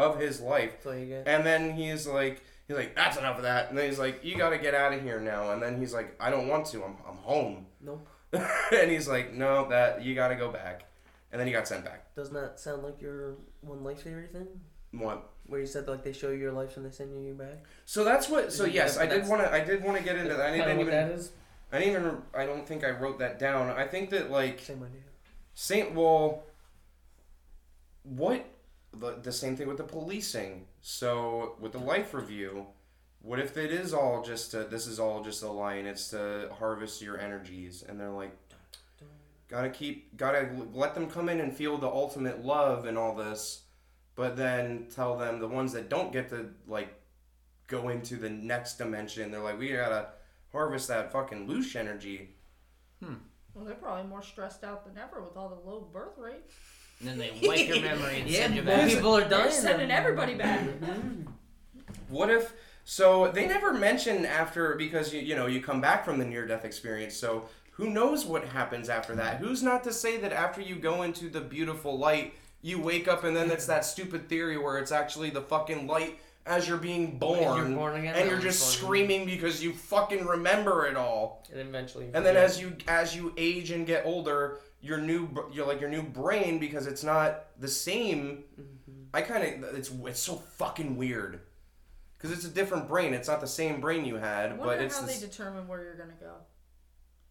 Of 0.00 0.18
his 0.18 0.40
life. 0.40 0.72
So 0.82 0.92
you 0.92 1.06
get. 1.06 1.28
And 1.28 1.44
then 1.44 1.72
he's 1.72 2.06
like, 2.06 2.42
he's 2.66 2.76
like, 2.76 2.96
that's 2.96 3.16
enough 3.16 3.36
of 3.36 3.42
that. 3.42 3.68
And 3.68 3.78
then 3.78 3.88
he's 3.88 3.98
like, 3.98 4.24
you 4.24 4.36
got 4.36 4.50
to 4.50 4.58
get 4.58 4.74
out 4.74 4.92
of 4.92 5.02
here 5.02 5.20
now. 5.20 5.52
And 5.52 5.62
then 5.62 5.78
he's 5.78 5.92
like, 5.92 6.16
I 6.20 6.30
don't 6.30 6.48
want 6.48 6.66
to. 6.66 6.82
I'm, 6.84 6.96
I'm 7.08 7.16
home. 7.16 7.66
Nope. 7.80 8.06
and 8.32 8.90
he's 8.90 9.08
like, 9.08 9.34
no, 9.34 9.68
that 9.68 10.02
you 10.02 10.14
got 10.14 10.28
to 10.28 10.36
go 10.36 10.50
back. 10.50 10.84
And 11.32 11.38
then 11.38 11.46
he 11.46 11.52
got 11.52 11.68
sent 11.68 11.84
back. 11.84 12.14
Doesn't 12.14 12.34
that 12.34 12.58
sound 12.58 12.82
like 12.82 13.00
your 13.00 13.36
one 13.60 13.84
life 13.84 14.02
theory 14.02 14.26
thing? 14.26 14.48
What? 14.92 15.30
Where 15.46 15.60
you 15.60 15.66
said 15.66 15.86
like 15.88 16.02
they 16.02 16.12
show 16.12 16.30
you 16.30 16.38
your 16.38 16.52
life 16.52 16.76
and 16.76 16.86
they 16.86 16.90
send 16.90 17.24
you 17.24 17.34
back. 17.34 17.64
So 17.84 18.04
that's 18.04 18.28
what. 18.28 18.52
So 18.52 18.64
yes, 18.64 18.98
I 18.98 19.06
did 19.06 19.26
want 19.28 19.42
to. 19.42 19.52
I 19.52 19.62
did 19.62 19.84
want 19.84 19.98
to 19.98 20.02
get 20.02 20.16
into 20.16 20.34
that. 20.34 20.46
I 20.46 20.56
didn't 20.56 20.78
what 20.78 20.86
even. 20.86 20.94
that 20.94 21.10
is. 21.12 21.32
I 21.72 21.78
didn't 21.78 22.02
even. 22.02 22.22
I 22.34 22.46
don't 22.46 22.66
think 22.66 22.84
I 22.84 22.90
wrote 22.90 23.18
that 23.20 23.38
down. 23.38 23.70
I 23.70 23.86
think 23.86 24.10
that 24.10 24.30
like 24.30 24.60
Same 24.60 24.82
idea. 24.82 25.00
Saint. 25.54 25.94
Well, 25.94 26.44
what 28.02 28.44
the, 28.92 29.18
the 29.22 29.32
same 29.32 29.56
thing 29.56 29.68
with 29.68 29.76
the 29.76 29.84
policing. 29.84 30.66
So 30.80 31.56
with 31.60 31.72
the 31.72 31.78
life 31.78 32.14
review, 32.14 32.66
what 33.22 33.38
if 33.38 33.56
it 33.56 33.70
is 33.70 33.92
all 33.92 34.22
just 34.22 34.54
a, 34.54 34.64
this 34.64 34.86
is 34.86 34.98
all 34.98 35.22
just 35.22 35.42
a 35.42 35.50
lie 35.50 35.74
and 35.74 35.86
it's 35.86 36.08
to 36.08 36.50
harvest 36.58 37.02
your 37.02 37.18
energies? 37.18 37.84
And 37.86 38.00
they're 38.00 38.10
like, 38.10 38.36
gotta 39.48 39.70
keep, 39.70 40.16
gotta 40.16 40.48
let 40.72 40.94
them 40.94 41.10
come 41.10 41.28
in 41.28 41.40
and 41.40 41.54
feel 41.54 41.76
the 41.76 41.88
ultimate 41.88 42.44
love 42.44 42.86
and 42.86 42.96
all 42.96 43.14
this, 43.14 43.62
but 44.14 44.36
then 44.36 44.86
tell 44.94 45.16
them 45.16 45.40
the 45.40 45.48
ones 45.48 45.72
that 45.72 45.88
don't 45.88 46.12
get 46.12 46.30
to 46.30 46.50
like 46.66 46.94
go 47.66 47.88
into 47.88 48.16
the 48.16 48.30
next 48.30 48.78
dimension. 48.78 49.30
They're 49.30 49.42
like, 49.42 49.58
we 49.58 49.68
gotta 49.68 50.08
harvest 50.52 50.88
that 50.88 51.12
fucking 51.12 51.46
loose 51.46 51.76
energy. 51.76 52.36
Hmm. 53.02 53.14
Well, 53.54 53.64
they're 53.64 53.74
probably 53.74 54.08
more 54.08 54.22
stressed 54.22 54.62
out 54.64 54.84
than 54.84 54.96
ever 55.02 55.20
with 55.22 55.36
all 55.36 55.48
the 55.48 55.68
low 55.68 55.88
birth 55.92 56.16
rate. 56.16 56.44
And 57.00 57.08
then 57.08 57.18
they 57.18 57.30
wipe 57.46 57.66
your 57.68 57.80
memory 57.80 58.20
and 58.20 58.28
Yeah, 58.30 58.40
send 58.42 58.54
you 58.56 58.62
more 58.62 58.76
back. 58.76 58.88
people 58.88 59.16
are 59.16 59.20
They're 59.20 59.38
dying. 59.38 59.50
sending 59.52 59.90
everybody 59.90 60.34
back. 60.34 60.60
Mm-hmm. 60.60 61.22
What 62.08 62.30
if? 62.30 62.52
So 62.84 63.30
they 63.30 63.46
never 63.46 63.72
mention 63.72 64.26
after 64.26 64.74
because 64.74 65.12
you 65.14 65.20
you 65.20 65.36
know 65.36 65.46
you 65.46 65.60
come 65.62 65.80
back 65.80 66.04
from 66.04 66.18
the 66.18 66.24
near 66.24 66.46
death 66.46 66.64
experience. 66.64 67.14
So 67.16 67.44
who 67.72 67.88
knows 67.88 68.26
what 68.26 68.44
happens 68.44 68.88
after 68.88 69.14
that? 69.16 69.36
Who's 69.38 69.62
not 69.62 69.84
to 69.84 69.92
say 69.92 70.16
that 70.18 70.32
after 70.32 70.60
you 70.60 70.76
go 70.76 71.02
into 71.02 71.28
the 71.30 71.40
beautiful 71.40 71.98
light, 71.98 72.34
you 72.62 72.80
wake 72.80 73.08
up 73.08 73.24
and 73.24 73.34
then 73.34 73.50
it's 73.50 73.66
that 73.66 73.84
stupid 73.84 74.28
theory 74.28 74.58
where 74.58 74.78
it's 74.78 74.92
actually 74.92 75.30
the 75.30 75.40
fucking 75.40 75.86
light 75.86 76.18
as 76.46 76.66
you're 76.66 76.78
being 76.78 77.18
born, 77.18 77.74
born 77.76 77.96
again, 77.96 78.14
and 78.16 78.28
you're 78.28 78.40
just 78.40 78.60
funny. 78.76 78.76
screaming 79.06 79.26
because 79.26 79.62
you 79.62 79.72
fucking 79.72 80.26
remember 80.26 80.86
it 80.86 80.96
all. 80.96 81.44
And 81.52 81.60
eventually. 81.60 82.08
And 82.12 82.26
then 82.26 82.36
as 82.36 82.60
you 82.60 82.76
as 82.88 83.14
you 83.14 83.32
age 83.36 83.70
and 83.70 83.86
get 83.86 84.04
older, 84.04 84.58
your 84.80 84.98
new 84.98 85.26
br- 85.26 85.50
you're 85.52 85.66
like 85.66 85.80
your 85.80 85.90
new 85.90 86.02
brain 86.02 86.58
because 86.58 86.86
it's 86.86 87.04
not 87.04 87.46
the 87.58 87.68
same. 87.68 88.44
Mm-hmm. 88.60 88.66
I 89.14 89.22
kind 89.22 89.64
of 89.64 89.74
it's 89.76 89.90
it's 90.06 90.20
so 90.20 90.36
fucking 90.36 90.96
weird 90.96 91.40
because 92.16 92.30
it's 92.36 92.44
a 92.44 92.50
different 92.50 92.88
brain. 92.88 93.12
It's 93.14 93.28
not 93.28 93.40
the 93.40 93.46
same 93.46 93.80
brain 93.80 94.04
you 94.04 94.16
I 94.16 94.20
had, 94.20 94.50
wonder 94.58 94.64
but 94.76 94.80
it's 94.82 94.98
how 94.98 95.06
the 95.06 95.12
they 95.12 95.18
determine 95.20 95.66
where 95.68 95.82
you're 95.82 95.96
gonna 95.96 96.14
go. 96.20 96.32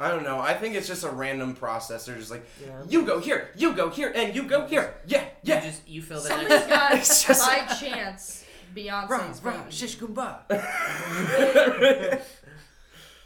I 0.01 0.09
don't 0.09 0.23
know. 0.23 0.39
I 0.39 0.53
think 0.53 0.75
it's 0.75 0.87
just 0.87 1.03
a 1.03 1.09
random 1.09 1.53
process. 1.55 2.05
They're 2.05 2.15
just 2.17 2.31
like 2.31 2.45
Yeah. 2.65 2.83
you 2.87 3.05
go 3.05 3.19
here, 3.19 3.49
you 3.55 3.73
go 3.73 3.89
here, 3.89 4.11
and 4.15 4.33
you 4.33 4.43
go 4.43 4.65
here. 4.65 4.93
Yeah, 5.07 5.23
You 5.43 5.53
yeah. 5.55 5.61
just 5.61 5.87
you 5.87 6.01
feel 6.01 6.21
that. 6.21 6.29
Somebody's 6.29 6.67
got 6.67 6.93
It's 6.97 7.23
just- 7.25 7.45
by 7.45 7.65
chance 7.75 8.45
Beyonce's 8.75 9.43
Rah, 9.43 9.51
rah, 9.51 9.69
shish 9.69 9.97
kumbah. 9.97 10.41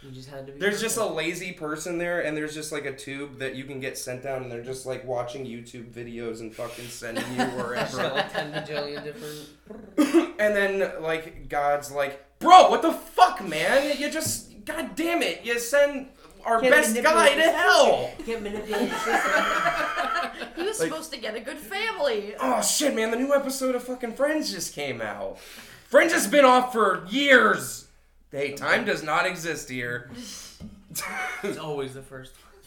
You 0.06 0.12
just 0.12 0.30
had 0.30 0.46
to 0.48 0.52
be. 0.54 0.60
There's 0.60 0.82
just 0.82 0.98
a 0.98 1.06
lazy 1.06 1.54
person 1.54 1.98
there, 1.98 2.22
and 2.22 2.36
there's 2.36 2.54
just 2.54 2.72
like 2.72 2.86
a 2.86 2.94
tube 2.94 3.40
that 3.40 3.56
you 3.56 3.64
can 3.64 3.80
get 3.80 3.98
sent 3.98 4.22
down, 4.24 4.44
and 4.44 4.52
they're 4.52 4.64
just 4.64 4.86
like 4.86 5.06
watching 5.06 5.46
YouTube 5.46 5.92
videos 5.92 6.42
and 6.42 6.54
fucking 6.54 6.88
sending 6.90 7.24
you 7.32 7.38
Got 7.38 7.56
wherever. 7.56 7.98
like 8.10 8.32
ten 8.34 8.52
bajillion 8.52 9.04
different. 9.04 10.30
And 10.40 10.56
then 10.56 11.02
like 11.02 11.48
God's 11.48 11.90
like, 11.92 12.22
bro, 12.40 12.70
what 12.70 12.82
the 12.82 12.92
fuck, 12.92 13.48
man? 13.48 13.98
You 13.98 14.10
just, 14.12 14.66
god 14.66 14.96
damn 14.96 15.22
it, 15.22 15.46
you 15.46 15.58
send 15.58 16.10
our 16.44 16.60
Can't 16.60 16.74
best 16.74 17.02
guy 17.02 17.36
to 17.36 17.42
hell. 17.44 18.12
Can't 18.26 18.42
manipulate. 18.44 18.92
He 20.56 20.64
was 20.64 20.80
Like- 20.80 20.90
supposed 20.90 21.12
to 21.14 21.20
get 21.20 21.36
a 21.36 21.40
good 21.40 21.58
family. 21.58 22.36
Oh 22.40 22.62
shit, 22.62 22.96
man! 22.96 23.12
The 23.12 23.18
new 23.18 23.34
episode 23.34 23.76
of 23.76 23.84
fucking 23.84 24.14
Friends 24.14 24.52
just 24.52 24.74
came 24.74 25.02
out. 25.02 25.40
Friends 25.88 26.12
has 26.14 26.28
been 26.28 26.46
off 26.46 26.74
for 26.74 27.06
years. 27.10 27.88
Hey, 28.34 28.54
time 28.54 28.84
does 28.84 29.04
not 29.04 29.28
exist 29.28 29.70
here. 29.70 30.10
It's 31.44 31.58
always 31.58 31.96
the 31.96 32.04
first. 32.04 32.34
one. 32.34 32.64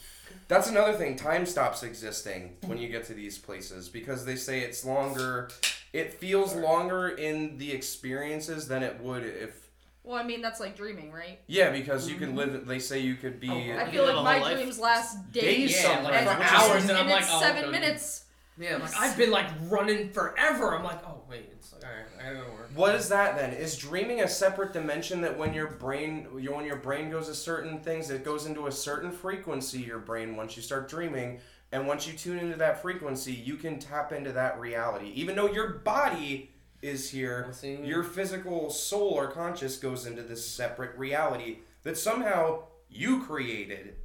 That's 0.49 0.69
another 0.69 0.91
thing. 0.91 1.15
Time 1.15 1.45
stops 1.45 1.81
existing 1.81 2.57
when 2.65 2.77
you 2.77 2.89
get 2.89 3.05
to 3.05 3.13
these 3.13 3.37
places 3.37 3.87
because 3.87 4.25
they 4.25 4.35
say 4.35 4.59
it's 4.59 4.83
longer. 4.83 5.47
It 5.93 6.13
feels 6.13 6.53
longer 6.53 7.07
in 7.07 7.57
the 7.57 7.71
experiences 7.71 8.67
than 8.67 8.83
it 8.83 8.99
would 9.01 9.23
if. 9.23 9.69
Well, 10.03 10.17
I 10.17 10.23
mean 10.23 10.41
that's 10.41 10.59
like 10.59 10.75
dreaming, 10.75 11.13
right? 11.13 11.39
Yeah, 11.47 11.71
because 11.71 12.09
you 12.09 12.17
can 12.17 12.29
mm-hmm. 12.29 12.37
live. 12.37 12.65
They 12.67 12.79
say 12.79 12.99
you 12.99 13.15
could 13.15 13.39
be. 13.39 13.49
Oh, 13.49 13.77
I 13.79 13.89
feel 13.89 14.05
like 14.05 14.15
my 14.15 14.39
life? 14.39 14.57
dreams 14.57 14.77
last 14.77 15.31
days, 15.31 15.43
Days 15.43 15.75
Yeah, 15.77 15.81
sometimes, 15.81 16.25
like 16.27 16.35
and 16.35 16.43
hours, 16.43 16.81
and, 16.81 16.91
and 16.91 16.99
I'm 16.99 17.07
it's 17.07 17.31
like, 17.31 17.37
oh, 17.37 17.41
seven 17.41 17.63
okay. 17.63 17.71
minutes. 17.71 18.25
Yeah, 18.59 18.77
like 18.77 18.91
I've 18.97 19.15
been 19.17 19.31
like 19.31 19.47
running 19.69 20.09
forever. 20.11 20.75
I'm 20.75 20.83
like, 20.83 21.05
oh 21.07 21.21
wait, 21.29 21.49
it's 21.53 21.71
like 21.73 21.83
alright, 21.83 22.05
I 22.19 22.23
gotta 22.23 22.35
go 22.37 22.43
to 22.45 22.51
work. 22.51 22.69
What 22.73 22.95
is 22.95 23.09
that 23.09 23.37
then? 23.37 23.53
Is 23.53 23.77
dreaming 23.77 24.21
a 24.21 24.27
separate 24.27 24.73
dimension 24.73 25.21
that 25.21 25.37
when 25.37 25.53
your 25.53 25.67
brain, 25.67 26.27
you- 26.39 26.53
when 26.53 26.65
your 26.65 26.77
brain 26.77 27.09
goes 27.11 27.27
to 27.27 27.35
certain 27.35 27.79
things, 27.79 28.09
it 28.09 28.23
goes 28.23 28.45
into 28.45 28.67
a 28.67 28.71
certain 28.71 29.11
frequency. 29.11 29.79
Your 29.79 29.99
brain 29.99 30.35
once 30.35 30.55
you 30.57 30.63
start 30.63 30.89
dreaming, 30.89 31.39
and 31.71 31.85
once 31.87 32.07
you 32.07 32.13
tune 32.13 32.39
into 32.39 32.57
that 32.57 32.81
frequency, 32.81 33.33
you 33.33 33.55
can 33.57 33.77
tap 33.79 34.11
into 34.11 34.31
that 34.33 34.59
reality. 34.59 35.11
Even 35.15 35.35
though 35.35 35.51
your 35.51 35.69
body 35.79 36.51
is 36.81 37.09
here, 37.09 37.45
your 37.85 38.03
physical 38.03 38.69
soul 38.69 39.09
or 39.09 39.27
conscious 39.27 39.77
goes 39.77 40.05
into 40.05 40.23
this 40.23 40.47
separate 40.49 40.97
reality 40.97 41.57
that 41.83 41.97
somehow 41.97 42.63
you 42.89 43.23
created. 43.23 43.95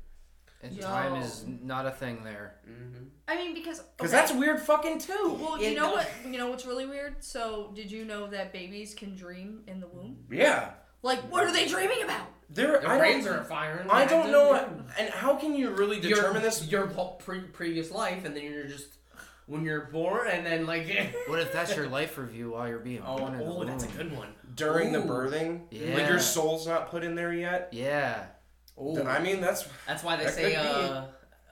And 0.65 0.73
Yo. 0.77 0.83
time 0.83 1.21
is 1.21 1.45
not 1.47 1.87
a 1.87 1.91
thing 1.91 2.23
there. 2.23 2.55
Mm-hmm. 2.71 3.05
I 3.27 3.37
mean, 3.37 3.53
because 3.55 3.81
Because 3.81 4.13
okay. 4.13 4.21
that's 4.21 4.33
weird 4.33 4.61
fucking 4.61 4.99
too. 4.99 5.37
Well, 5.41 5.61
Yeah, 5.61 5.71
you 5.71 5.77
know 5.77 5.91
what? 5.93 6.09
You 6.25 6.39
know 6.39 6.51
what's 6.51 6.65
really 6.67 6.87
weird? 6.87 7.17
So, 7.25 7.73
did 7.75 7.91
you 7.91 8.05
know 8.05 8.29
that 8.29 8.53
babies 8.53 8.95
can 8.95 9.17
dream 9.17 9.63
in 9.67 9.81
the 9.81 9.89
womb? 9.89 10.19
Yeah. 10.31 10.71
Like, 11.03 11.19
what 11.33 11.43
are 11.43 11.53
they 11.53 11.67
dreaming 11.67 12.03
about? 12.05 12.27
There, 12.49 12.79
Their 12.81 12.89
I 12.89 12.99
brains 12.99 13.25
don't, 13.25 13.39
are 13.41 13.45
firing. 13.45 13.91
I 13.91 14.05
don't 14.05 14.31
know. 14.31 14.53
yeah. 14.53 14.69
And 14.99 15.11
how 15.11 15.35
can 15.35 15.55
you 15.57 15.71
really 15.71 15.99
Your- 15.99 16.15
determine 16.17 16.43
this? 16.43 16.65
Your 16.71 16.87
whole 16.87 17.17
pre- 17.17 17.41
previous 17.41 17.91
life, 17.91 18.25
and 18.25 18.37
then 18.37 18.45
you're 18.45 18.65
just 18.69 18.87
when 19.47 19.65
you're 19.65 19.87
born, 19.87 20.29
and 20.29 20.47
then 20.47 20.65
like. 20.67 20.87
What 21.27 21.41
if 21.41 21.53
that's 21.53 21.75
your 21.75 21.89
life 21.89 22.19
review 22.19 22.51
while 22.53 22.69
you're 22.69 22.79
being 22.79 23.03
Oh, 23.05 23.19
born? 23.19 23.41
oh, 23.43 23.65
that's 23.65 23.83
a 23.85 23.89
good 23.89 24.17
one. 24.17 24.29
During 24.55 24.93
the 24.93 24.99
birthing, 25.01 25.63
Yeah. 25.71 25.97
like 25.97 26.09
your 26.09 26.21
soul's 26.21 26.67
not 26.69 26.89
put 26.91 27.03
in 27.03 27.15
there 27.17 27.33
yet. 27.33 27.71
Yeah. 27.73 28.27
Oh, 28.77 28.95
Then, 28.95 29.07
I 29.07 29.19
mean, 29.21 29.41
that's 29.41 29.67
that's 29.87 30.03
why 30.03 30.17
they 30.17 30.25
that 30.25 30.35
say 30.35 30.55
uh, 30.57 30.63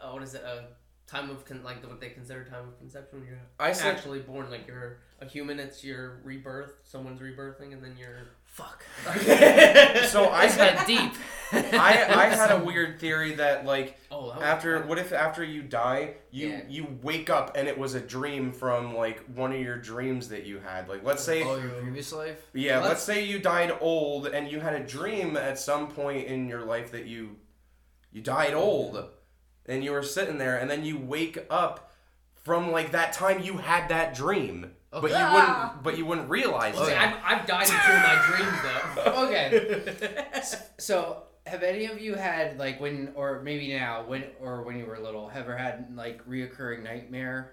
uh, 0.00 0.10
what 0.12 0.22
is 0.22 0.34
it? 0.34 0.42
Uh, 0.44 0.62
time 1.06 1.28
of 1.30 1.44
con- 1.44 1.62
like 1.62 1.86
what 1.86 2.00
they 2.00 2.10
consider 2.10 2.44
time 2.44 2.68
of 2.68 2.78
conception 2.78 3.18
when 3.20 3.28
you're 3.28 3.38
I 3.58 3.72
said. 3.72 3.94
actually 3.94 4.20
born. 4.20 4.50
Like 4.50 4.66
you're 4.66 4.98
a 5.20 5.26
human, 5.26 5.58
it's 5.60 5.82
your 5.84 6.20
rebirth. 6.24 6.72
Someone's 6.84 7.20
rebirthing, 7.20 7.72
and 7.72 7.82
then 7.82 7.96
you're. 7.98 8.28
Fuck. 8.46 8.84
So 10.08 10.28
I 10.28 10.46
This 10.46 10.56
had 10.56 10.86
deep. 10.86 11.12
I 11.52 12.04
I 12.08 12.24
had 12.26 12.50
a 12.50 12.58
weird 12.64 12.98
theory 12.98 13.34
that 13.34 13.64
like 13.64 13.96
Oh, 14.10 14.28
that 14.30 14.36
was- 14.38 14.44
after 14.44 14.80
what 14.82 14.98
if 14.98 15.12
after 15.12 15.44
you 15.44 15.62
die 15.62 16.14
you 16.32 16.48
Yeah. 16.48 16.60
you 16.68 16.98
wake 17.02 17.30
up 17.30 17.56
and 17.56 17.68
it 17.68 17.78
was 17.78 17.94
a 17.94 18.00
dream 18.00 18.52
from 18.52 18.96
like 18.96 19.24
one 19.34 19.52
of 19.52 19.60
your 19.60 19.76
dreams 19.78 20.28
that 20.30 20.46
you 20.46 20.58
had 20.58 20.88
like 20.88 21.04
let's 21.04 21.22
say 21.22 21.44
Oh, 21.44 21.56
your 21.58 21.70
previous 21.70 22.12
life? 22.12 22.44
yeah 22.52 22.80
Well, 22.80 22.88
let's 22.88 23.02
say 23.04 23.24
you 23.24 23.38
died 23.38 23.72
old 23.80 24.26
and 24.26 24.50
you 24.50 24.58
had 24.60 24.74
a 24.74 24.84
dream 24.84 25.36
at 25.36 25.58
some 25.58 25.86
point 25.88 26.26
in 26.26 26.48
your 26.48 26.64
life 26.64 26.90
that 26.92 27.06
you 27.06 27.36
you 28.12 28.20
died 28.20 28.54
old 28.54 29.08
and 29.66 29.84
you 29.84 29.92
were 29.92 30.02
sitting 30.02 30.38
there 30.38 30.56
and 30.58 30.68
then 30.68 30.84
you 30.84 30.98
wake 30.98 31.38
up 31.50 31.92
from 32.34 32.72
like 32.72 32.90
that 32.92 33.12
time 33.12 33.40
you 33.42 33.58
had 33.58 33.88
that 33.90 34.12
dream 34.14 34.72
but 34.90 35.10
you 35.10 35.16
Ah. 35.16 35.34
wouldn't 35.68 35.82
but 35.84 35.96
you 35.98 36.04
wouldn't 36.06 36.28
realize 36.28 36.74
Well, 36.74 36.86
see, 36.86 36.92
it 36.92 36.98
I've, 36.98 37.16
I've 37.24 37.46
died 37.46 37.66
in 37.66 37.72
two 37.72 37.92
of 37.92 38.02
my 38.02 38.24
dreams 38.28 38.58
though. 38.64 39.24
Okay. 39.26 40.42
So, 40.78 41.22
have 41.46 41.62
any 41.62 41.86
of 41.86 42.00
you 42.00 42.14
had 42.14 42.58
like 42.58 42.80
when, 42.80 43.12
or 43.14 43.40
maybe 43.42 43.72
now, 43.72 44.04
when, 44.06 44.24
or 44.40 44.62
when 44.62 44.76
you 44.78 44.86
were 44.86 44.98
little, 44.98 45.30
ever 45.34 45.56
had 45.56 45.96
like 45.96 46.26
reoccurring 46.28 46.82
nightmare? 46.82 47.52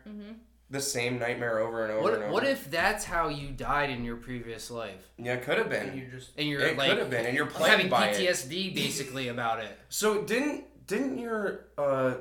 the 0.70 0.82
same 0.82 1.18
nightmare 1.18 1.60
over 1.60 1.84
and 1.86 1.94
over 1.94 2.00
and 2.00 2.04
What 2.04 2.14
over 2.24 2.32
What 2.34 2.44
if 2.44 2.70
that's 2.70 3.06
how 3.06 3.30
you 3.30 3.48
died 3.52 3.90
in 3.90 4.04
your 4.04 4.18
previous 4.18 4.70
life, 4.70 5.02
yeah 5.18 5.36
it 5.36 5.44
could 5.44 5.58
have 5.58 5.72
And 5.72 5.92
been 5.94 5.98
you 5.98 6.08
just 6.12 6.32
and 6.38 6.46
you're 6.50 6.60
it 6.60 6.78
like 6.78 6.90
could 6.90 6.98
have 6.98 7.10
been 7.10 7.26
and 7.26 7.34
you're 7.38 7.46
having 7.46 7.88
plagued 7.88 7.90
by 7.90 8.08
it 8.08 8.18
PTSD 8.28 8.76
basically 8.76 9.30
about 9.30 9.60
it? 9.64 9.78
So 9.90 10.24
didn't 10.24 10.66
didn't 10.86 11.20
your 11.20 11.68
uh 11.78 12.16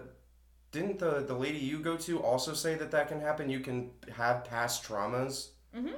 didn't 0.76 0.98
the 0.98 1.20
the 1.20 1.34
lady 1.34 1.58
you 1.58 1.78
go 1.80 1.96
to 1.96 2.20
also 2.22 2.52
say 2.54 2.74
that 2.74 2.90
that 2.90 3.08
can 3.08 3.20
happen? 3.20 3.48
You 3.48 3.60
can 3.60 3.90
have 4.14 4.44
past 4.44 4.84
traumas. 4.84 5.50
Mhm. 5.74 5.94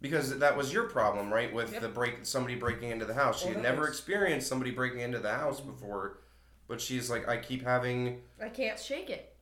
Because 0.00 0.38
that 0.38 0.56
was 0.56 0.72
your 0.72 0.88
problem, 0.88 1.32
right? 1.32 1.52
With 1.52 1.72
Yep. 1.72 1.80
the 1.82 1.88
break, 1.88 2.26
somebody 2.26 2.56
breaking 2.56 2.90
into 2.90 3.04
the 3.04 3.14
house. 3.14 3.38
She 3.40 3.46
Well, 3.46 3.54
had 3.54 3.62
never 3.62 3.82
makes- 3.82 3.98
experienced 3.98 4.48
somebody 4.48 4.70
breaking 4.72 5.00
into 5.00 5.18
the 5.20 5.32
house 5.32 5.60
before, 5.60 6.18
but 6.66 6.80
she's 6.80 7.08
like, 7.08 7.26
I 7.28 7.36
keep 7.38 7.62
having. 7.62 8.22
I 8.40 8.48
can't 8.48 8.78
shake 8.78 9.10
it. 9.10 9.34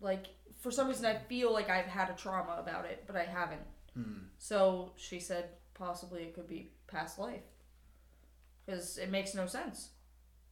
Like 0.00 0.26
for 0.60 0.70
some 0.70 0.88
reason, 0.88 1.04
I 1.06 1.18
feel 1.18 1.52
like 1.52 1.68
I've 1.70 1.86
had 1.86 2.08
a 2.10 2.14
trauma 2.14 2.56
about 2.58 2.86
it, 2.86 3.04
but 3.06 3.14
I 3.16 3.24
haven't. 3.24 3.62
Hmm. 3.94 4.24
So 4.38 4.92
she 4.96 5.20
said 5.20 5.50
possibly 5.74 6.22
it 6.24 6.34
could 6.34 6.48
be 6.48 6.72
past 6.86 7.18
life, 7.18 7.44
because 8.64 8.96
it 8.98 9.10
makes 9.10 9.34
no 9.34 9.46
sense. 9.46 9.90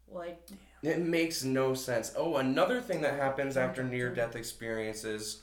Like 0.08 0.48
It 0.82 1.00
makes 1.00 1.44
no 1.44 1.74
sense. 1.74 2.12
Oh, 2.16 2.36
another 2.36 2.80
thing 2.80 3.00
that 3.02 3.14
happens 3.14 3.56
after 3.56 3.82
near 3.82 4.14
death 4.14 4.36
experiences, 4.36 5.42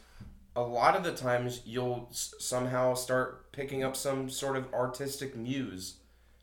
a 0.55 0.61
lot 0.61 0.95
of 0.95 1.03
the 1.03 1.13
times 1.13 1.61
you'll 1.65 2.07
s- 2.11 2.33
somehow 2.39 2.93
start 2.93 3.51
picking 3.51 3.83
up 3.83 3.95
some 3.95 4.29
sort 4.29 4.57
of 4.57 4.73
artistic 4.73 5.35
muse. 5.35 5.97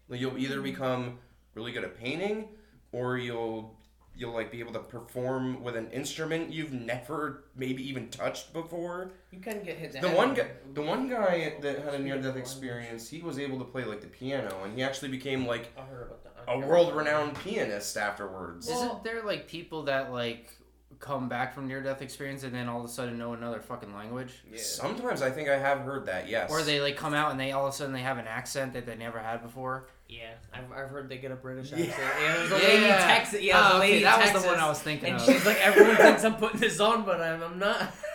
Like 0.08 0.20
you'll 0.20 0.38
either 0.38 0.56
mm-hmm. 0.56 0.64
become 0.64 1.18
really 1.54 1.72
good 1.72 1.84
at 1.84 1.98
painting 1.98 2.48
or 2.92 3.18
you'll 3.18 3.78
you'll 4.18 4.34
like 4.34 4.50
be 4.50 4.58
able 4.58 4.72
to 4.72 4.80
perform 4.80 5.62
with 5.62 5.76
an 5.76 5.88
instrument 5.92 6.52
you've 6.52 6.72
never 6.72 7.44
maybe 7.54 7.88
even 7.88 8.08
touched 8.08 8.52
before. 8.52 9.12
you 9.30 9.38
can 9.38 9.62
get 9.62 9.76
hit. 9.76 9.92
The 10.00 10.08
one 10.08 10.34
guy, 10.34 10.48
the 10.74 10.82
one 10.82 11.08
guy 11.08 11.54
that 11.60 11.84
had 11.84 11.94
a 11.94 11.98
near 12.00 12.20
death 12.20 12.36
experience, 12.36 13.08
he 13.08 13.20
was 13.20 13.38
able 13.38 13.58
to 13.58 13.64
play 13.64 13.84
like 13.84 14.00
the 14.00 14.08
piano 14.08 14.64
and 14.64 14.74
he 14.74 14.82
actually 14.82 15.10
became 15.10 15.46
like 15.46 15.72
I 15.78 15.82
heard 15.82 16.08
about 16.08 16.24
that. 16.24 16.34
A 16.48 16.58
world-renowned 16.58 17.34
pianist 17.44 17.96
afterwards. 17.96 18.66
Well- 18.68 18.82
Isn't 18.86 19.04
there 19.04 19.22
like 19.22 19.46
people 19.48 19.84
that 19.84 20.12
like 20.12 20.50
come 20.98 21.28
back 21.28 21.54
from 21.54 21.68
near 21.68 21.80
death 21.80 22.02
experience 22.02 22.42
and 22.42 22.52
then 22.52 22.68
all 22.68 22.80
of 22.80 22.84
a 22.84 22.88
sudden 22.88 23.18
know 23.18 23.32
another 23.34 23.60
fucking 23.60 23.94
language? 23.94 24.32
Yeah. 24.50 24.58
Sometimes 24.60 25.22
I 25.22 25.30
think 25.30 25.48
I 25.48 25.56
have 25.58 25.80
heard 25.80 26.06
that. 26.06 26.28
Yes. 26.28 26.50
Or 26.50 26.62
they 26.62 26.80
like 26.80 26.96
come 26.96 27.14
out 27.14 27.30
and 27.30 27.38
they 27.38 27.52
all 27.52 27.66
of 27.66 27.72
a 27.74 27.76
sudden 27.76 27.92
they 27.92 28.00
have 28.00 28.18
an 28.18 28.26
accent 28.26 28.72
that 28.72 28.86
they 28.86 28.96
never 28.96 29.18
had 29.18 29.42
before. 29.42 29.88
Yeah, 30.08 30.30
I've, 30.54 30.72
I've 30.72 30.88
heard 30.88 31.10
they 31.10 31.18
get 31.18 31.32
a 31.32 31.36
British 31.36 31.70
accent. 31.70 31.90
Yeah, 31.90 32.36
there's 32.38 32.50
a 32.50 32.54
lady 32.54 32.76
in 32.76 32.82
Yeah. 32.84 33.06
Texas. 33.06 33.42
Yeah, 33.42 33.58
Oh, 33.58 33.60
a 33.60 33.76
ah, 33.76 33.78
lady 33.78 33.92
okay, 33.92 33.96
in 33.98 34.02
that 34.04 34.32
was 34.32 34.42
the 34.42 34.48
one 34.48 34.58
I 34.58 34.66
was 34.66 34.78
thinking 34.80 35.10
And 35.10 35.20
of. 35.20 35.26
she's 35.26 35.44
like, 35.44 35.58
everyone 35.60 35.96
thinks 35.96 36.24
I'm 36.24 36.36
putting 36.36 36.60
this 36.60 36.80
on, 36.80 37.04
but 37.04 37.20
I'm, 37.20 37.42
I'm 37.42 37.58
not. 37.58 37.92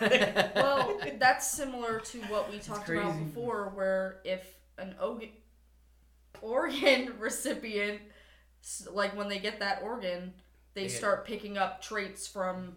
well, 0.56 1.00
that's 1.20 1.48
similar 1.48 2.00
to 2.00 2.18
what 2.22 2.50
we 2.50 2.58
talked 2.58 2.88
about 2.88 3.16
before, 3.16 3.70
where 3.76 4.18
if 4.24 4.44
an 4.76 4.96
organ, 5.00 5.28
organ 6.42 7.12
recipient, 7.18 8.00
s- 8.00 8.13
like 8.92 9.16
when 9.16 9.28
they 9.28 9.38
get 9.38 9.60
that 9.60 9.82
organ, 9.82 10.32
they 10.74 10.88
start 10.88 11.24
picking 11.26 11.56
up 11.58 11.80
traits 11.82 12.26
from, 12.26 12.76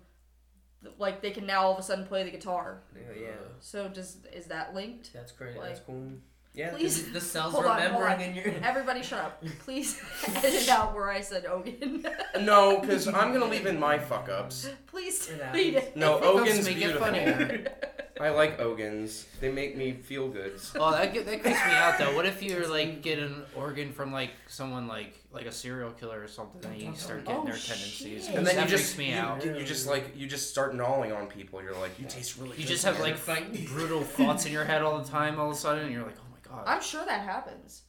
like 1.00 1.22
they 1.22 1.32
can 1.32 1.46
now 1.46 1.64
all 1.64 1.74
of 1.74 1.80
a 1.80 1.84
sudden 1.84 2.06
play 2.06 2.24
the 2.24 2.32
guitar. 2.32 2.82
yeah, 2.96 3.22
yeah, 3.22 3.32
So 3.60 3.88
does 3.88 4.18
is 4.34 4.46
that 4.48 4.74
linked? 4.76 5.12
that's 5.14 5.32
great. 5.32 5.58
Like- 5.58 5.70
that's 5.70 5.80
cool. 5.82 6.12
Yeah, 6.58 6.72
Please- 6.72 7.06
the, 7.06 7.12
the 7.12 7.22
cells 7.22 7.54
hold 7.54 7.66
remembering 7.66 8.14
on. 8.14 8.22
in 8.22 8.36
your. 8.36 8.46
Everybody, 8.64 9.04
shut 9.04 9.20
up! 9.20 9.44
Please 9.60 10.02
edit 10.44 10.68
out 10.70 10.96
where 10.96 11.12
I 11.12 11.22
said 11.22 11.46
Ogan. 11.46 12.04
No, 12.42 12.80
because 12.80 13.08
I'm 13.08 13.32
gonna 13.32 13.46
leave 13.46 13.68
in 13.68 13.80
my 13.80 14.00
fuck 14.00 14.28
ups. 14.28 14.68
Please 14.88 15.30
It 15.30 15.40
read 15.54 15.76
it. 15.76 15.96
No, 15.96 16.16
Hiccups 16.18 16.28
Ogan's 16.42 16.66
make 16.66 16.78
it 16.78 16.80
beautiful. 16.80 17.06
funnier. 17.06 17.68
I 18.20 18.30
like 18.30 18.60
Ogans. 18.60 19.28
They 19.40 19.52
make 19.52 19.78
me 19.78 19.92
feel 19.92 20.28
good. 20.30 20.54
Oh, 20.76 20.90
that 20.92 21.14
get- 21.14 21.28
that 21.28 21.44
creeps 21.44 21.60
me 21.64 21.72
out 21.74 22.00
though. 22.00 22.16
What 22.16 22.26
if 22.26 22.42
you're 22.42 22.68
like 22.68 23.04
get 23.04 23.20
an 23.20 23.44
organ 23.56 23.92
from 23.94 24.12
like 24.12 24.32
someone 24.48 24.88
like 24.88 25.14
like 25.32 25.46
a 25.46 25.52
serial 25.52 25.92
killer 25.92 26.20
or 26.24 26.28
something, 26.28 26.72
and 26.72 26.82
you 26.82 26.96
start 26.96 27.24
getting 27.26 27.42
Oh, 27.42 27.46
their 27.46 27.54
tendencies? 27.54 28.28
And 28.30 28.38
then 28.38 28.56
that 28.56 28.64
you 28.64 28.70
just 28.78 28.96
freaks 28.96 28.98
me 28.98 29.14
you, 29.14 29.20
out. 29.20 29.46
you 29.46 29.64
just 29.64 29.86
like 29.86 30.18
you 30.18 30.26
just 30.26 30.50
start 30.50 30.74
gnawing 30.74 31.12
on 31.12 31.28
people. 31.28 31.62
You're 31.62 31.78
like, 31.78 32.00
you 32.00 32.08
taste 32.08 32.38
really. 32.40 32.58
You 32.58 32.64
good 32.64 32.68
just 32.70 32.84
have 32.86 32.98
together." 32.98 33.22
like 33.28 33.68
brutal 33.68 34.02
thoughts 34.02 34.48
in 34.48 34.52
your 34.52 34.66
head 34.66 34.82
all 34.82 34.98
the 34.98 35.08
time. 35.08 35.40
All 35.40 35.52
of 35.52 35.56
a 35.56 35.60
sudden, 35.60 35.84
and 35.86 35.94
you're 35.94 36.02
like, 36.02 36.16
oh 36.18 36.22
my 36.27 36.27
god. 36.50 36.64
I'm 36.68 36.82
sure 36.82 37.06
that 37.06 37.22
happens. 37.22 37.84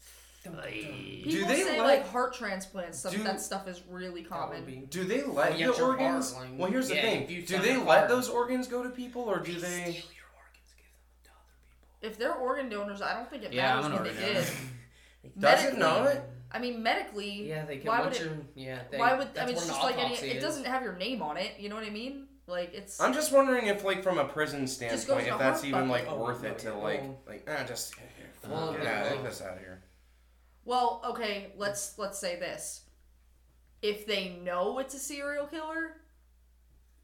Like- 0.46 0.72
People 0.72 1.48
they 1.48 1.62
say 1.62 1.78
let- 1.78 1.86
like 1.86 2.08
heart 2.08 2.32
transplants. 2.34 3.00
Stuff 3.00 3.12
do- 3.12 3.22
that 3.24 3.40
stuff 3.40 3.68
is 3.68 3.82
really 3.88 4.22
common. 4.22 4.64
be- 4.64 4.76
Do 4.88 5.04
they 5.04 5.22
let 5.22 5.58
the 5.58 5.68
organs? 5.82 6.32
heart, 6.32 6.48
like- 6.50 6.58
well, 6.58 6.70
here's 6.70 6.88
the 6.88 6.94
yeah, 6.94 7.02
thing. 7.02 7.22
if 7.24 7.30
you 7.30 7.42
Do 7.42 7.58
they 7.58 7.76
let 7.76 7.84
card- 7.98 8.10
those 8.10 8.28
organs 8.30 8.66
go 8.66 8.82
to 8.82 8.88
people, 8.88 9.22
or 9.22 9.40
do 9.40 9.58
they? 9.58 10.02
If 12.00 12.16
they're 12.18 12.34
organ 12.34 12.68
donors, 12.68 13.02
I 13.02 13.14
don't 13.14 13.28
think 13.28 13.42
it 13.42 13.52
Yeah, 13.52 13.74
matters 13.74 13.86
I'm 13.86 13.92
what 13.92 14.00
an 14.02 14.16
they 14.16 14.22
organ 14.28 14.34
did. 14.34 14.46
donor. 14.46 15.38
Does 15.38 15.64
it 15.64 15.78
not? 15.78 16.16
I 16.50 16.58
mean, 16.60 16.82
medically, 16.82 17.48
Yeah, 17.48 17.64
they 17.64 17.78
can. 17.78 17.88
Why 17.88 18.00
would 18.02 18.12
it- 18.14 18.20
you're- 18.20 18.36
Yeah. 18.54 18.78
They, 18.90 18.98
why 18.98 19.14
would 19.14 19.28
I 19.38 19.46
mean? 19.46 19.54
It's 19.56 19.66
just 19.66 19.82
like 19.82 19.96
any. 19.98 20.06
autopsy 20.14 20.30
It 20.30 20.36
is. 20.36 20.42
doesn't 20.42 20.64
have 20.64 20.82
your 20.82 20.94
name 20.94 21.20
on 21.22 21.36
it. 21.36 21.58
You 21.58 21.68
know 21.68 21.74
what 21.74 21.84
I 21.84 21.90
mean? 21.90 22.28
Like 22.46 22.72
it's. 22.72 23.00
I'm 23.00 23.12
just 23.12 23.32
wondering 23.32 23.66
if, 23.66 23.84
like, 23.84 24.02
from 24.02 24.16
a 24.18 24.24
prison 24.24 24.66
standpoint, 24.66 25.26
if 25.28 25.36
that's 25.38 25.64
even 25.64 25.88
like. 25.90 26.06
Oh, 26.08 26.16
worth 26.16 26.44
it 26.44 26.58
to 26.60 26.72
like, 26.74 27.02
like, 27.26 27.46
ah, 27.50 27.64
just 27.66 27.94
Well, 28.46 28.72
get 28.72 28.82
yeah, 28.84 29.00
out, 29.00 29.10
well- 29.12 29.22
get 29.22 29.42
out 29.42 29.52
of 29.54 29.58
here. 29.60 29.82
Well, 30.64 31.00
okay. 31.06 31.52
Let's 31.56 31.98
let's 31.98 32.18
say 32.18 32.38
this. 32.38 32.82
If 33.80 34.06
they 34.06 34.30
know 34.44 34.78
it's 34.80 34.94
a 34.94 34.98
serial 34.98 35.46
killer, 35.46 35.96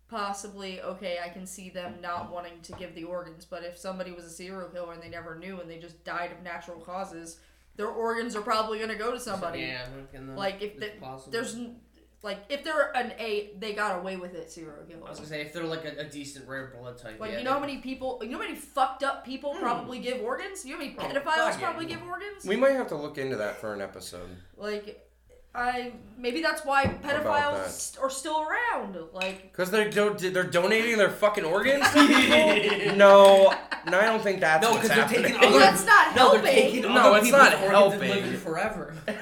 possibly 0.08 0.80
okay. 0.82 1.18
I 1.24 1.28
can 1.28 1.46
see 1.46 1.70
them 1.70 1.94
not 2.02 2.30
wanting 2.32 2.60
to 2.62 2.72
give 2.72 2.94
the 2.94 3.04
organs. 3.04 3.44
But 3.44 3.64
if 3.64 3.78
somebody 3.78 4.12
was 4.12 4.24
a 4.24 4.30
serial 4.30 4.68
killer 4.68 4.92
and 4.92 5.02
they 5.02 5.08
never 5.08 5.38
knew 5.38 5.60
and 5.60 5.70
they 5.70 5.78
just 5.78 6.04
died 6.04 6.32
of 6.32 6.42
natural 6.42 6.78
causes, 6.80 7.38
their 7.76 7.88
organs 7.88 8.36
are 8.36 8.42
probably 8.42 8.78
gonna 8.78 8.96
go 8.96 9.12
to 9.12 9.20
somebody. 9.20 9.60
Yeah. 9.60 9.86
in 10.12 10.26
the- 10.26 10.34
Like 10.34 10.60
if 10.62 10.80
it's 10.82 11.24
the, 11.24 11.30
there's 11.30 11.54
n- 11.54 11.80
like 12.24 12.38
if 12.48 12.64
they're 12.64 12.90
an 12.96 13.12
A, 13.18 13.50
they 13.58 13.74
got 13.74 14.00
away 14.00 14.16
with 14.16 14.34
it 14.34 14.50
serial 14.50 14.72
killer. 14.88 15.06
I 15.06 15.10
was 15.10 15.18
gonna 15.18 15.28
say 15.28 15.42
if 15.42 15.52
they're 15.52 15.62
like 15.64 15.84
a, 15.84 16.00
a 16.00 16.04
decent 16.04 16.48
rare 16.48 16.72
blood 16.76 16.96
type. 16.96 17.20
Like 17.20 17.32
yeah, 17.32 17.38
you 17.38 17.44
know 17.44 17.52
how 17.52 17.60
many 17.60 17.76
people, 17.78 18.18
you 18.22 18.30
know 18.30 18.38
how 18.38 18.44
many 18.44 18.56
fucked 18.56 19.02
up 19.04 19.26
people 19.26 19.52
hmm. 19.52 19.60
probably 19.60 19.98
give 19.98 20.22
organs. 20.22 20.64
You 20.64 20.72
know 20.72 20.78
how 20.78 20.84
many 20.86 20.96
Oh, 20.98 21.02
pedophiles 21.02 21.24
God, 21.36 21.60
yeah. 21.60 21.70
probably 21.70 21.86
give 21.86 22.02
organs. 22.02 22.46
We 22.46 22.56
might 22.56 22.72
have 22.72 22.88
to 22.88 22.96
look 22.96 23.18
into 23.18 23.36
that 23.36 23.60
for 23.60 23.74
an 23.74 23.82
episode. 23.82 24.28
Like, 24.56 25.06
I 25.54 25.92
maybe 26.16 26.40
that's 26.40 26.64
why 26.64 26.86
pedophiles 26.86 28.00
are 28.02 28.10
still 28.10 28.40
around. 28.42 28.96
Like, 29.12 29.52
Because 29.52 29.70
they're 29.70 29.90
do- 29.90 30.14
they're 30.14 30.44
donating 30.44 30.96
their 30.96 31.10
fucking 31.10 31.44
organs 31.44 31.86
to 31.90 32.06
people. 32.06 32.96
no, 32.96 33.54
no, 33.86 34.00
I 34.00 34.04
don't 34.06 34.22
think 34.22 34.40
that's 34.40 34.62
No, 34.62 34.72
what's 34.72 34.88
because 34.88 34.96
they're 34.96 35.06
happening. 35.06 35.32
taking 35.32 35.40
well, 35.40 35.50
other. 35.50 35.58
that's 35.58 35.84
not 35.84 36.16
no, 36.16 36.22
helping. 36.22 36.42
they're 36.42 36.54
taking 36.54 36.82
No, 36.82 37.12
other 37.12 37.18
it's 37.18 37.30
not 37.30 37.52
helping. 37.52 38.36
forever. 38.38 38.94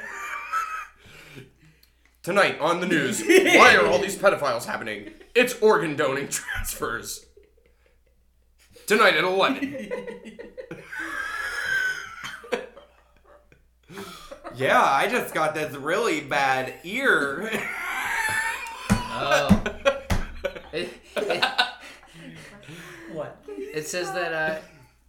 Tonight 2.22 2.60
on 2.60 2.78
the 2.78 2.86
news, 2.86 3.20
why 3.26 3.74
are 3.74 3.84
all 3.84 3.98
these 3.98 4.16
pedophiles 4.16 4.64
happening? 4.64 5.10
It's 5.34 5.60
organ 5.60 5.96
donating 5.96 6.28
transfers. 6.30 7.26
Tonight 8.86 9.16
at 9.16 9.24
11. 9.24 10.38
yeah, 14.54 14.80
I 14.80 15.08
just 15.08 15.34
got 15.34 15.56
this 15.56 15.74
really 15.74 16.20
bad 16.20 16.74
ear. 16.84 17.50
Oh. 18.90 19.64
It, 20.72 20.90
it, 21.16 21.44
what? 23.12 23.42
it's 23.48 23.90
says 23.90 24.12
that 24.12 24.32
uh, 24.32 24.60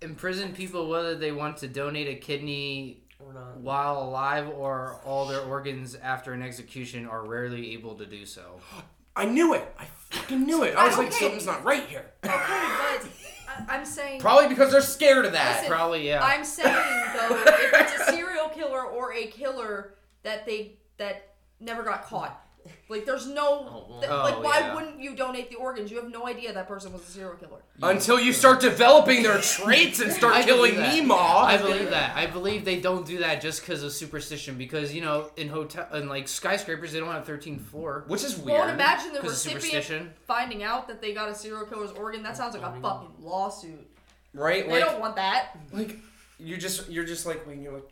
imprisoned 0.02 0.56
people, 0.56 0.90
whether 0.90 1.16
they 1.16 1.32
want 1.32 1.58
to 1.58 1.68
donate 1.68 2.08
a 2.08 2.16
kidney 2.16 3.03
Or 3.26 3.34
not. 3.34 3.58
while 3.58 4.02
alive 4.02 4.50
or 4.50 5.00
all 5.06 5.26
their 5.28 5.42
organs 5.42 5.96
after 5.96 6.34
an 6.34 6.42
execution, 6.42 7.06
are 7.08 7.24
rarely 7.26 7.74
able 7.74 7.96
to 7.96 8.06
do 8.06 8.26
so. 8.26 8.60
I 9.16 9.26
knew 9.26 9.54
it. 9.54 9.72
I 9.80 9.86
fucking 10.10 10.44
knew 10.44 10.64
it. 10.64 10.76
I 10.76 10.88
was 10.88 10.98
like, 10.98 11.08
Okay. 11.10 11.18
something's 11.20 11.46
not 11.46 11.64
right 11.64 11.84
here. 11.86 12.12
Okay, 12.24 12.32
but 12.34 13.08
I, 13.48 13.66
I'm 13.70 13.86
saying. 13.86 14.20
Probably 14.20 14.48
because 14.50 14.72
they're 14.72 14.82
scared 14.82 15.26
of 15.26 15.34
that. 15.34 15.58
Listen, 15.58 15.72
Probably, 15.72 16.08
yeah. 16.08 16.24
I'm 16.24 16.44
saying 16.44 16.74
though, 16.74 17.36
if 17.46 17.74
it's 17.74 18.02
a 18.10 18.12
serial 18.12 18.50
killer 18.50 18.82
or 18.84 19.14
a 19.14 19.28
killer 19.28 19.94
that 20.24 20.46
they 20.48 20.78
that 20.98 21.36
never 21.60 21.84
got 21.84 22.06
caught, 22.06 22.43
like 22.90 23.06
there's 23.06 23.28
no, 23.28 23.88
Oh, 23.90 24.00
th- 24.00 24.12
Oh, 24.12 24.18
like 24.24 24.44
why 24.44 24.60
yeah. 24.60 24.76
wouldn't 24.76 25.00
you 25.00 25.16
donate 25.16 25.50
the 25.50 25.56
organs? 25.58 25.92
You 25.92 25.98
have 26.02 26.10
no 26.12 26.28
idea 26.28 26.54
that 26.54 26.68
person 26.68 26.94
was 26.94 27.02
a 27.02 27.06
serial 27.12 27.34
killer. 27.36 27.62
Until 27.82 28.20
you 28.20 28.32
start 28.34 28.60
developing 28.62 29.24
their 29.24 29.40
traits 29.42 30.00
and 30.00 30.12
start 30.12 30.46
killing 30.46 30.76
believe 30.76 30.78
that. 30.78 30.94
Meemaw. 30.94 31.44
I 31.44 31.58
believe 31.58 31.90
that. 31.90 32.16
I 32.16 32.26
believe 32.28 32.66
they 32.66 32.80
don't 32.80 33.06
do 33.06 33.18
that 33.20 33.42
just 33.42 33.62
because 33.62 33.84
of 33.84 33.92
superstition. 33.92 34.58
Because 34.58 34.94
you 34.94 35.02
know, 35.02 35.30
in 35.38 35.50
hotel, 35.50 35.88
in 35.94 36.08
like 36.08 36.28
skyscrapers, 36.28 36.92
they 36.94 37.00
don't 37.00 37.12
have 37.12 37.26
13th 37.26 37.62
floor 37.62 38.04
Which 38.08 38.24
is 38.24 38.38
Well, 38.38 38.56
weird. 38.56 38.70
and 38.70 38.72
imagine 38.80 39.14
the 39.14 39.22
recipient 39.22 39.62
superstition. 39.64 40.14
finding 40.28 40.64
out 40.64 40.88
that 40.88 41.02
they 41.02 41.14
got 41.14 41.30
a 41.30 41.36
serial 41.36 41.66
killer's 41.66 41.92
organ. 41.92 42.24
That 42.24 42.38
sounds 42.38 42.56
like 42.56 42.64
a 42.64 42.80
fucking 42.82 43.16
lawsuit. 43.20 43.86
right? 44.34 44.66
They 44.68 44.74
Like, 44.82 44.86
don't 44.92 45.00
want 45.00 45.16
that. 45.18 45.58
like 45.72 45.98
you 46.40 46.58
just 46.58 46.90
you're 46.90 47.06
just 47.06 47.26
like 47.26 47.46
when 47.48 47.62
you're 47.62 47.74
like, 47.74 47.90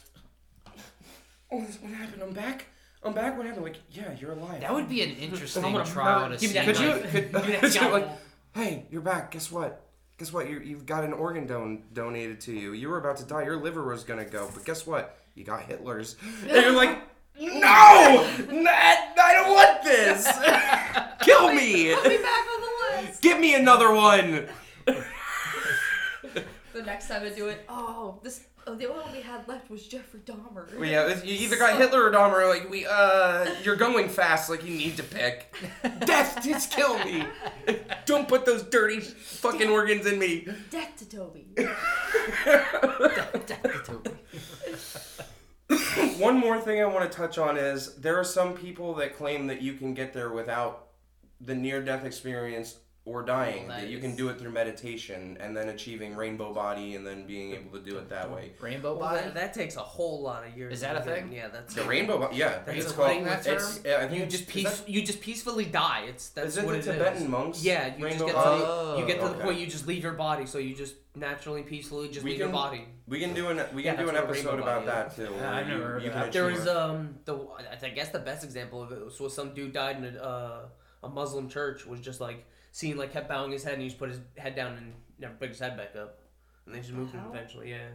oh, 1.51 1.59
what 1.59 1.93
happened? 1.93 2.21
I'm 2.23 2.33
back. 2.33 2.65
I'm 3.03 3.13
back. 3.13 3.35
What 3.37 3.45
happened? 3.45 3.63
Like, 3.65 3.77
yeah, 3.89 4.13
you're 4.19 4.33
alive. 4.33 4.61
That 4.61 4.73
would 4.73 4.87
be 4.87 5.01
an 5.01 5.11
interesting 5.17 5.65
I'm 5.65 5.71
gonna 5.71 5.85
trial 5.85 6.21
murder- 6.29 6.35
to 6.35 6.41
give 6.41 6.51
see. 6.51 6.55
that 6.57 6.65
Could 6.65 6.79
you? 6.79 6.87
knife. 6.89 7.11
Could, 7.11 7.31
Give 7.31 7.45
me 7.45 7.51
that 7.53 7.59
could 7.61 7.75
you, 7.75 7.89
like, 7.89 8.09
hey, 8.53 8.85
you're 8.91 9.01
back. 9.01 9.31
Guess 9.31 9.51
what? 9.51 9.87
Guess 10.17 10.31
what? 10.31 10.47
You 10.49 10.59
you've 10.59 10.85
got 10.85 11.03
an 11.03 11.13
organ 11.13 11.47
don- 11.47 11.83
donated 11.93 12.39
to 12.41 12.51
you. 12.53 12.73
You 12.73 12.89
were 12.89 12.99
about 12.99 13.17
to 13.17 13.25
die. 13.25 13.43
Your 13.43 13.57
liver 13.57 13.83
was 13.83 14.03
gonna 14.03 14.25
go, 14.25 14.49
but 14.53 14.63
guess 14.65 14.85
what? 14.85 15.17
You 15.35 15.43
got 15.43 15.63
Hitler's. 15.63 16.15
And 16.43 16.51
you're 16.51 16.71
like, 16.75 16.99
no, 17.39 18.27
Nat, 18.51 19.13
I 19.17 19.33
don't 19.33 19.49
want 19.55 19.81
this. 19.83 20.27
Kill 21.25 21.53
me. 21.53 21.95
Put 21.95 22.07
me 22.07 22.17
back 22.17 22.45
on 22.53 22.61
the 23.01 23.07
list. 23.07 23.21
Give 23.23 23.39
me 23.39 23.55
another 23.55 23.93
one. 23.93 24.47
The 26.73 26.81
next 26.83 27.07
time 27.09 27.23
I 27.23 27.29
do 27.29 27.47
it, 27.47 27.65
oh, 27.67 28.19
this. 28.23 28.45
Oh, 28.71 28.75
the 28.75 28.89
only 28.89 29.03
one 29.03 29.11
we 29.11 29.19
had 29.21 29.45
left 29.49 29.69
was 29.69 29.85
Jeffrey 29.85 30.21
Dahmer. 30.21 30.73
Well, 30.79 30.87
yeah, 30.87 31.21
you 31.23 31.33
either 31.33 31.57
got 31.57 31.77
Hitler 31.77 32.05
or 32.05 32.11
Dahmer. 32.11 32.47
Like 32.47 32.69
we, 32.69 32.85
uh, 32.89 33.53
you're 33.63 33.75
going 33.75 34.07
fast. 34.07 34.49
Like 34.49 34.63
you 34.63 34.73
need 34.73 34.95
to 34.95 35.03
pick. 35.03 35.53
Death, 36.05 36.41
just 36.41 36.71
kill 36.71 36.97
me. 37.03 37.25
Don't 38.05 38.29
put 38.29 38.45
those 38.45 38.63
dirty 38.63 39.01
fucking 39.01 39.69
organs 39.69 40.05
in 40.05 40.17
me. 40.17 40.47
Death 40.69 40.95
to 40.99 41.09
Toby. 41.09 41.47
death, 42.45 43.45
death 43.45 43.61
to 43.61 43.81
Toby. 43.83 44.11
One 46.17 46.37
more 46.37 46.61
thing 46.61 46.81
I 46.81 46.85
want 46.85 47.11
to 47.11 47.17
touch 47.17 47.37
on 47.37 47.57
is 47.57 47.97
there 47.97 48.17
are 48.17 48.23
some 48.23 48.53
people 48.53 48.93
that 48.95 49.17
claim 49.17 49.47
that 49.47 49.61
you 49.61 49.73
can 49.73 49.93
get 49.93 50.13
there 50.13 50.29
without 50.29 50.87
the 51.41 51.55
near 51.55 51.83
death 51.83 52.05
experience 52.05 52.77
or 53.03 53.23
dying. 53.23 53.67
Well, 53.67 53.77
that 53.77 53.81
that 53.85 53.89
you 53.89 53.97
is- 53.97 54.03
can 54.03 54.15
do 54.15 54.29
it 54.29 54.37
through 54.37 54.51
meditation 54.51 55.35
and 55.39 55.57
then 55.57 55.69
achieving 55.69 56.15
rainbow 56.15 56.53
body 56.53 56.95
and 56.95 57.05
then 57.05 57.25
being 57.25 57.53
able 57.53 57.71
to 57.79 57.83
do 57.83 57.97
it 57.97 58.09
that 58.09 58.29
way. 58.29 58.51
Rainbow 58.61 58.91
Well, 58.91 59.09
body. 59.09 59.21
that, 59.23 59.33
that 59.33 59.53
takes 59.55 59.75
a 59.75 59.79
whole 59.79 60.21
lot 60.21 60.45
of 60.45 60.55
years. 60.55 60.73
Is 60.75 60.81
that 60.81 60.95
a 60.95 60.99
get- 60.99 61.05
thing? 61.07 61.33
Yeah, 61.33 61.47
that's 61.47 61.73
The 61.73 61.83
rainbow 61.83 62.19
body, 62.19 62.35
yeah. 62.37 62.59
That's 62.63 62.77
it's 62.77 62.91
called. 62.91 63.09
thing, 63.09 63.23
that 63.23 63.45
it's, 63.47 63.81
yeah, 63.83 63.97
I 64.01 64.07
think 64.07 64.19
You 64.19 64.25
just 64.27 64.47
peace, 64.47 64.81
that- 64.81 64.87
you 64.89 65.01
just 65.01 65.19
peacefully 65.19 65.65
die. 65.65 66.05
It's 66.09 66.29
that's 66.29 66.49
Is 66.49 66.57
it 66.57 66.65
what 66.65 66.73
the 66.73 66.77
it 66.77 66.79
is. 66.81 66.85
Tibetan 66.85 67.31
monks? 67.31 67.63
Yeah, 67.63 67.95
you 67.97 68.05
rainbow 68.05 68.25
just 68.25 68.25
get 68.27 68.35
body? 68.35 68.59
to 68.61 68.65
the, 68.67 68.97
you 68.99 69.07
get 69.07 69.19
to 69.21 69.27
the 69.29 69.43
point 69.43 69.59
you 69.59 69.65
just 69.65 69.87
leave 69.87 70.03
your 70.03 70.13
body, 70.13 70.45
so 70.45 70.59
you 70.59 70.75
just 70.75 70.93
naturally, 71.15 71.63
peacefully 71.63 72.07
just 72.09 72.23
We 72.23 72.31
leave 72.31 72.39
your 72.39 72.49
body. 72.49 72.85
We 73.07 73.19
can 73.19 73.33
do 73.33 73.47
an 73.49 73.61
we 73.73 73.83
Yeah, 73.83 73.95
can 73.95 74.03
do 74.05 74.09
an 74.11 74.15
episode 74.15 74.59
about 74.59 74.85
that 74.85 75.15
too. 75.15 75.27
Yeah, 75.35 75.55
I've 75.55 75.67
you- 75.67 75.77
heard 75.81 76.03
you 76.03 76.11
of. 76.11 76.31
There 76.31 76.45
was 76.45 76.67
um 76.67 77.15
the 77.25 77.35
I 77.81 77.89
guess 77.89 78.09
the 78.09 78.19
best 78.19 78.43
example 78.43 78.79
of 78.83 78.91
it 78.91 79.03
was, 79.03 79.19
was 79.19 79.33
some 79.35 79.55
dude 79.55 79.73
died 79.73 79.97
in 79.97 80.05
a 80.15 80.19
uh, 80.21 80.59
a 81.03 81.09
Muslim 81.09 81.49
church 81.49 81.87
was 81.87 81.99
just 81.99 82.21
like 82.21 82.45
seen 82.71 82.97
like 82.97 83.11
kept 83.13 83.27
bowing 83.29 83.51
his 83.51 83.63
head 83.63 83.73
and 83.73 83.81
he 83.81 83.87
just 83.87 83.99
put 83.99 84.09
his 84.09 84.19
head 84.37 84.55
down 84.55 84.73
and 84.77 84.93
never 85.19 85.33
picked 85.35 85.51
his 85.53 85.59
head 85.59 85.75
back 85.77 85.95
up 85.95 86.19
and 86.65 86.73
they 86.75 86.79
just 86.79 86.91
moved 86.93 87.13
him 87.13 87.21
eventually. 87.29 87.69
Yeah. 87.71 87.87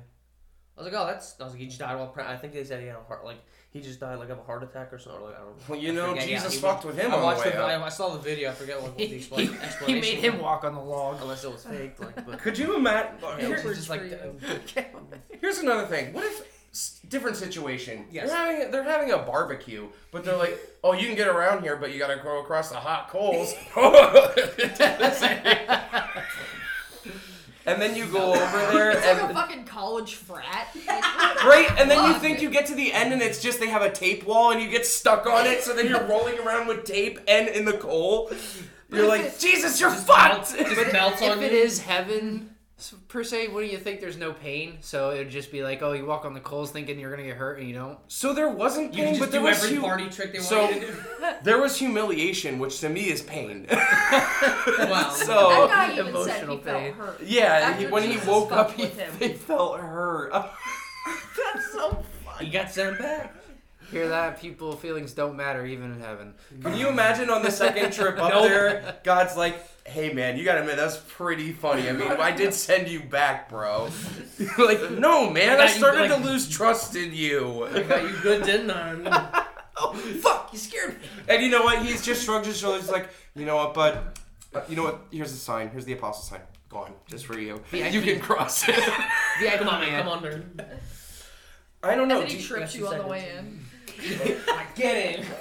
I 0.78 0.82
was 0.82 0.92
like, 0.92 1.00
oh, 1.02 1.06
that's. 1.06 1.40
I 1.40 1.44
was 1.44 1.54
like, 1.54 1.60
he 1.60 1.68
just 1.68 1.78
died 1.78 1.96
while. 1.96 2.08
Pra- 2.08 2.30
I 2.30 2.36
think 2.36 2.52
they 2.52 2.62
said 2.62 2.82
he 2.82 2.86
had 2.88 2.96
a 2.96 3.02
heart, 3.04 3.24
like 3.24 3.38
he 3.70 3.80
just 3.80 3.98
died 3.98 4.18
like 4.18 4.28
of 4.28 4.38
a 4.38 4.42
heart 4.42 4.62
attack 4.62 4.92
or 4.92 4.98
something. 4.98 5.22
Or, 5.22 5.28
like 5.28 5.36
I 5.36 5.38
don't. 5.38 5.56
Know. 5.56 5.62
Well, 5.68 5.78
you 5.78 5.92
I 5.92 5.94
know, 5.94 6.08
forget. 6.10 6.28
Jesus 6.28 6.52
he 6.52 6.60
fucked 6.60 6.84
was- 6.84 6.94
with 6.96 7.02
him 7.02 7.12
I 7.12 7.16
on 7.16 7.22
watched 7.22 7.44
the 7.44 7.48
way 7.48 7.56
the, 7.56 7.62
up. 7.62 7.80
I, 7.80 7.86
I 7.86 7.88
saw 7.88 8.10
the 8.10 8.18
video. 8.18 8.50
I 8.50 8.52
forget 8.52 8.82
what 8.82 8.94
the 8.98 9.06
he, 9.06 9.16
expla- 9.20 9.86
he 9.86 9.94
made 9.94 10.18
him 10.18 10.34
was. 10.34 10.42
walk 10.42 10.64
on 10.64 10.74
the 10.74 10.80
log. 10.82 11.16
Unless 11.22 11.44
it 11.44 11.50
was 11.52 11.64
fake, 11.64 11.98
like. 11.98 12.26
But, 12.26 12.38
Could 12.40 12.58
you 12.58 12.76
imagine? 12.76 13.12
yeah, 13.22 13.38
Here- 13.46 13.56
it 13.56 13.64
was 13.64 13.78
just 13.78 13.88
like. 13.88 14.02
for 14.02 14.84
Here's 15.40 15.58
another 15.60 15.86
thing. 15.86 16.12
What 16.12 16.24
if 16.24 16.40
s- 16.40 16.46
different 17.08 17.36
situation? 17.36 18.06
Yes. 18.10 18.28
They're 18.28 18.36
having 18.36 18.70
they're 18.70 18.82
having 18.84 19.10
a 19.12 19.18
barbecue, 19.18 19.88
but 20.10 20.24
they're 20.24 20.36
like, 20.36 20.58
"Oh, 20.84 20.92
you 20.92 21.06
can 21.06 21.16
get 21.16 21.28
around 21.28 21.62
here, 21.62 21.76
but 21.76 21.92
you 21.92 21.98
got 21.98 22.08
to 22.14 22.22
go 22.22 22.40
across 22.40 22.70
the 22.70 22.76
hot 22.76 23.08
coals." 23.08 23.54
and 27.66 27.82
then 27.82 27.96
you 27.96 28.06
go 28.06 28.32
over 28.34 28.72
there 28.72 28.90
It's 28.92 29.06
like 29.06 29.30
a 29.30 29.34
fucking 29.34 29.64
college 29.64 30.14
frat. 30.14 30.68
right, 31.44 31.68
and 31.78 31.90
then 31.90 32.04
you 32.04 32.12
Fuck. 32.12 32.22
think 32.22 32.40
you 32.42 32.50
get 32.50 32.66
to 32.66 32.74
the 32.74 32.92
end 32.92 33.12
and 33.12 33.20
it's 33.22 33.42
just 33.42 33.58
they 33.60 33.68
have 33.68 33.82
a 33.82 33.90
tape 33.90 34.24
wall 34.24 34.52
and 34.52 34.60
you 34.62 34.68
get 34.70 34.86
stuck 34.86 35.26
on 35.26 35.46
it, 35.46 35.62
so 35.62 35.74
then 35.74 35.88
you're 35.88 36.04
rolling 36.06 36.38
around 36.38 36.68
with 36.68 36.84
tape 36.84 37.18
and 37.26 37.48
in 37.48 37.64
the 37.64 37.72
coal. 37.74 38.30
You're 38.88 39.08
like, 39.08 39.38
Jesus, 39.38 39.80
you're 39.80 39.90
fucked. 39.90 40.56
Just 40.56 40.92
melts 40.92 41.20
on 41.20 41.38
If 41.38 41.42
it 41.42 41.52
you. 41.52 41.58
is 41.58 41.80
heaven 41.80 42.50
s- 42.78 42.94
per 43.08 43.22
se, 43.24 43.48
wouldn't 43.48 43.72
you 43.72 43.78
think 43.78 44.00
there's 44.00 44.16
no 44.16 44.32
pain? 44.32 44.78
So 44.80 45.10
it 45.10 45.18
would 45.18 45.30
just 45.30 45.50
be 45.52 45.62
like, 45.62 45.82
oh, 45.82 45.92
you 45.92 46.04
walk 46.06 46.24
on 46.24 46.34
the 46.34 46.40
coals 46.40 46.70
thinking 46.70 46.98
you're 46.98 47.10
gonna 47.10 47.24
get 47.28 47.36
hurt 47.36 47.58
and 47.58 47.68
you 47.68 47.74
don't. 47.74 47.98
So 48.08 48.32
there 48.32 48.48
wasn't 48.50 48.94
You 48.94 49.04
pain, 49.04 49.12
can 49.14 49.20
but 49.20 49.30
there 49.32 49.40
do 49.40 49.46
was 49.46 49.62
every 49.64 49.76
hu- 49.76 49.82
party 49.82 50.08
trick 50.08 50.32
they 50.32 50.38
so- 50.40 50.62
want 50.62 50.74
you 50.74 50.80
to 50.80 50.86
do. 50.86 50.98
there 51.44 51.60
was 51.60 51.76
humiliation, 51.76 52.58
which 52.58 52.80
to 52.80 52.88
me 52.88 53.08
is 53.08 53.22
pain. 53.22 53.66
Wow. 53.70 55.10
so 55.14 55.48
that 55.50 55.68
guy 55.68 55.92
even 55.92 56.04
said 56.06 56.08
emotional 56.44 56.56
he 56.58 56.62
felt 56.62 56.82
pain. 56.82 56.92
hurt. 56.94 57.20
yeah, 57.22 57.44
After 57.44 57.86
he, 57.86 57.92
when 57.92 58.02
he 58.02 58.12
Jesus 58.12 58.26
woke 58.28 58.52
up, 58.52 58.72
he, 58.72 58.82
with 58.82 58.98
him. 58.98 59.12
he 59.18 59.28
felt 59.34 59.80
hurt. 59.80 60.30
That's 60.32 61.72
so 61.72 62.02
funny. 62.24 62.46
He 62.46 62.50
got 62.50 62.70
sent 62.70 62.98
back. 62.98 63.34
Hear 63.90 64.08
that? 64.08 64.40
People 64.40 64.72
feelings 64.76 65.12
don't 65.12 65.36
matter 65.36 65.64
even 65.64 65.92
in 65.92 66.00
heaven. 66.00 66.34
Can 66.62 66.76
you 66.76 66.88
imagine 66.88 67.30
on 67.30 67.42
the 67.42 67.50
second 67.50 67.92
trip 67.92 68.18
up 68.18 68.30
Nope. 68.32 68.48
there, 68.48 68.96
God's 69.04 69.36
like, 69.36 69.56
"Hey 69.86 70.12
man, 70.12 70.36
you 70.36 70.44
gotta 70.44 70.60
admit 70.60 70.76
that's 70.76 70.96
pretty 71.08 71.52
funny. 71.52 71.88
I 71.88 71.92
mean, 71.92 72.10
I 72.10 72.32
did 72.32 72.52
send 72.52 72.88
you 72.88 73.00
back, 73.00 73.48
bro." 73.48 73.88
like, 74.58 74.90
no 74.90 75.30
man, 75.30 75.50
I 75.52 75.56
got 75.56 75.68
you, 75.70 75.76
started 75.78 76.10
like- 76.10 76.22
to 76.22 76.28
lose 76.28 76.48
trust 76.48 76.96
in 76.96 77.12
you. 77.14 77.64
I 77.66 77.82
got 77.84 78.02
you 78.02 78.16
good, 78.22 78.42
didn't 78.44 78.70
I? 78.70 79.44
oh 79.76 79.92
fuck, 79.94 80.50
you 80.52 80.58
scared 80.58 81.00
me. 81.00 81.08
And 81.28 81.42
you 81.42 81.50
know 81.50 81.62
what? 81.62 81.84
He's 81.84 82.04
just 82.04 82.24
shrugged 82.24 82.46
his 82.46 82.56
shoulders. 82.58 82.82
He's 82.82 82.90
like, 82.90 83.08
you 83.34 83.44
know 83.46 83.56
what, 83.56 83.74
bud? 83.74 83.98
Uh, 84.54 84.62
you 84.68 84.74
know 84.76 84.84
what? 84.84 85.00
Here's 85.12 85.30
the 85.32 85.38
sign. 85.38 85.68
Here's 85.70 85.84
the 85.84 85.92
apostle 85.92 86.22
sign. 86.22 86.40
Go 86.68 86.78
on, 86.78 86.92
just 87.06 87.26
for 87.26 87.38
you. 87.38 87.62
VIP. 87.70 87.92
You 87.92 88.00
can 88.02 88.18
cross 88.20 88.68
it. 88.68 88.74
VIP 89.38 89.58
Come 89.60 89.68
on, 89.68 89.80
man. 89.80 89.92
man. 89.92 90.02
Come 90.02 90.12
on, 90.12 90.22
nerd. 90.24 90.42
I 91.82 91.94
don't 91.94 92.08
know. 92.08 92.20
And 92.20 92.28
then 92.28 92.36
he 92.36 92.42
you- 92.42 92.48
trips 92.48 92.72
got 92.72 92.74
you 92.74 92.80
two 92.80 92.86
on 92.88 92.98
the 92.98 93.06
way 93.06 93.20
seconds. 93.32 93.62
In. 93.98 94.38
Get 94.74 95.18
it. 95.20 95.24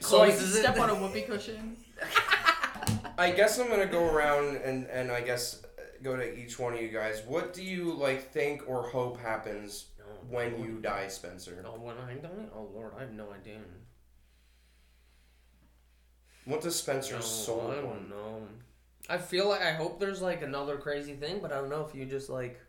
So 0.00 0.20
I, 0.20 0.26
Closes 0.28 0.56
it. 0.56 0.60
Step 0.60 0.78
on 0.78 0.90
a 0.90 0.94
whoopee 0.94 1.22
cushion. 1.22 1.76
I 3.18 3.30
guess 3.30 3.58
I'm 3.58 3.68
gonna 3.68 3.86
go 3.86 4.04
around 4.08 4.56
and 4.58 4.86
and 4.88 5.10
I 5.10 5.22
guess 5.22 5.62
uh, 5.64 5.82
go 6.02 6.14
to 6.14 6.38
each 6.38 6.58
one 6.58 6.74
of 6.74 6.82
you 6.82 6.88
guys. 6.88 7.22
What 7.26 7.54
do 7.54 7.64
you 7.64 7.94
like 7.94 8.30
think 8.30 8.68
or 8.68 8.82
hope 8.82 9.18
happens 9.18 9.86
when 10.28 10.60
you 10.62 10.78
die, 10.82 11.08
Spencer? 11.08 11.64
Oh, 11.66 11.80
when 11.80 11.96
I 11.96 12.14
die? 12.14 12.28
Oh 12.54 12.68
lord, 12.74 12.92
I 12.96 13.00
have 13.00 13.12
no 13.12 13.32
idea. 13.32 13.58
What 16.44 16.60
does 16.60 16.76
Spencer's 16.76 17.20
No, 17.20 17.20
soul 17.20 17.70
I 17.70 17.80
don't 17.80 18.10
know. 18.10 18.42
I 19.08 19.18
feel 19.18 19.48
like 19.48 19.62
I 19.62 19.72
hope 19.72 19.98
there's 19.98 20.20
like 20.22 20.42
another 20.42 20.76
crazy 20.76 21.14
thing, 21.14 21.38
but 21.40 21.52
I 21.52 21.56
don't 21.56 21.70
know 21.70 21.86
if 21.88 21.94
you 21.94 22.04
just 22.04 22.28
like. 22.28 22.60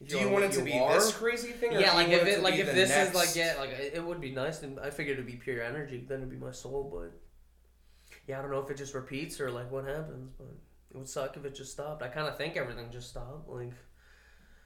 If 0.00 0.08
Do 0.08 0.16
you're 0.16 0.26
you 0.26 0.32
want 0.32 0.44
it 0.46 0.52
to 0.52 0.62
be 0.62 0.78
are. 0.78 0.94
this 0.94 1.12
crazy 1.12 1.52
thing? 1.52 1.76
Or 1.76 1.80
Yeah, 1.80 1.94
like 1.94 2.08
you 2.08 2.14
if 2.14 2.22
want 2.22 2.28
it, 2.34 2.42
like 2.42 2.54
if 2.54 2.72
this 2.74 2.88
next... 2.90 3.10
is 3.10 3.14
like 3.14 3.36
yeah, 3.36 3.56
like 3.58 3.70
it 3.70 3.94
it 3.94 4.04
would 4.04 4.20
be 4.20 4.30
nice, 4.32 4.62
and 4.62 4.78
I 4.80 4.90
figured 4.90 5.14
it'd 5.14 5.26
be 5.26 5.36
pure 5.36 5.62
energy. 5.62 6.04
Then 6.08 6.18
it'd 6.18 6.30
be 6.30 6.36
my 6.36 6.52
soul, 6.52 6.90
but 6.92 7.12
yeah, 8.26 8.38
I 8.38 8.42
don't 8.42 8.50
know 8.50 8.60
if 8.60 8.70
it 8.70 8.76
just 8.76 8.94
repeats 8.94 9.40
or 9.40 9.50
like 9.50 9.70
what 9.70 9.84
happens, 9.84 10.30
but 10.38 10.48
it 10.92 10.96
would 10.96 11.08
suck 11.08 11.36
if 11.36 11.44
it 11.44 11.54
just 11.54 11.72
stopped. 11.72 12.02
I 12.02 12.08
kind 12.08 12.26
of 12.28 12.36
think 12.36 12.56
everything 12.56 12.90
just 12.90 13.10
stopped, 13.10 13.48
like 13.48 13.72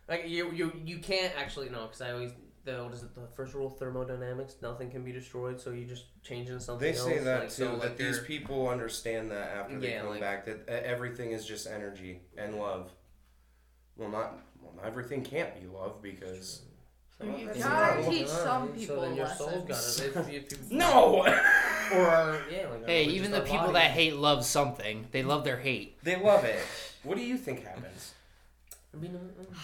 like 0.09 0.29
you 0.29 0.53
you 0.53 0.73
you 0.85 0.99
can't 0.99 1.33
actually 1.37 1.69
know 1.69 1.83
because 1.87 2.01
I 2.01 2.13
always 2.13 2.33
the 2.65 2.83
what 2.83 2.95
is 2.95 3.03
it 3.03 3.15
the 3.15 3.27
first 3.37 3.53
rule 3.55 3.67
of 3.67 3.79
thermodynamics 3.79 4.57
nothing 4.63 4.91
can 4.91 5.05
be 5.05 5.13
destroyed, 5.13 5.61
so 5.61 5.71
you 5.71 5.85
just 5.85 6.05
change 6.23 6.49
into 6.49 6.61
something. 6.61 6.93
They 6.93 6.97
say 6.97 7.19
that 7.19 7.41
like, 7.41 7.49
too. 7.49 7.55
so, 7.55 7.71
that 7.77 7.79
like, 7.81 7.97
these 7.99 8.21
people 8.21 8.69
understand 8.69 9.31
that 9.33 9.51
after 9.57 9.79
they 9.79 9.91
Yeah, 9.91 10.01
come 10.01 10.11
like- 10.11 10.21
back, 10.21 10.47
that 10.47 10.69
everything 10.69 11.33
is 11.33 11.45
just 11.45 11.67
energy 11.67 12.21
and 12.39 12.57
love. 12.59 12.91
Well, 13.97 14.09
not 14.09 14.39
well, 14.65 14.75
not 14.77 14.85
everything 14.87 15.23
can't 15.23 15.55
be 15.61 15.67
love 15.67 16.01
because. 16.03 16.63
You 17.23 17.47
That's 17.47 17.59
gotta 17.61 18.03
not- 18.03 18.11
teach 18.11 18.27
some 18.27 18.69
people 18.69 18.81
so 18.81 18.81
people 18.95 19.01
then 19.03 19.15
your 19.17 19.25
lessons. 19.27 19.51
soul's 19.51 19.69
got 19.69 20.07
it. 20.07 20.17
If, 20.17 20.53
if 20.53 20.53
you, 20.71 20.77
No, 20.79 21.19
or 21.95 22.43
yeah, 22.51 22.67
like, 22.71 22.87
Hey, 22.87 23.05
even 23.05 23.31
the 23.31 23.41
people 23.41 23.59
body. 23.67 23.75
that 23.75 23.91
hate 23.93 24.17
love 24.17 24.45
something, 24.45 25.07
they 25.13 25.23
love 25.23 25.45
their 25.45 25.57
hate. 25.57 25.97
they 26.03 26.21
love 26.21 26.43
it. 26.45 26.59
What 27.05 27.17
do 27.17 27.23
you 27.25 27.37
think 27.39 27.63
happens? 27.65 28.15
I 28.93 28.97
mean, 28.97 29.17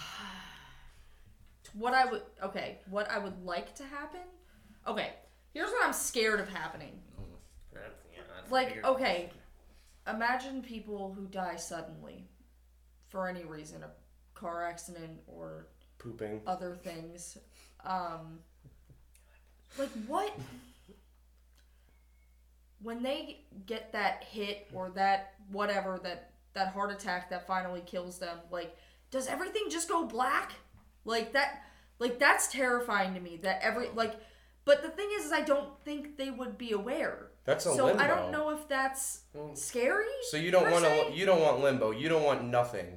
What 1.73 1.93
I 1.93 2.05
would 2.05 2.21
okay, 2.43 2.79
what 2.89 3.09
I 3.09 3.17
would 3.19 3.45
like 3.45 3.75
to 3.75 3.83
happen. 3.83 4.21
Okay, 4.87 5.11
here's 5.53 5.69
what 5.71 5.85
I'm 5.85 5.93
scared 5.93 6.39
of 6.39 6.49
happening. 6.49 6.99
yeah, 7.73 7.79
I 8.19 8.49
Like, 8.51 8.85
okay, 8.85 9.29
imagine 10.07 10.61
people 10.61 11.13
who 11.13 11.27
die 11.27 11.55
suddenly 11.55 12.27
for 13.07 13.27
any 13.27 13.43
reason, 13.43 13.83
a 13.83 13.89
car 14.41 14.67
accident 14.67 15.19
or 15.27 15.67
Pooping. 15.99 16.41
other 16.47 16.75
things. 16.75 17.37
Um, 17.85 18.39
like 19.77 19.91
what? 20.07 20.33
When 22.81 23.03
they 23.03 23.41
get 23.67 23.93
that 23.93 24.23
hit 24.23 24.67
or 24.73 24.89
that 24.95 25.35
whatever 25.51 25.99
that 26.03 26.31
that 26.53 26.73
heart 26.73 26.91
attack 26.91 27.29
that 27.29 27.45
finally 27.45 27.83
kills 27.85 28.17
them, 28.17 28.39
like 28.49 28.75
does 29.11 29.27
everything 29.27 29.63
just 29.69 29.87
go 29.87 30.05
black? 30.05 30.53
Like 31.05 31.33
that? 31.33 31.63
Like 31.99 32.17
that's 32.17 32.47
terrifying 32.47 33.13
to 33.13 33.19
me. 33.19 33.37
That 33.43 33.59
every 33.61 33.89
like, 33.93 34.15
but 34.65 34.81
the 34.81 34.89
thing 34.89 35.09
is, 35.19 35.25
is 35.25 35.31
I 35.31 35.41
don't 35.41 35.69
think 35.85 36.17
they 36.17 36.31
would 36.31 36.57
be 36.57 36.71
aware. 36.71 37.27
That's 37.43 37.65
a 37.65 37.75
so 37.75 37.85
limbo. 37.85 38.03
I 38.03 38.07
don't 38.07 38.31
know 38.31 38.49
if 38.49 38.67
that's 38.67 39.21
scary. 39.53 40.05
So 40.29 40.37
you 40.37 40.51
don't 40.51 40.71
want 40.71 40.85
to. 40.85 41.11
You 41.13 41.25
don't 41.25 41.41
want 41.41 41.61
limbo. 41.61 41.91
You 41.91 42.09
don't 42.09 42.23
want 42.23 42.43
nothing. 42.45 42.87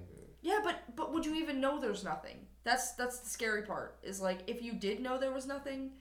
Yeah, 0.44 0.60
but 0.62 0.94
but 0.94 1.12
would 1.12 1.24
you 1.24 1.34
even 1.36 1.58
know 1.58 1.80
there's 1.80 2.04
nothing? 2.04 2.36
That's 2.64 2.92
that's 2.92 3.18
the 3.18 3.30
scary 3.30 3.62
part. 3.62 3.96
Is 4.02 4.20
like 4.20 4.40
if 4.46 4.62
you 4.62 4.74
did 4.74 5.00
know 5.00 5.18
there 5.18 5.32
was 5.32 5.46
nothing, 5.46 5.92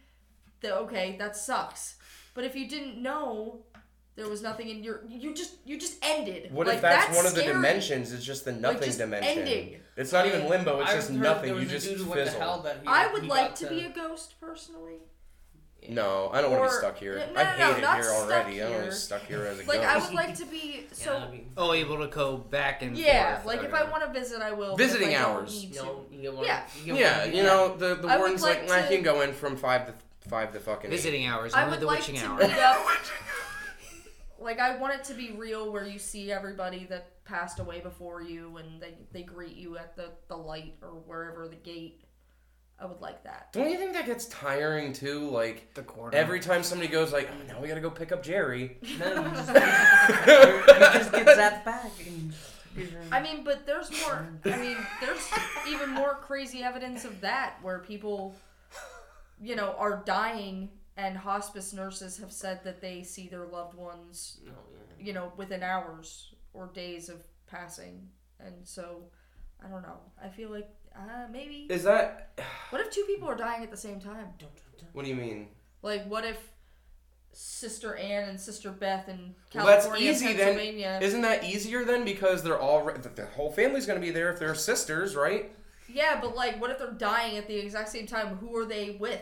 then 0.59 0.73
okay, 0.73 1.15
that 1.17 1.37
sucks. 1.37 1.95
But 2.33 2.43
if 2.43 2.53
you 2.53 2.67
didn't 2.67 3.01
know 3.01 3.63
there 4.15 4.27
was 4.27 4.41
nothing 4.41 4.69
and 4.69 4.83
you're 4.83 5.01
you 5.07 5.33
just 5.33 5.55
you 5.65 5.79
just 5.79 5.97
ended. 6.03 6.51
What 6.51 6.67
like, 6.67 6.75
if 6.75 6.81
that's, 6.81 7.15
one 7.15 7.25
of 7.25 7.33
the 7.33 7.39
scary. 7.39 7.53
dimensions? 7.53 8.11
It's 8.11 8.25
just 8.25 8.43
the 8.43 8.51
nothing 8.51 8.83
just 8.83 8.97
dimension. 8.97 9.39
ending. 9.39 9.75
It's 9.95 10.11
not 10.11 10.25
even 10.25 10.49
limbo. 10.49 10.81
It's 10.81 10.91
I 10.91 10.95
just 10.95 11.11
nothing. 11.11 11.55
You 11.57 11.65
just 11.65 11.87
dude 11.87 11.99
who 11.99 12.09
went 12.09 12.19
to 12.19 12.25
fizzle. 12.25 12.39
hell 12.41 12.59
that 12.63 12.79
he- 12.81 12.87
I 12.87 13.11
would 13.13 13.25
like 13.25 13.49
got 13.49 13.55
to 13.57 13.69
be 13.69 13.85
a 13.85 13.89
ghost 13.89 14.35
personally. 14.41 14.97
No, 15.89 16.29
I 16.33 16.41
don't 16.41 16.51
want 16.51 16.63
to 16.63 16.69
be 16.69 16.75
stuck 16.79 16.97
here. 16.97 17.17
No, 17.33 17.41
I 17.41 17.43
hate 17.45 17.59
no, 17.59 17.71
it 17.71 17.95
here 17.95 18.03
stuck 18.03 18.29
already. 18.29 18.61
I 18.61 18.63
don't 18.65 18.71
want 18.73 18.83
to 18.85 18.89
be 18.89 18.95
stuck 18.95 19.21
here 19.23 19.41
as 19.45 19.59
a 19.59 19.63
ghost. 19.63 19.67
Like 19.67 19.81
I 19.81 19.97
would 19.99 20.13
like 20.13 20.35
to 20.35 20.45
be 20.45 20.85
so. 20.91 21.11
yeah, 21.13 21.25
I 21.25 21.43
Oh, 21.57 21.73
able 21.73 21.97
to 21.99 22.07
go 22.07 22.37
back 22.37 22.81
and 22.81 22.97
yeah, 22.97 23.35
forth. 23.35 23.45
like 23.45 23.63
if 23.63 23.73
I 23.73 23.83
want 23.89 24.03
to 24.05 24.11
visit, 24.11 24.41
I 24.41 24.51
will. 24.51 24.75
but 24.77 24.81
if 24.83 24.91
Visiting 24.91 25.15
I 25.15 25.21
don't 25.21 25.31
hours. 25.37 25.51
need 25.61 25.69
you 25.69 25.79
to. 25.79 25.85
know, 25.85 26.05
you 26.11 26.21
get 26.21 26.33
one, 26.35 26.45
Yeah. 26.45 26.63
you 26.83 26.93
get 26.93 26.99
yeah, 27.01 27.25
one, 27.25 27.35
you 27.35 27.43
know 27.43 27.75
the 27.77 27.95
the 27.95 28.07
I 28.07 28.17
warden's 28.17 28.41
like, 28.41 28.59
like 28.61 28.67
"Nah, 28.69 28.75
I 28.75 28.87
can 28.87 29.03
go 29.03 29.21
in 29.21 29.33
from 29.33 29.57
five 29.57 29.87
to 29.87 29.93
five 30.29 30.53
to 30.53 30.59
fucking 30.59 30.89
eight." 30.91 30.95
visiting 30.95 31.25
hours, 31.25 31.53
I 31.53 31.63
only 31.63 31.71
would 31.71 31.81
the 31.81 31.85
like 31.87 31.99
witching 31.99 32.15
to 32.15 32.25
hour. 32.27 32.37
meet 32.39 32.51
up. 32.57 32.77
Like 34.39 34.59
I 34.59 34.75
want 34.77 34.93
it 34.95 35.05
to 35.05 35.13
be 35.13 35.31
real, 35.31 35.71
where 35.71 35.85
you 35.87 35.97
see 35.97 36.29
everybody 36.31 36.85
that 36.89 37.23
passed 37.23 37.59
away 37.59 37.79
before 37.79 38.21
you, 38.21 38.57
and 38.57 38.81
they 38.81 38.95
they 39.13 39.23
greet 39.23 39.55
you 39.55 39.77
at 39.77 39.95
the 39.95 40.09
the 40.27 40.35
light 40.35 40.75
or 40.81 40.89
wherever 40.89 41.47
the 41.47 41.55
gate. 41.55 42.02
I 42.79 42.85
would 42.85 42.99
like 43.01 43.23
that. 43.23 43.53
Don't 43.53 43.69
you 43.69 43.77
think 43.77 43.93
that 43.93 44.05
gets 44.05 44.25
tiring 44.25 44.93
too? 44.93 45.29
Like 45.29 45.73
the 45.73 45.83
corner. 45.83 46.17
every 46.17 46.39
time 46.39 46.63
somebody 46.63 46.89
goes 46.91 47.13
like, 47.13 47.29
oh, 47.31 47.47
"Now 47.47 47.61
we 47.61 47.67
gotta 47.67 47.81
go 47.81 47.89
pick 47.89 48.11
up 48.11 48.23
Jerry." 48.23 48.77
No, 48.99 49.23
you 49.23 49.29
just, 49.31 49.47
you 49.49 50.79
just 50.99 51.11
get 51.11 51.27
zapped 51.27 51.63
back. 51.63 51.91
And, 52.05 52.33
I 53.11 53.21
mean, 53.21 53.43
but 53.43 53.65
there's 53.65 53.89
more. 54.01 54.27
I 54.45 54.57
mean, 54.57 54.77
there's 54.99 55.29
even 55.69 55.91
more 55.91 56.15
crazy 56.15 56.63
evidence 56.63 57.05
of 57.05 57.21
that, 57.21 57.55
where 57.61 57.79
people, 57.79 58.35
you 59.41 59.55
know, 59.55 59.75
are 59.77 60.03
dying, 60.05 60.69
and 60.97 61.15
hospice 61.15 61.71
nurses 61.73 62.17
have 62.17 62.31
said 62.31 62.63
that 62.63 62.81
they 62.81 63.03
see 63.03 63.27
their 63.27 63.45
loved 63.45 63.75
ones, 63.75 64.39
oh, 64.49 64.51
you 64.99 65.13
know, 65.13 65.31
within 65.37 65.63
hours 65.63 66.33
or 66.53 66.67
days 66.73 67.07
of 67.09 67.23
passing, 67.47 68.07
and 68.39 68.55
so. 68.63 69.03
I 69.65 69.69
don't 69.69 69.81
know. 69.81 69.95
I 70.21 70.27
feel 70.27 70.49
like 70.49 70.67
uh, 70.95 71.27
maybe. 71.31 71.67
Is 71.69 71.83
that? 71.83 72.39
What 72.69 72.81
if 72.81 72.89
two 72.91 73.03
people 73.05 73.27
are 73.29 73.35
dying 73.35 73.63
at 73.63 73.71
the 73.71 73.77
same 73.77 73.99
time? 73.99 74.27
Don't, 74.39 74.55
don't, 74.55 74.77
don't. 74.79 74.89
What 74.95 75.03
do 75.05 75.09
you 75.09 75.15
mean? 75.15 75.47
Like, 75.81 76.05
what 76.07 76.23
if 76.25 76.37
Sister 77.31 77.95
Anne 77.95 78.29
and 78.29 78.39
Sister 78.39 78.71
Beth 78.71 79.09
in 79.09 79.35
Well, 79.55 79.65
that's 79.65 79.85
California, 79.85 80.11
easy 80.11 80.33
then. 80.33 80.59
Isn't 81.01 81.21
that 81.21 81.43
easier 81.43 81.83
then? 81.83 82.05
Because 82.05 82.43
they're 82.43 82.59
all 82.59 82.85
the, 82.85 83.09
the 83.09 83.25
whole 83.25 83.51
family's 83.51 83.85
gonna 83.85 83.99
be 83.99 84.11
there 84.11 84.31
if 84.31 84.39
they're 84.39 84.55
sisters, 84.55 85.15
right? 85.15 85.51
yeah, 85.91 86.19
but 86.21 86.35
like, 86.35 86.59
what 86.61 86.71
if 86.71 86.79
they're 86.79 86.91
dying 86.91 87.37
at 87.37 87.47
the 87.47 87.55
exact 87.55 87.89
same 87.89 88.07
time? 88.07 88.37
Who 88.37 88.55
are 88.57 88.65
they 88.65 88.97
with? 88.99 89.21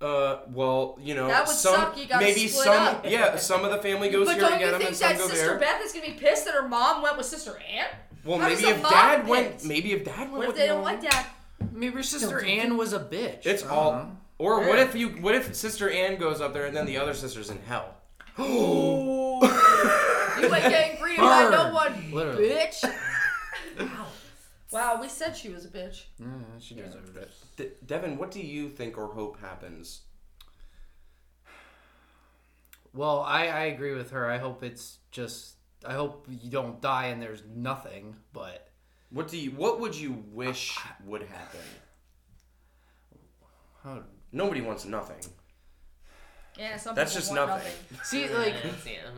Uh, 0.00 0.42
well, 0.50 0.96
you 1.00 1.14
know, 1.14 1.26
That 1.26 1.46
would 1.46 1.56
some 1.56 1.74
suck, 1.74 1.98
you 1.98 2.06
gotta 2.06 2.24
maybe 2.24 2.46
some 2.46 2.68
up. 2.72 3.04
yeah, 3.08 3.36
some 3.36 3.64
of 3.64 3.72
the 3.72 3.78
family 3.78 4.10
goes 4.10 4.26
but 4.26 4.36
here 4.36 4.48
to 4.48 4.58
get 4.58 4.70
them, 4.70 4.78
think 4.78 4.88
and 4.90 4.96
some 4.96 5.08
that 5.08 5.18
go 5.18 5.28
Sister. 5.28 5.58
Beth 5.58 5.82
is 5.82 5.92
gonna 5.92 6.06
be 6.06 6.12
pissed 6.12 6.44
that 6.44 6.54
her 6.54 6.68
mom 6.68 7.02
went 7.02 7.16
with 7.16 7.26
Sister 7.26 7.58
Anne? 7.68 7.86
Well, 8.28 8.38
How 8.38 8.48
does 8.48 8.60
maybe 8.62 8.72
if 8.76 8.82
dad 8.82 9.20
pick? 9.22 9.28
went, 9.30 9.64
maybe 9.64 9.92
if 9.92 10.04
dad 10.04 10.18
went 10.18 10.32
What 10.32 10.40
if 10.42 10.46
with 10.48 10.56
they 10.56 10.66
don't 10.66 10.78
no- 10.78 10.84
like 10.84 11.00
Dad? 11.02 11.26
Maybe 11.72 11.94
your 11.94 12.02
sister 12.02 12.40
Anne 12.44 12.76
was 12.76 12.92
a 12.92 13.00
bitch. 13.00 13.46
It's 13.46 13.62
I 13.64 13.68
don't 13.68 13.76
all. 13.78 13.92
know. 13.92 14.16
Or 14.38 14.60
what 14.68 14.78
if 14.78 14.94
you? 14.94 15.08
What 15.08 15.34
if 15.34 15.54
Sister 15.56 15.90
Anne 15.90 16.16
goes 16.16 16.40
up 16.40 16.52
there 16.52 16.66
and 16.66 16.76
then 16.76 16.86
the 16.86 16.96
other 16.98 17.12
sister's 17.14 17.50
in 17.50 17.58
hell? 17.66 17.94
you 18.38 19.40
ain't 19.42 20.50
getting 20.68 21.00
greeted 21.00 21.18
by 21.20 21.48
no 21.50 21.64
Burn. 21.64 21.72
one, 21.74 22.12
Literally. 22.12 22.48
bitch. 22.50 22.84
Wow. 23.80 24.06
Wow, 24.70 24.98
we 25.00 25.08
said 25.08 25.36
she 25.36 25.48
was 25.50 25.64
a 25.64 25.68
bitch. 25.68 26.04
Yeah, 26.20 26.26
she 26.58 26.74
deserved 26.74 27.16
it. 27.16 27.30
De- 27.56 27.70
Devin, 27.86 28.18
what 28.18 28.30
do 28.32 28.40
you 28.40 28.68
think 28.68 28.98
or 28.98 29.06
hope 29.08 29.40
happens? 29.40 30.00
Well, 32.92 33.20
I, 33.20 33.46
I 33.48 33.60
agree 33.66 33.94
with 33.94 34.10
her. 34.10 34.28
I 34.28 34.38
hope 34.38 34.62
it's 34.62 34.98
just. 35.10 35.54
I 35.86 35.92
hope 35.94 36.26
you 36.28 36.50
don't 36.50 36.80
die 36.80 37.06
and 37.06 37.20
there's 37.22 37.42
nothing, 37.54 38.16
but. 38.32 38.68
What 39.10 39.28
do 39.28 39.38
you? 39.38 39.52
What 39.52 39.80
would 39.80 39.94
you 39.96 40.22
wish 40.32 40.78
would 41.06 41.22
happen? 41.22 41.60
How, 43.82 44.02
Nobody 44.32 44.60
wants 44.60 44.84
nothing. 44.84 45.16
Yeah, 46.58 46.76
some 46.76 46.94
That's 46.94 47.12
people 47.12 47.20
just 47.20 47.36
want 47.38 47.50
nothing. 47.50 47.72
see, 48.04 48.28
like, 48.28 48.48
Yeah, 48.54 48.58
it's- 48.58 48.86
yeah. 48.86 49.10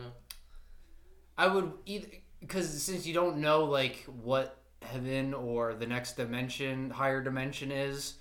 I 1.37 1.47
would 1.47 1.73
either. 1.85 2.07
Because 2.39 2.81
since 2.81 3.05
you 3.05 3.13
don't 3.13 3.37
know, 3.37 3.65
like, 3.65 4.03
what 4.23 4.57
heaven 4.81 5.33
or 5.33 5.73
the 5.73 5.85
next 5.85 6.15
dimension, 6.17 6.89
higher 6.89 7.21
dimension 7.21 7.71
is, 7.71 8.15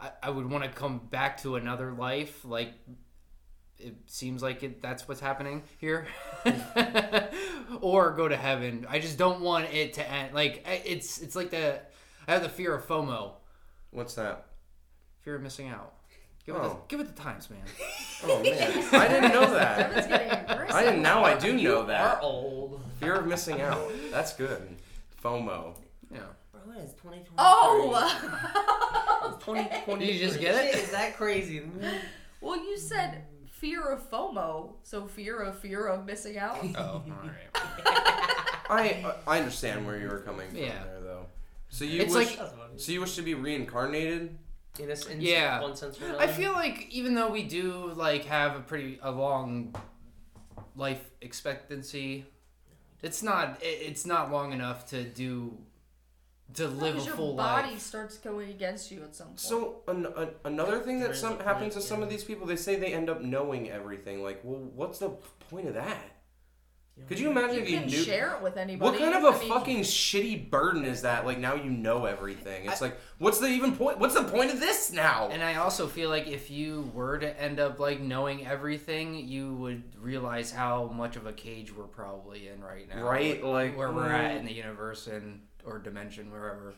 I, 0.00 0.10
I 0.24 0.30
would 0.30 0.50
want 0.50 0.64
to 0.64 0.70
come 0.70 0.98
back 1.10 1.40
to 1.42 1.56
another 1.56 1.92
life. 1.92 2.44
Like, 2.44 2.72
it 3.82 3.94
seems 4.06 4.42
like 4.42 4.62
it, 4.62 4.80
that's 4.82 5.06
what's 5.08 5.20
happening 5.20 5.62
here. 5.78 6.06
or 7.80 8.12
go 8.12 8.28
to 8.28 8.36
heaven. 8.36 8.86
I 8.88 8.98
just 8.98 9.18
don't 9.18 9.40
want 9.40 9.72
it 9.72 9.94
to 9.94 10.10
end. 10.10 10.34
Like, 10.34 10.64
it's 10.66 11.18
it's 11.18 11.36
like 11.36 11.50
the. 11.50 11.80
I 12.26 12.32
have 12.32 12.42
the 12.42 12.48
fear 12.48 12.74
of 12.74 12.86
FOMO. 12.86 13.32
What's 13.90 14.14
that? 14.14 14.46
Fear 15.22 15.36
of 15.36 15.42
missing 15.42 15.68
out. 15.68 15.94
Give, 16.46 16.56
it, 16.56 16.62
the, 16.62 16.68
Oh. 16.68 16.82
give 16.88 16.98
it 17.00 17.14
the 17.14 17.22
times, 17.22 17.48
man. 17.50 17.60
Oh 18.24 18.42
man, 18.42 18.84
I 18.92 19.08
didn't 19.08 19.32
know 19.32 19.52
that. 19.52 20.70
I 20.72 20.82
didn't. 20.84 21.02
Now 21.02 21.24
I 21.24 21.38
do 21.38 21.52
know 21.52 21.84
that. 21.86 22.16
Are 22.16 22.20
old. 22.22 22.80
Fear 23.00 23.14
of 23.16 23.26
missing 23.26 23.60
out. 23.60 23.90
That's 24.10 24.32
good. 24.34 24.76
FOMO. 25.22 25.74
Yeah. 26.12 26.20
Bro, 26.52 26.74
it's 26.78 26.94
2020. 26.94 27.30
Oh! 27.38 29.28
It's 29.34 29.44
2020. 29.44 30.04
Did 30.06 30.14
you 30.14 30.20
just 30.26 30.40
get 30.40 30.54
it? 30.64 30.74
Is 30.74 30.90
that 30.90 31.16
crazy? 31.16 31.62
well, 32.40 32.56
you 32.56 32.76
said 32.76 33.22
fear 33.62 33.88
of 33.92 34.10
FOMO, 34.10 34.72
so 34.82 35.06
fear 35.06 35.38
of 35.40 35.56
fear 35.58 35.86
of 35.86 36.04
missing 36.04 36.36
out. 36.36 36.58
Oh, 36.76 37.02
all 38.68 38.76
right. 38.76 39.04
I 39.04 39.14
I 39.26 39.38
understand 39.38 39.86
where 39.86 39.98
you 39.98 40.08
were 40.08 40.18
coming 40.18 40.48
from 40.48 40.58
Yeah. 40.58 40.82
there 40.84 41.00
though. 41.00 41.26
So 41.68 41.84
you 41.84 42.02
It's 42.02 42.14
wish. 42.14 42.36
like- 42.38 42.50
so 42.76 42.92
you 42.92 43.00
wish 43.00 43.14
to 43.16 43.22
be 43.22 43.34
reincarnated? 43.34 44.36
In 44.80 44.90
a, 44.90 44.96
in 45.12 45.20
Yeah. 45.20 45.60
one 45.60 45.76
sense 45.76 46.00
or 46.00 46.18
I 46.18 46.26
feel 46.26 46.52
like 46.52 46.88
even 46.90 47.14
though 47.14 47.30
we 47.30 47.42
do 47.44 47.92
like 47.94 48.24
have 48.24 48.56
a 48.56 48.60
pretty 48.60 48.98
a 49.02 49.10
long 49.10 49.74
life 50.76 51.10
expectancy, 51.20 52.26
it's 53.02 53.22
not 53.22 53.62
it- 53.62 53.80
it's 53.90 54.04
not 54.06 54.32
long 54.32 54.52
enough 54.52 54.86
to 54.90 55.04
do 55.04 55.56
to 56.54 56.68
live 56.68 56.82
a 56.82 56.92
Because 56.92 57.06
your 57.06 57.16
full 57.16 57.34
body 57.34 57.72
life. 57.72 57.80
starts 57.80 58.18
going 58.18 58.50
against 58.50 58.90
you 58.90 59.02
at 59.02 59.14
some 59.14 59.28
point. 59.28 59.40
So 59.40 59.82
an, 59.88 60.06
an, 60.16 60.28
another 60.44 60.80
thing 60.80 60.98
There 60.98 61.08
that 61.08 61.14
is 61.14 61.20
some 61.20 61.40
a 61.40 61.42
happens 61.42 61.74
to 61.74 61.80
some 61.80 61.98
yeah. 61.98 62.04
of 62.04 62.10
these 62.10 62.24
people, 62.24 62.46
they 62.46 62.56
say 62.56 62.76
they 62.76 62.92
end 62.92 63.08
up 63.08 63.22
knowing 63.22 63.70
everything. 63.70 64.22
Like, 64.22 64.40
well, 64.42 64.60
what's 64.74 64.98
the 64.98 65.10
point 65.50 65.68
of 65.68 65.74
that? 65.74 66.12
Could 67.08 67.18
you 67.18 67.30
imagine 67.30 67.56
you 67.56 67.62
if 67.62 67.70
you 67.70 67.78
can 67.78 67.86
knew? 67.88 68.02
share 68.02 68.34
it 68.36 68.42
with 68.42 68.58
anybody. 68.58 68.90
What 68.90 68.98
kind 68.98 69.14
of 69.14 69.24
a 69.24 69.36
I 69.36 69.40
mean, 69.40 69.48
fucking 69.48 69.80
shitty 69.80 70.50
burden 70.50 70.84
is 70.84 71.02
that? 71.02 71.24
Like 71.24 71.38
now 71.38 71.54
you 71.54 71.70
know 71.70 72.04
everything. 72.04 72.66
It's 72.66 72.82
like, 72.82 72.98
what's 73.18 73.38
the 73.38 73.46
even 73.46 73.74
point? 73.74 73.98
What's 73.98 74.14
the 74.14 74.24
point 74.24 74.50
of 74.50 74.60
this 74.60 74.92
now? 74.92 75.28
And 75.32 75.42
I 75.42 75.54
also 75.54 75.86
feel 75.86 76.10
like 76.10 76.26
if 76.28 76.50
you 76.50 76.90
were 76.94 77.18
to 77.18 77.40
end 77.40 77.58
up 77.58 77.80
like 77.80 78.00
knowing 78.00 78.46
everything, 78.46 79.26
you 79.26 79.54
would 79.54 79.82
realize 79.98 80.52
how 80.52 80.88
much 80.94 81.16
of 81.16 81.26
a 81.26 81.32
cage 81.32 81.74
we're 81.74 81.84
probably 81.84 82.48
in 82.48 82.62
right 82.62 82.86
now. 82.88 83.02
Right, 83.02 83.42
like, 83.42 83.76
where 83.76 83.90
we're 83.90 84.10
at 84.10 84.32
mm. 84.32 84.40
in 84.40 84.44
the 84.44 84.52
universe 84.52 85.06
and 85.06 85.40
or 85.64 85.78
dimension 85.78 86.30
wherever. 86.30 86.74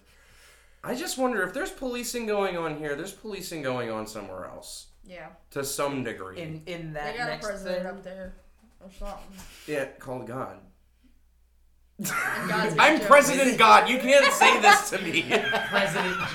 I 0.83 0.95
just 0.95 1.17
wonder 1.19 1.43
if 1.43 1.55
there's 1.55 1.71
policing 1.71 2.27
going 2.27 2.57
on 2.57 2.77
here. 2.79 2.95
There's 2.95 3.13
policing 3.13 3.63
going 3.63 3.91
on 3.91 4.07
somewhere 4.07 4.45
else 4.47 4.89
Yeah, 5.05 5.29
to 5.51 5.65
some 5.65 6.05
degree. 6.05 6.41
in 6.41 6.63
in 6.67 6.93
they 6.93 7.01
that 7.01 7.17
got 7.17 7.27
a 7.29 7.31
next 7.33 7.47
president 7.47 7.79
thing. 7.79 7.87
up 7.87 8.03
there 8.05 8.35
or 8.81 8.91
something. 8.99 9.37
yeah, 9.67 9.87
called 9.99 10.27
God. 10.27 10.59
God's 12.01 12.77
I'm 12.79 12.99
joke. 12.99 13.07
President 13.09 13.57
God. 13.59 13.89
You 13.89 13.99
can't 13.99 14.33
say 14.33 14.61
this 14.61 14.91
to 14.91 14.99
me. 15.01 15.23
President. 15.69 16.17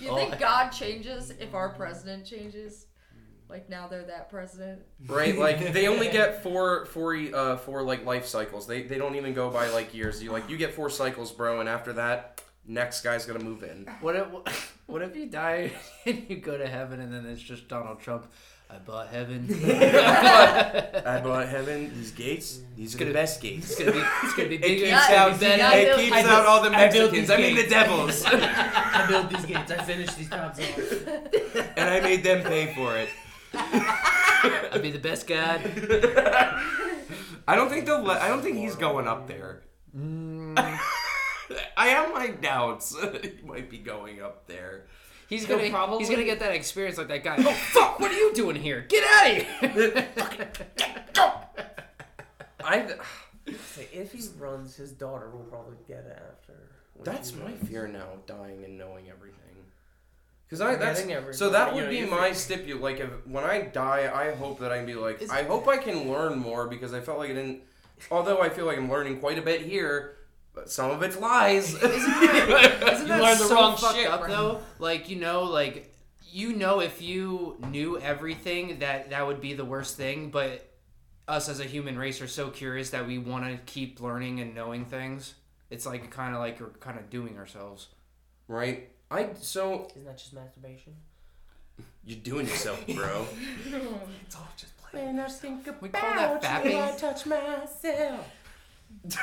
You 0.00 0.10
oh, 0.10 0.16
think 0.16 0.38
God 0.38 0.68
changes 0.70 1.30
if 1.40 1.52
our 1.52 1.70
president 1.70 2.24
changes? 2.24 2.86
Like 3.48 3.68
now 3.68 3.86
they're 3.86 4.04
that 4.06 4.28
president. 4.28 4.82
right? 5.06 5.38
Like 5.38 5.72
they 5.72 5.86
only 5.88 6.08
get 6.10 6.42
four, 6.42 6.86
four, 6.86 7.14
uh, 7.16 7.56
four 7.58 7.82
like 7.82 8.04
life 8.04 8.26
cycles. 8.26 8.66
They 8.66 8.82
they 8.82 8.98
don't 8.98 9.14
even 9.16 9.34
go 9.34 9.50
by 9.50 9.68
like 9.68 9.94
years. 9.94 10.22
You 10.22 10.32
like 10.32 10.48
you 10.50 10.56
get 10.56 10.74
four 10.74 10.90
cycles, 10.90 11.30
bro, 11.32 11.60
and 11.60 11.68
after 11.68 11.92
that, 11.94 12.42
next 12.66 13.02
guy's 13.02 13.24
gonna 13.24 13.44
move 13.44 13.62
in. 13.62 13.86
What 14.00 14.16
if 14.16 14.82
what 14.86 15.02
if 15.02 15.14
you 15.16 15.26
die 15.26 15.70
and 16.06 16.24
you 16.28 16.36
go 16.38 16.58
to 16.58 16.66
heaven 16.66 17.00
and 17.00 17.12
then 17.14 17.24
it's 17.26 17.40
just 17.40 17.68
Donald 17.68 18.00
Trump? 18.00 18.26
I 18.68 18.78
bought 18.78 19.06
heaven. 19.10 19.46
I 19.62 21.20
bought 21.22 21.48
heaven. 21.48 21.92
These 21.96 22.10
gates. 22.10 22.60
These 22.76 22.96
are 22.96 22.98
gonna- 22.98 23.10
the 23.10 23.14
best 23.14 23.40
gates. 23.40 23.70
It's 23.70 23.78
gonna 23.78 23.92
be 23.92 24.02
it's 24.24 24.34
gonna 24.34 24.48
be 24.48 24.54
It 24.56 24.60
bigger. 24.62 24.86
keeps 24.86 24.96
it's 24.98 25.06
gonna 25.08 25.20
out, 25.20 25.32
be 25.40 25.46
better. 25.46 25.76
It 25.92 25.96
keeps 25.96 26.12
I 26.16 26.20
out 26.20 26.24
built- 26.26 26.46
all 26.46 26.62
the 26.64 26.70
Mexicans. 26.70 27.12
these 27.12 27.30
I 27.30 27.36
mean 27.36 27.54
the 27.56 27.66
devils, 27.68 28.24
I 28.26 29.06
built 29.08 29.30
these 29.30 29.44
gates. 29.46 29.70
I 29.70 29.82
finished 29.84 30.18
these 30.18 30.28
jobs 30.28 30.58
off. 30.58 31.06
and 31.76 31.88
I 31.90 32.00
made 32.00 32.24
them 32.24 32.42
pay 32.42 32.74
for 32.74 32.96
it. 32.96 33.08
I'd 34.72 34.80
be 34.82 34.90
the 34.90 34.98
best 34.98 35.26
guy. 35.26 35.60
I 37.48 37.54
don't 37.56 37.68
think 37.68 37.86
they'll. 37.86 38.02
Let, 38.02 38.20
I 38.22 38.28
don't 38.28 38.42
think 38.42 38.56
he's 38.58 38.74
going 38.76 39.06
up 39.08 39.26
there. 39.28 39.62
Mm. 39.96 40.58
I 41.76 41.88
have 41.88 42.12
my 42.12 42.28
doubts. 42.28 42.96
he 43.22 43.32
might 43.46 43.70
be 43.70 43.78
going 43.78 44.20
up 44.20 44.46
there. 44.46 44.86
He's 45.28 45.44
He'll 45.46 45.56
gonna 45.58 45.70
probably- 45.70 45.98
he's 45.98 46.10
gonna 46.10 46.24
get 46.24 46.40
that 46.40 46.52
experience 46.52 46.98
like 46.98 47.08
that 47.08 47.22
guy. 47.24 47.36
Oh 47.38 47.52
fuck! 47.52 47.98
What 48.00 48.10
are 48.10 48.14
you 48.14 48.32
doing 48.34 48.56
here? 48.56 48.84
Get 48.88 49.04
out 49.04 49.30
of 49.62 49.72
here! 49.74 50.08
I. 52.64 52.94
If 53.92 54.12
he 54.12 54.20
runs, 54.38 54.74
his 54.74 54.90
daughter 54.90 55.30
will 55.30 55.44
probably 55.44 55.76
get 55.86 55.98
it 55.98 56.18
after. 56.30 56.54
when 56.94 57.04
That's 57.04 57.30
she 57.30 57.36
my 57.36 57.44
runs. 57.44 57.68
fear 57.68 57.86
now, 57.86 58.06
dying 58.26 58.64
and 58.64 58.76
knowing 58.76 59.08
everything. 59.08 59.45
Because 60.48 60.60
I 60.60 60.76
that's 60.76 61.02
Getting 61.04 61.32
so 61.32 61.50
that 61.50 61.74
would 61.74 61.90
be 61.90 62.04
my 62.06 62.24
think- 62.26 62.36
stipulate. 62.36 62.80
Like 62.82 63.00
if 63.00 63.26
when 63.26 63.42
I 63.44 63.62
die, 63.62 64.10
I 64.14 64.34
hope 64.34 64.60
that 64.60 64.70
I 64.72 64.76
can 64.78 64.86
be 64.86 64.94
like. 64.94 65.20
Is- 65.22 65.30
I 65.30 65.42
hope 65.42 65.66
I 65.66 65.76
can 65.76 66.08
learn 66.10 66.38
more 66.38 66.68
because 66.68 66.94
I 66.94 67.00
felt 67.00 67.18
like 67.18 67.30
I 67.30 67.34
didn't. 67.34 67.62
Although 68.10 68.40
I 68.40 68.48
feel 68.50 68.66
like 68.66 68.78
I'm 68.78 68.90
learning 68.90 69.18
quite 69.20 69.38
a 69.38 69.42
bit 69.42 69.62
here, 69.62 70.16
but 70.54 70.70
some 70.70 70.90
of 70.90 71.02
it's 71.02 71.16
lies. 71.18 71.74
Isn't 71.74 71.82
that, 71.82 72.82
isn't 72.92 73.02
You 73.06 73.08
that 73.08 73.22
learned 73.22 73.40
the 73.40 73.54
wrong 73.54 73.76
fucked 73.76 73.94
shit, 73.96 74.06
up 74.08 74.20
bro. 74.20 74.28
though? 74.28 74.60
Like 74.78 75.08
you 75.08 75.16
know, 75.16 75.42
like 75.44 75.92
you 76.30 76.52
know, 76.52 76.80
if 76.80 77.00
you 77.02 77.56
knew 77.70 77.98
everything, 77.98 78.78
that 78.80 79.10
that 79.10 79.26
would 79.26 79.40
be 79.40 79.54
the 79.54 79.64
worst 79.64 79.96
thing. 79.96 80.30
But 80.30 80.70
us 81.26 81.48
as 81.48 81.58
a 81.58 81.64
human 81.64 81.98
race 81.98 82.20
are 82.20 82.28
so 82.28 82.50
curious 82.50 82.90
that 82.90 83.04
we 83.04 83.18
want 83.18 83.44
to 83.50 83.58
keep 83.72 84.00
learning 84.00 84.38
and 84.40 84.54
knowing 84.54 84.84
things. 84.84 85.34
It's 85.70 85.84
like 85.86 86.08
kind 86.12 86.34
of 86.34 86.40
like 86.40 86.60
we're 86.60 86.68
kind 86.68 86.98
of 87.00 87.10
doing 87.10 87.36
ourselves. 87.36 87.88
right? 88.46 88.90
I 89.10 89.28
so 89.40 89.88
Isn't 89.90 90.04
that 90.04 90.18
just 90.18 90.32
masturbation? 90.32 90.94
you're 92.04 92.18
doing 92.18 92.46
yourself, 92.46 92.84
bro. 92.94 93.26
It's 94.24 94.36
all 94.36 94.48
just 94.56 94.76
playing. 94.78 95.16
We 95.80 95.88
call 95.88 96.14
that 96.14 96.42
fapping. 96.42 96.98
touch 96.98 97.26
myself. 97.26 98.32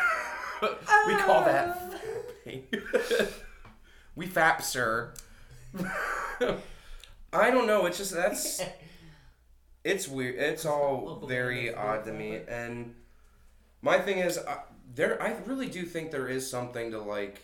we 0.62 1.16
call 1.16 1.46
that. 1.46 1.94
Oh. 2.48 3.28
we 4.16 4.28
fap, 4.28 4.62
sir. 4.62 5.14
I 7.34 7.50
don't 7.50 7.66
know. 7.66 7.86
It's 7.86 7.98
just 7.98 8.14
that's. 8.14 8.62
It's 9.84 10.08
weird. 10.08 10.36
It's 10.36 10.66
all 10.66 11.26
very 11.28 11.74
odd 11.74 12.06
to 12.06 12.14
me. 12.14 12.40
And 12.48 12.96
my 13.82 13.98
thing 14.00 14.20
is, 14.20 14.38
I, 14.38 14.60
there. 14.94 15.22
I 15.22 15.36
really 15.46 15.68
do 15.68 15.84
think 15.84 16.12
there 16.12 16.28
is 16.28 16.50
something 16.50 16.92
to 16.92 17.00
like. 17.00 17.42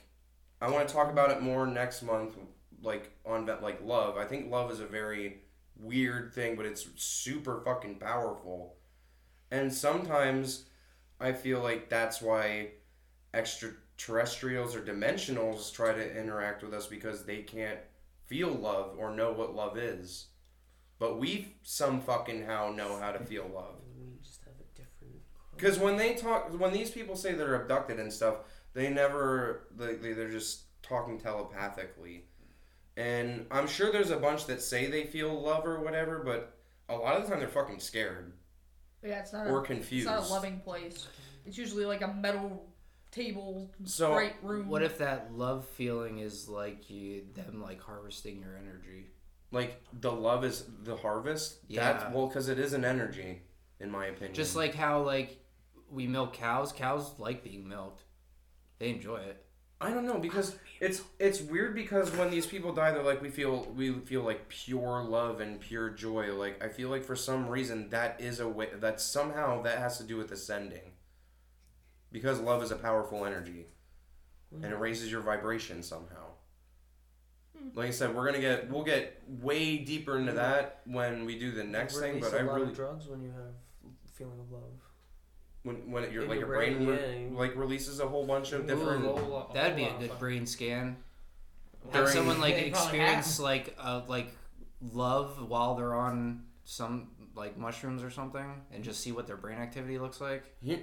I 0.62 0.70
want 0.70 0.88
to 0.88 0.94
talk 0.94 1.10
about 1.12 1.32
it 1.32 1.42
more 1.42 1.66
next 1.66 2.02
month, 2.02 2.36
like 2.82 3.12
on 3.26 3.46
that, 3.46 3.64
like 3.64 3.82
love. 3.84 4.18
I 4.18 4.26
think 4.26 4.52
love 4.52 4.72
is 4.72 4.80
a 4.80 4.86
very 4.86 5.42
weird 5.78 6.34
thing, 6.34 6.56
but 6.56 6.66
it's 6.66 6.88
super 6.96 7.62
fucking 7.64 7.96
powerful. 7.96 8.76
And 9.52 9.74
sometimes 9.74 10.66
I 11.20 11.32
feel 11.32 11.62
like 11.62 11.90
that's 11.90 12.22
why 12.22 12.72
extraterrestrials 13.34 14.76
or 14.76 14.82
dimensionals 14.82 15.74
try 15.74 15.94
to 15.94 16.20
interact 16.20 16.64
with 16.64 16.74
us 16.74 16.88
because 16.88 17.26
they 17.26 17.44
can't 17.44 17.80
feel 18.26 18.50
love 18.50 18.96
or 18.98 19.16
know 19.16 19.32
what 19.32 19.56
love 19.56 19.78
is. 19.78 20.28
But 21.00 21.20
we 21.20 21.56
some 21.64 22.02
fucking 22.02 22.44
how 22.44 22.72
know 22.72 22.98
how 23.00 23.12
to 23.12 23.20
feel 23.20 23.50
love. 23.54 23.76
We 23.98 24.18
just 24.22 24.42
have 24.44 24.54
a 24.54 24.78
different. 24.78 25.16
Because 25.56 25.80
when 25.80 25.96
they 25.98 26.16
talk, 26.16 26.60
when 26.60 26.74
these 26.74 26.92
people 26.92 27.16
say 27.16 27.34
they're 27.34 27.62
abducted 27.62 28.00
and 28.00 28.12
stuff, 28.12 28.36
they 28.74 28.90
never, 28.90 29.68
they, 29.76 29.96
they- 29.96 30.14
they're 30.14 30.30
just 30.32 30.64
talking 30.84 31.20
telepathically. 31.20 32.26
And 32.98 33.46
I'm 33.52 33.68
sure 33.68 33.92
there's 33.92 34.12
a 34.12 34.18
bunch 34.18 34.46
that 34.48 34.62
say 34.62 34.88
they 34.88 35.06
feel 35.06 35.34
love 35.42 35.66
or 35.66 35.80
whatever, 35.80 36.20
but 36.20 36.58
a 36.90 36.96
lot 36.96 37.16
of 37.16 37.24
the 37.24 37.30
time 37.30 37.40
they're 37.40 37.48
fucking 37.48 37.80
scared 37.80 38.34
Yeah, 39.04 39.20
it's 39.20 39.32
not. 39.32 39.48
or 39.48 39.62
a, 39.62 39.66
confused. 39.66 40.08
it's 40.10 40.20
not 40.22 40.30
a 40.30 40.34
loving 40.34 40.60
place. 40.60 41.08
It's 41.46 41.58
usually 41.58 41.86
like 41.86 42.02
a 42.02 42.08
metal 42.10 42.68
table, 43.12 43.72
So, 43.86 44.12
bright 44.12 44.36
room. 44.44 44.68
What 44.68 44.84
if 44.84 44.98
that 44.98 45.34
love 45.34 45.66
feeling 45.66 46.20
is 46.20 46.50
like 46.50 46.90
you 46.90 47.24
them 47.36 47.62
like 47.62 47.82
harvesting 47.82 48.42
your 48.42 48.58
energy? 48.58 49.08
Like 49.52 49.82
the 50.02 50.12
love 50.12 50.44
is 50.44 50.66
the 50.84 50.98
harvest. 50.98 51.60
Yeah. 51.70 51.94
That's, 51.94 52.14
well, 52.14 52.28
because 52.28 52.50
it 52.50 52.60
is 52.60 52.74
an 52.74 52.84
energy, 52.84 53.42
in 53.80 53.90
my 53.90 54.08
opinion. 54.08 54.34
Just 54.34 54.56
like 54.58 54.76
how 54.76 55.04
like 55.04 55.40
we 55.90 56.06
milk 56.06 56.34
cows. 56.34 56.72
Cows 56.74 57.14
like 57.18 57.44
being 57.46 57.68
milked. 57.68 58.04
They 58.80 58.90
enjoy 58.90 59.18
it. 59.18 59.46
I 59.82 59.92
don't 59.92 60.06
know 60.06 60.18
because 60.18 60.56
it's 60.82 61.04
it's 61.20 61.42
weird 61.42 61.74
because 61.74 62.12
when 62.12 62.30
these 62.30 62.46
people 62.46 62.74
die, 62.74 62.92
they're 62.92 63.04
like 63.04 63.22
we 63.22 63.30
feel 63.30 63.66
we 63.76 63.94
feel 63.94 64.24
like 64.24 64.50
pure 64.50 65.04
love 65.04 65.40
and 65.40 65.60
pure 65.60 65.90
joy. 65.90 66.34
Like 66.34 66.62
I 66.64 66.68
feel 66.68 66.90
like 66.90 67.04
for 67.04 67.16
some 67.16 67.48
reason 67.48 67.90
that 67.90 68.20
is 68.20 68.42
a 68.42 68.48
way 68.48 68.70
that 68.74 69.00
somehow 69.00 69.62
that 69.62 69.78
has 69.78 69.98
to 69.98 70.04
do 70.04 70.18
with 70.18 70.32
ascending. 70.32 70.94
Because 72.12 72.40
love 72.40 72.64
is 72.64 72.72
a 72.72 72.76
powerful 72.76 73.24
energy, 73.24 73.68
and 74.52 74.66
it 74.66 74.72
mm. 74.72 74.80
raises 74.80 75.12
your 75.12 75.22
vibration 75.22 75.84
somehow. 75.84 76.26
Hmm. 77.56 77.78
Like 77.78 77.90
I 77.90 77.92
said, 77.92 78.16
we're 78.16 78.26
gonna 78.26 78.42
get 78.42 78.70
we'll 78.70 78.84
get 78.84 79.22
way 79.28 79.78
deeper 79.78 80.18
into 80.18 80.34
mm. 80.34 80.38
that 80.38 80.82
when 80.86 81.24
we 81.24 81.38
do 81.38 81.52
the 81.52 81.64
next 81.64 82.00
thing. 82.00 82.20
But 82.20 82.34
I 82.34 82.40
a 82.40 82.44
lot 82.46 82.56
really 82.56 82.70
of 82.70 82.76
drugs 82.76 83.08
when 83.08 83.22
you 83.22 83.30
have 83.30 83.54
feeling 84.20 84.40
of 84.40 84.52
love. 84.52 84.89
When 85.64 85.92
when 85.92 86.04
it, 86.04 86.12
your 86.12 86.24
In 86.24 86.30
like 86.30 86.40
your 86.40 86.48
your 86.50 86.58
brain, 86.58 86.86
brain, 86.86 86.88
re- 86.88 87.30
yeah. 87.32 87.38
like 87.40 87.56
releases 87.56 88.00
a 88.00 88.08
whole 88.08 88.26
bunch 88.26 88.52
of 88.54 88.66
different. 88.68 89.06
Ooh, 89.06 89.44
that'd 89.54 89.76
be 89.76 89.84
a 89.84 89.94
good 90.00 90.18
brain 90.20 90.46
scan. 90.46 90.98
Have 91.92 91.94
During- 91.94 92.08
someone 92.10 92.40
like 92.42 92.56
Yeah, 92.58 92.70
probably 92.72 93.00
experience 93.00 93.40
like 93.40 93.76
uh, 93.80 94.02
like 94.08 94.36
love 94.94 95.50
while 95.50 95.76
they're 95.76 95.96
on 95.96 96.44
some 96.66 97.10
like 97.36 97.58
mushrooms 97.58 98.04
or 98.04 98.10
something, 98.10 98.62
and 98.74 98.84
just 98.84 99.02
see 99.02 99.12
what 99.12 99.28
their 99.28 99.38
brain 99.38 99.58
activity 99.60 99.98
looks 100.00 100.20
like. 100.22 100.44
Yeah, 100.62 100.78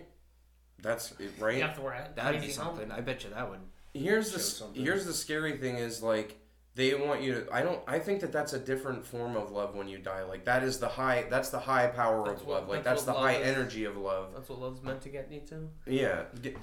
that's 0.82 1.12
it, 1.18 1.32
right. 1.38 1.56
You 1.56 1.62
have 1.62 1.76
to 1.76 1.82
wear 1.82 1.92
a 1.94 2.10
That'd 2.14 2.40
be 2.40 2.46
crazy 2.46 2.60
helmet. 2.60 2.80
something. 2.80 2.92
I 2.96 3.00
bet 3.00 3.24
you 3.24 3.30
that 3.30 3.48
would. 3.50 3.60
Here's 3.94 4.30
the 4.32 4.38
show 4.38 4.44
something. 4.44 4.82
here's 4.84 5.06
the 5.06 5.14
scary 5.14 5.56
thing 5.56 5.76
is 5.76 6.02
like 6.02 6.38
they 6.76 6.94
want 6.94 7.22
you 7.22 7.32
to. 7.34 7.46
I 7.52 7.62
don't. 7.62 7.80
I 7.88 7.98
think 7.98 8.20
that 8.20 8.30
that's 8.32 8.52
a 8.52 8.58
different 8.58 9.04
form 9.04 9.34
of 9.34 9.50
love 9.50 9.74
when 9.74 9.88
you 9.88 9.96
die. 9.98 10.22
Like 10.24 10.44
that 10.44 10.62
is 10.62 10.78
the 10.78 10.88
high. 10.88 11.24
That's 11.30 11.48
the 11.48 11.58
high 11.58 11.86
power 11.88 12.24
That's 12.26 12.42
of 12.42 12.46
what- 12.46 12.60
love. 12.60 12.68
Like 12.68 12.84
that's 12.84 13.02
that's, 13.02 13.16
the 13.16 13.22
high 13.24 13.36
is. 13.36 13.56
energy 13.56 13.84
of 13.84 13.96
love. 13.96 14.28
That's 14.34 14.48
what 14.48 14.60
love's 14.60 14.82
meant 14.82 15.00
to 15.00 15.08
get 15.08 15.30
me 15.30 15.40
to. 15.48 15.68
Yeah. 15.86 16.24
Get- 16.42 16.56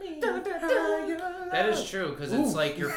me 0.00 0.20
That 0.22 1.68
is 1.68 1.88
true 1.88 2.10
because 2.10 2.32
it's 2.32 2.54
like 2.54 2.78
you're. 2.78 2.90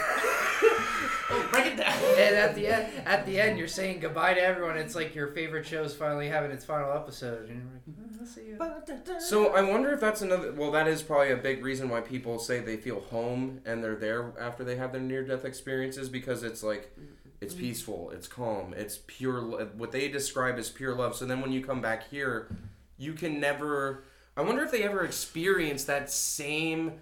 Break 1.52 1.66
it 1.68 1.78
down. 1.78 1.94
and 2.18 2.36
at 2.36 2.56
the 2.56 2.68
end, 2.68 2.88
at 3.06 3.26
the 3.26 3.40
end, 3.40 3.58
you're 3.58 3.68
saying 3.68 4.00
goodbye 4.00 4.34
to 4.34 4.42
everyone. 4.42 4.78
It's 4.78 4.96
like 4.96 5.14
your 5.16 5.28
favorite 5.28 5.66
show 5.66 5.84
is 5.84 5.94
finally 5.96 6.28
having 6.28 6.52
its 6.52 6.66
final 6.66 6.92
episode, 6.94 7.50
and 7.50 7.62
you're 7.62 7.98
like, 7.98 8.10
"Mm, 8.12 8.20
I'll 8.22 8.26
see 8.26 8.46
you. 8.48 9.20
So 9.20 9.54
I 9.54 9.62
wonder 9.62 9.92
if 9.92 10.00
that's 10.00 10.22
another. 10.22 10.52
Well, 10.54 10.72
that 10.72 10.88
is 10.88 11.02
probably 11.04 11.32
a 11.32 11.38
big 11.38 11.64
reason 11.64 11.90
why 11.90 12.02
people 12.02 12.40
say 12.40 12.60
they 12.60 12.78
feel 12.78 13.00
home 13.02 13.62
and 13.66 13.84
they're 13.84 13.96
there 13.96 14.34
after 14.40 14.64
they 14.64 14.76
have 14.78 14.92
their 14.92 15.02
near-death 15.02 15.46
experiences 15.46 16.10
because 16.10 16.44
it's 16.44 16.64
like 16.64 16.96
it's 17.42 17.54
peaceful, 17.54 18.12
it's 18.12 18.28
calm, 18.28 18.74
it's 18.76 19.00
pure. 19.08 19.40
lo- 19.42 19.70
What 19.78 19.92
they 19.92 20.08
describe 20.10 20.58
as 20.58 20.70
pure 20.70 20.94
love. 20.96 21.16
So 21.16 21.26
then 21.26 21.42
when 21.42 21.52
you 21.52 21.64
come 21.64 21.82
back 21.82 22.10
here, 22.10 22.50
you 22.98 23.14
can 23.14 23.40
never. 23.40 24.04
I 24.36 24.42
wonder 24.42 24.64
if 24.64 24.72
they 24.72 24.84
ever 24.84 25.04
experience 25.06 25.84
that 25.86 26.10
same 26.10 26.94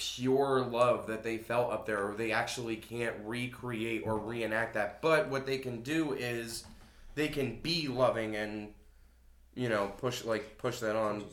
pure 0.00 0.62
love 0.62 1.06
that 1.08 1.22
they 1.22 1.36
felt 1.36 1.70
up 1.72 1.84
there, 1.84 2.02
or 2.08 2.14
they 2.14 2.32
actually 2.32 2.76
can't 2.76 3.14
recreate 3.22 4.02
or 4.06 4.18
reenact 4.18 4.72
that. 4.74 5.02
But 5.02 5.28
what 5.28 5.44
they 5.44 5.58
can 5.58 5.82
do 5.82 6.14
is 6.14 6.64
they 7.14 7.28
can 7.28 7.60
be 7.60 7.86
loving 7.88 8.34
and 8.34 8.72
you 9.54 9.68
know 9.68 9.92
push 9.98 10.24
like 10.24 10.56
push 10.56 10.80
that 10.80 10.96
on. 10.96 11.24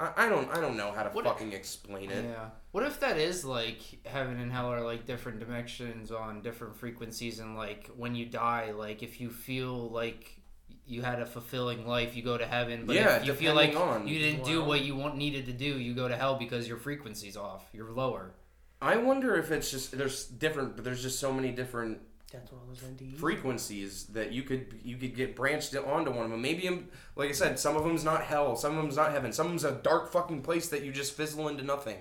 I, 0.00 0.12
I 0.16 0.28
don't 0.28 0.50
I 0.50 0.60
don't 0.60 0.76
know 0.78 0.92
how 0.92 1.02
to 1.02 1.10
What- 1.10 1.24
fucking 1.26 1.52
explain 1.52 2.10
it. 2.10 2.24
Yeah. 2.24 2.46
What 2.72 2.84
if 2.84 3.00
that 3.00 3.16
is 3.18 3.44
like 3.44 3.80
heaven 4.06 4.38
and 4.40 4.50
hell 4.52 4.70
are 4.72 4.82
like 4.82 5.06
different 5.06 5.38
dimensions 5.40 6.10
on 6.10 6.40
different 6.42 6.76
frequencies, 6.76 7.38
and 7.38 7.56
like 7.56 7.90
when 7.96 8.14
you 8.14 8.24
die, 8.26 8.72
like 8.72 9.02
if 9.02 9.20
you 9.20 9.30
feel 9.30 9.90
like 9.90 10.38
you 10.86 11.02
had 11.02 11.20
a 11.20 11.26
fulfilling 11.26 11.86
life, 11.86 12.16
you 12.16 12.22
go 12.22 12.38
to 12.38 12.46
heaven. 12.46 12.86
But 12.86 12.96
Yeah, 12.96 13.16
if 13.16 13.26
you 13.26 13.34
feel 13.34 13.54
like 13.54 13.74
on- 13.74 14.06
you 14.06 14.18
didn't 14.18 14.44
do 14.44 14.62
what 14.62 14.82
you 14.82 14.94
want 14.96 15.16
needed 15.16 15.46
to 15.46 15.52
do, 15.52 15.78
you 15.78 15.94
go 15.94 16.08
to 16.08 16.16
hell 16.16 16.36
because 16.36 16.68
your 16.68 16.76
frequency's 16.76 17.36
off. 17.36 17.68
You're 17.72 17.90
lower. 17.90 18.34
I 18.80 18.96
wonder 18.96 19.36
if 19.36 19.50
it's 19.50 19.70
just 19.70 19.96
there's 19.96 20.26
different, 20.26 20.76
but 20.76 20.84
there's 20.84 21.02
just 21.02 21.18
so 21.18 21.32
many 21.32 21.50
different 21.50 21.98
That's 22.30 22.52
one 22.52 22.60
of 22.70 23.18
frequencies 23.18 24.04
that 24.06 24.32
you 24.32 24.42
could 24.42 24.78
you 24.84 24.96
could 24.96 25.16
get 25.16 25.34
branched 25.34 25.74
onto 25.74 26.10
one 26.10 26.26
of 26.26 26.30
them. 26.30 26.42
Maybe, 26.42 26.68
um, 26.68 26.88
like 27.16 27.30
I 27.30 27.32
said, 27.32 27.58
some 27.58 27.76
of 27.76 27.84
them's 27.84 28.04
not 28.04 28.22
hell, 28.24 28.54
some 28.54 28.76
of 28.76 28.82
them's 28.82 28.96
not 28.96 29.12
heaven, 29.12 29.32
some 29.32 29.46
of 29.46 29.52
them's 29.52 29.64
a 29.64 29.72
dark 29.72 30.12
fucking 30.12 30.42
place 30.42 30.68
that 30.68 30.82
you 30.82 30.92
just 30.92 31.14
fizzle 31.14 31.48
into 31.48 31.62
nothing. 31.64 31.96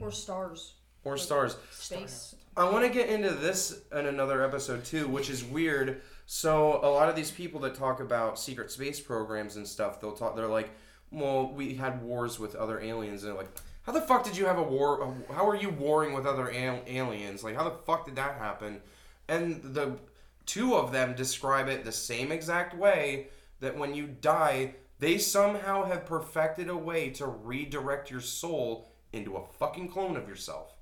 Or 0.00 0.10
stars. 0.10 0.74
Or 1.04 1.16
stars. 1.16 1.56
Space. 1.70 2.34
I 2.56 2.68
want 2.70 2.84
to 2.84 2.90
get 2.90 3.08
into 3.08 3.30
this 3.30 3.82
in 3.92 4.06
another 4.06 4.42
episode 4.42 4.84
too, 4.84 5.06
which 5.06 5.30
is 5.30 5.44
weird. 5.44 6.00
So 6.30 6.78
a 6.82 6.90
lot 6.90 7.08
of 7.08 7.16
these 7.16 7.30
people 7.30 7.58
that 7.60 7.74
talk 7.74 8.00
about 8.00 8.38
secret 8.38 8.70
space 8.70 9.00
programs 9.00 9.56
and 9.56 9.66
stuff, 9.66 9.98
they'll 9.98 10.12
talk. 10.12 10.36
They're 10.36 10.46
like, 10.46 10.70
"Well, 11.10 11.50
we 11.54 11.74
had 11.76 12.02
wars 12.02 12.38
with 12.38 12.54
other 12.54 12.78
aliens," 12.78 13.22
and 13.24 13.32
they're 13.32 13.38
like, 13.38 13.50
"How 13.84 13.92
the 13.92 14.02
fuck 14.02 14.24
did 14.24 14.36
you 14.36 14.44
have 14.44 14.58
a 14.58 14.62
war? 14.62 15.16
How 15.30 15.48
are 15.48 15.56
you 15.56 15.70
warring 15.70 16.12
with 16.12 16.26
other 16.26 16.52
al- 16.52 16.82
aliens? 16.86 17.42
Like, 17.42 17.56
how 17.56 17.64
the 17.64 17.78
fuck 17.86 18.04
did 18.04 18.16
that 18.16 18.34
happen?" 18.36 18.82
And 19.26 19.62
the 19.62 19.98
two 20.44 20.76
of 20.76 20.92
them 20.92 21.14
describe 21.14 21.66
it 21.66 21.86
the 21.86 21.92
same 21.92 22.30
exact 22.30 22.76
way 22.76 23.28
that 23.60 23.78
when 23.78 23.94
you 23.94 24.06
die, 24.06 24.74
they 24.98 25.16
somehow 25.16 25.84
have 25.84 26.04
perfected 26.04 26.68
a 26.68 26.76
way 26.76 27.08
to 27.08 27.26
redirect 27.26 28.10
your 28.10 28.20
soul 28.20 28.92
into 29.14 29.34
a 29.38 29.46
fucking 29.46 29.88
clone 29.90 30.14
of 30.14 30.28
yourself. 30.28 30.76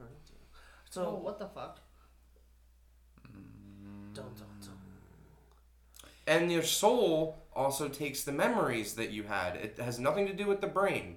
oh, 0.00 0.04
So 0.88 1.14
what 1.14 1.38
the 1.38 1.48
fuck? 1.48 1.80
dun, 4.14 4.14
dun, 4.14 4.34
dun. 4.34 4.51
And 6.26 6.52
your 6.52 6.62
soul 6.62 7.36
also 7.54 7.88
takes 7.88 8.24
the 8.24 8.32
memories 8.32 8.94
that 8.94 9.10
you 9.10 9.24
had. 9.24 9.56
It 9.56 9.78
has 9.78 9.98
nothing 9.98 10.26
to 10.26 10.32
do 10.32 10.46
with 10.46 10.60
the 10.60 10.66
brain. 10.66 11.16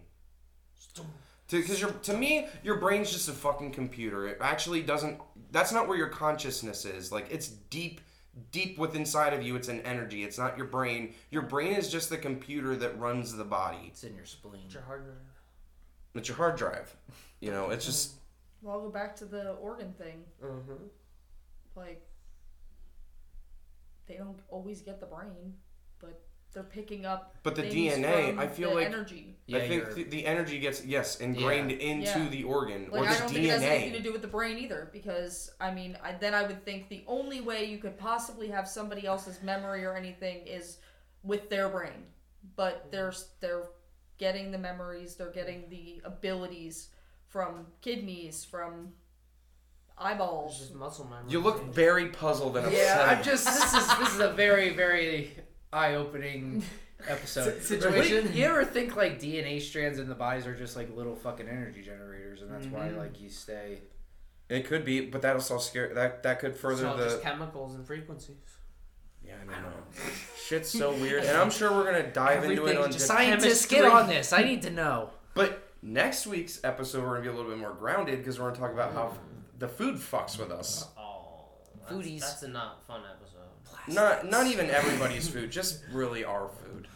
Because 1.49 1.79
your 1.79 1.91
to 1.91 2.17
me, 2.17 2.47
your 2.63 2.77
brain's 2.77 3.11
just 3.11 3.29
a 3.29 3.33
fucking 3.33 3.71
computer. 3.71 4.27
It 4.27 4.37
actually 4.41 4.81
doesn't. 4.81 5.19
That's 5.51 5.71
not 5.71 5.87
where 5.87 5.97
your 5.97 6.07
consciousness 6.07 6.85
is. 6.85 7.11
Like 7.11 7.27
it's 7.29 7.49
deep, 7.49 8.01
deep 8.51 8.79
within 8.79 9.01
inside 9.01 9.33
of 9.33 9.43
you. 9.43 9.55
It's 9.55 9.67
an 9.67 9.81
energy. 9.81 10.23
It's 10.23 10.39
not 10.39 10.57
your 10.57 10.65
brain. 10.65 11.13
Your 11.29 11.43
brain 11.43 11.73
is 11.73 11.91
just 11.91 12.09
the 12.09 12.17
computer 12.17 12.75
that 12.77 12.97
runs 12.99 13.35
the 13.35 13.43
body. 13.43 13.85
It's 13.87 14.03
in 14.03 14.15
your 14.15 14.25
spleen. 14.25 14.63
It's 14.65 14.73
your 14.73 14.83
hard 14.83 15.03
drive. 15.05 15.15
It's 16.15 16.27
your 16.27 16.37
hard 16.37 16.55
drive. 16.55 16.95
You 17.41 17.51
know, 17.51 17.69
it's 17.69 17.85
just 17.91 18.15
Well, 18.63 18.75
I'll 18.75 18.81
go 18.81 18.89
back 18.89 19.15
to 19.17 19.25
the 19.25 19.51
organ 19.53 19.93
thing. 19.93 20.23
Mm-hmm. 20.43 20.85
Like, 21.75 22.07
they 24.07 24.17
don't 24.17 24.39
always 24.49 24.81
get 24.81 24.99
the 24.99 25.05
brain, 25.05 25.53
but 25.99 26.21
they're 26.53 26.63
picking 26.63 27.05
up. 27.05 27.35
But 27.43 27.55
the 27.55 27.63
DNA, 27.63 28.37
I 28.37 28.47
feel 28.47 28.69
the 28.69 28.75
like- 28.75 28.87
energy. 28.87 29.37
Yeah, 29.47 29.59
I 29.59 29.67
think 29.67 29.93
the, 29.93 30.03
the 30.05 30.25
energy 30.25 30.59
gets 30.59 30.83
yes 30.85 31.17
ingrained 31.17 31.71
into 31.71 32.19
Yeah. 32.19 32.29
the 32.29 32.43
organ 32.45 32.87
Like 32.91 33.01
or 33.01 33.05
I 33.07 33.13
the 33.13 33.19
don't 33.19 33.29
think 33.31 33.45
it 33.45 33.49
has 33.49 33.61
anything 33.61 33.93
to 33.93 34.01
do 34.01 34.11
with 34.11 34.21
the 34.21 34.27
brain 34.27 34.57
either, 34.57 34.89
because 34.91 35.51
I 35.59 35.71
mean, 35.71 35.97
I, 36.03 36.13
then 36.13 36.33
I 36.33 36.43
would 36.43 36.63
think 36.65 36.89
the 36.89 37.03
only 37.07 37.41
way 37.41 37.65
you 37.65 37.77
could 37.77 37.97
possibly 37.97 38.47
have 38.47 38.67
somebody 38.67 39.05
else's 39.05 39.43
memory 39.43 39.85
or 39.85 39.95
anything 39.95 40.47
is 40.47 40.77
with 41.23 41.49
their 41.49 41.69
brain. 41.69 42.05
But 42.55 42.87
they're 42.91 43.13
they're 43.41 43.63
getting 44.17 44.51
the 44.51 44.57
memories, 44.57 45.15
they're 45.15 45.31
getting 45.31 45.69
the 45.69 46.01
abilities 46.05 46.89
from 47.27 47.67
kidneys, 47.81 48.45
from 48.45 48.93
It's 49.97 50.05
eyeballs. 50.05 50.59
just 50.59 50.75
muscle 50.75 51.05
memory. 51.05 51.23
You 51.29 51.39
look 51.39 51.63
very 51.73 52.07
puzzled 52.09 52.57
and 52.57 52.65
upset. 52.67 52.81
Yeah. 52.81 53.15
I'm 53.17 53.23
just. 53.23 53.45
This 53.45 53.73
is 53.73 53.97
this 53.97 54.13
is 54.13 54.19
a 54.19 54.31
very 54.33 54.73
very 54.73 55.31
eye-opening 55.71 56.63
episode. 57.07 57.61
Si- 57.61 57.77
situation? 57.77 58.25
What- 58.25 58.35
You 58.35 58.45
ever 58.45 58.65
think 58.65 58.95
like 58.95 59.19
DNA 59.19 59.61
strands 59.61 59.99
in 59.99 60.09
the 60.09 60.15
bodies 60.15 60.45
are 60.47 60.55
just 60.55 60.75
like 60.75 60.95
little 60.95 61.15
fucking 61.15 61.47
energy 61.47 61.81
generators, 61.81 62.41
and 62.41 62.51
that's 62.51 62.67
why 62.67 62.87
mm-hmm. 62.87 62.99
like 62.99 63.21
you 63.21 63.29
stay. 63.29 63.79
It 64.47 64.67
could 64.67 64.85
be, 64.85 65.01
but 65.01 65.21
that'll 65.23 65.41
also 65.41 65.57
scare 65.57 65.93
that 65.95 66.23
that 66.23 66.39
could 66.39 66.55
further 66.55 66.87
all 66.87 66.97
the 66.97 67.05
just 67.05 67.21
chemicals 67.23 67.75
and 67.75 67.85
frequencies. 67.87 68.35
Yeah, 69.25 69.33
I 69.41 69.53
don't 69.53 69.63
know. 69.63 70.11
Shit's 70.45 70.69
so 70.69 70.91
weird, 70.93 71.23
and 71.23 71.35
I'm 71.35 71.49
sure 71.49 71.71
we're 71.71 71.85
gonna 71.85 72.11
dive 72.11 72.43
into 72.43 72.67
it 72.67 72.77
on. 72.77 72.91
just 72.91 73.07
di- 73.07 73.15
Scientists, 73.15 73.65
get 73.65 73.85
on 73.85 74.07
this. 74.07 74.31
I 74.33 74.43
need 74.43 74.61
to 74.63 74.69
know. 74.69 75.09
but 75.33 75.63
next 75.81 76.27
week's 76.27 76.59
episode, 76.63 77.01
we're 77.03 77.15
gonna 77.15 77.21
be 77.21 77.27
a 77.29 77.33
little 77.33 77.49
bit 77.49 77.59
more 77.59 77.73
grounded 77.73 78.19
because 78.19 78.39
we're 78.39 78.49
gonna 78.51 78.59
talk 78.59 78.71
about 78.73 78.93
how 78.93 79.07
f- 79.07 79.19
the 79.57 79.67
food 79.67 79.95
fucks 79.95 80.37
with 80.37 80.51
us. 80.51 80.87
Oh, 80.97 81.45
that's, 81.79 81.93
Foodies. 81.93 82.19
That's 82.21 82.43
a 82.43 82.47
not 82.47 82.85
fun 82.85 83.01
episode. 83.09 83.95
Not 83.95 84.29
not 84.29 84.47
even 84.47 84.69
everybody's 84.69 85.27
food, 85.29 85.51
just 85.51 85.83
really 85.91 86.23
our 86.23 86.49
food. 86.49 86.87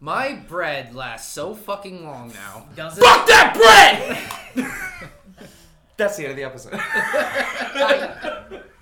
My 0.00 0.34
bread 0.34 0.94
lasts 0.94 1.32
so 1.32 1.54
fucking 1.54 2.04
long 2.04 2.28
now. 2.28 2.68
Does 2.76 2.98
Fuck 2.98 3.26
that 3.26 4.52
bread! 4.54 4.66
That's 5.96 6.16
the 6.16 6.24
end 6.24 6.32
of 6.32 6.36
the 6.36 6.44
episode. 6.44 6.74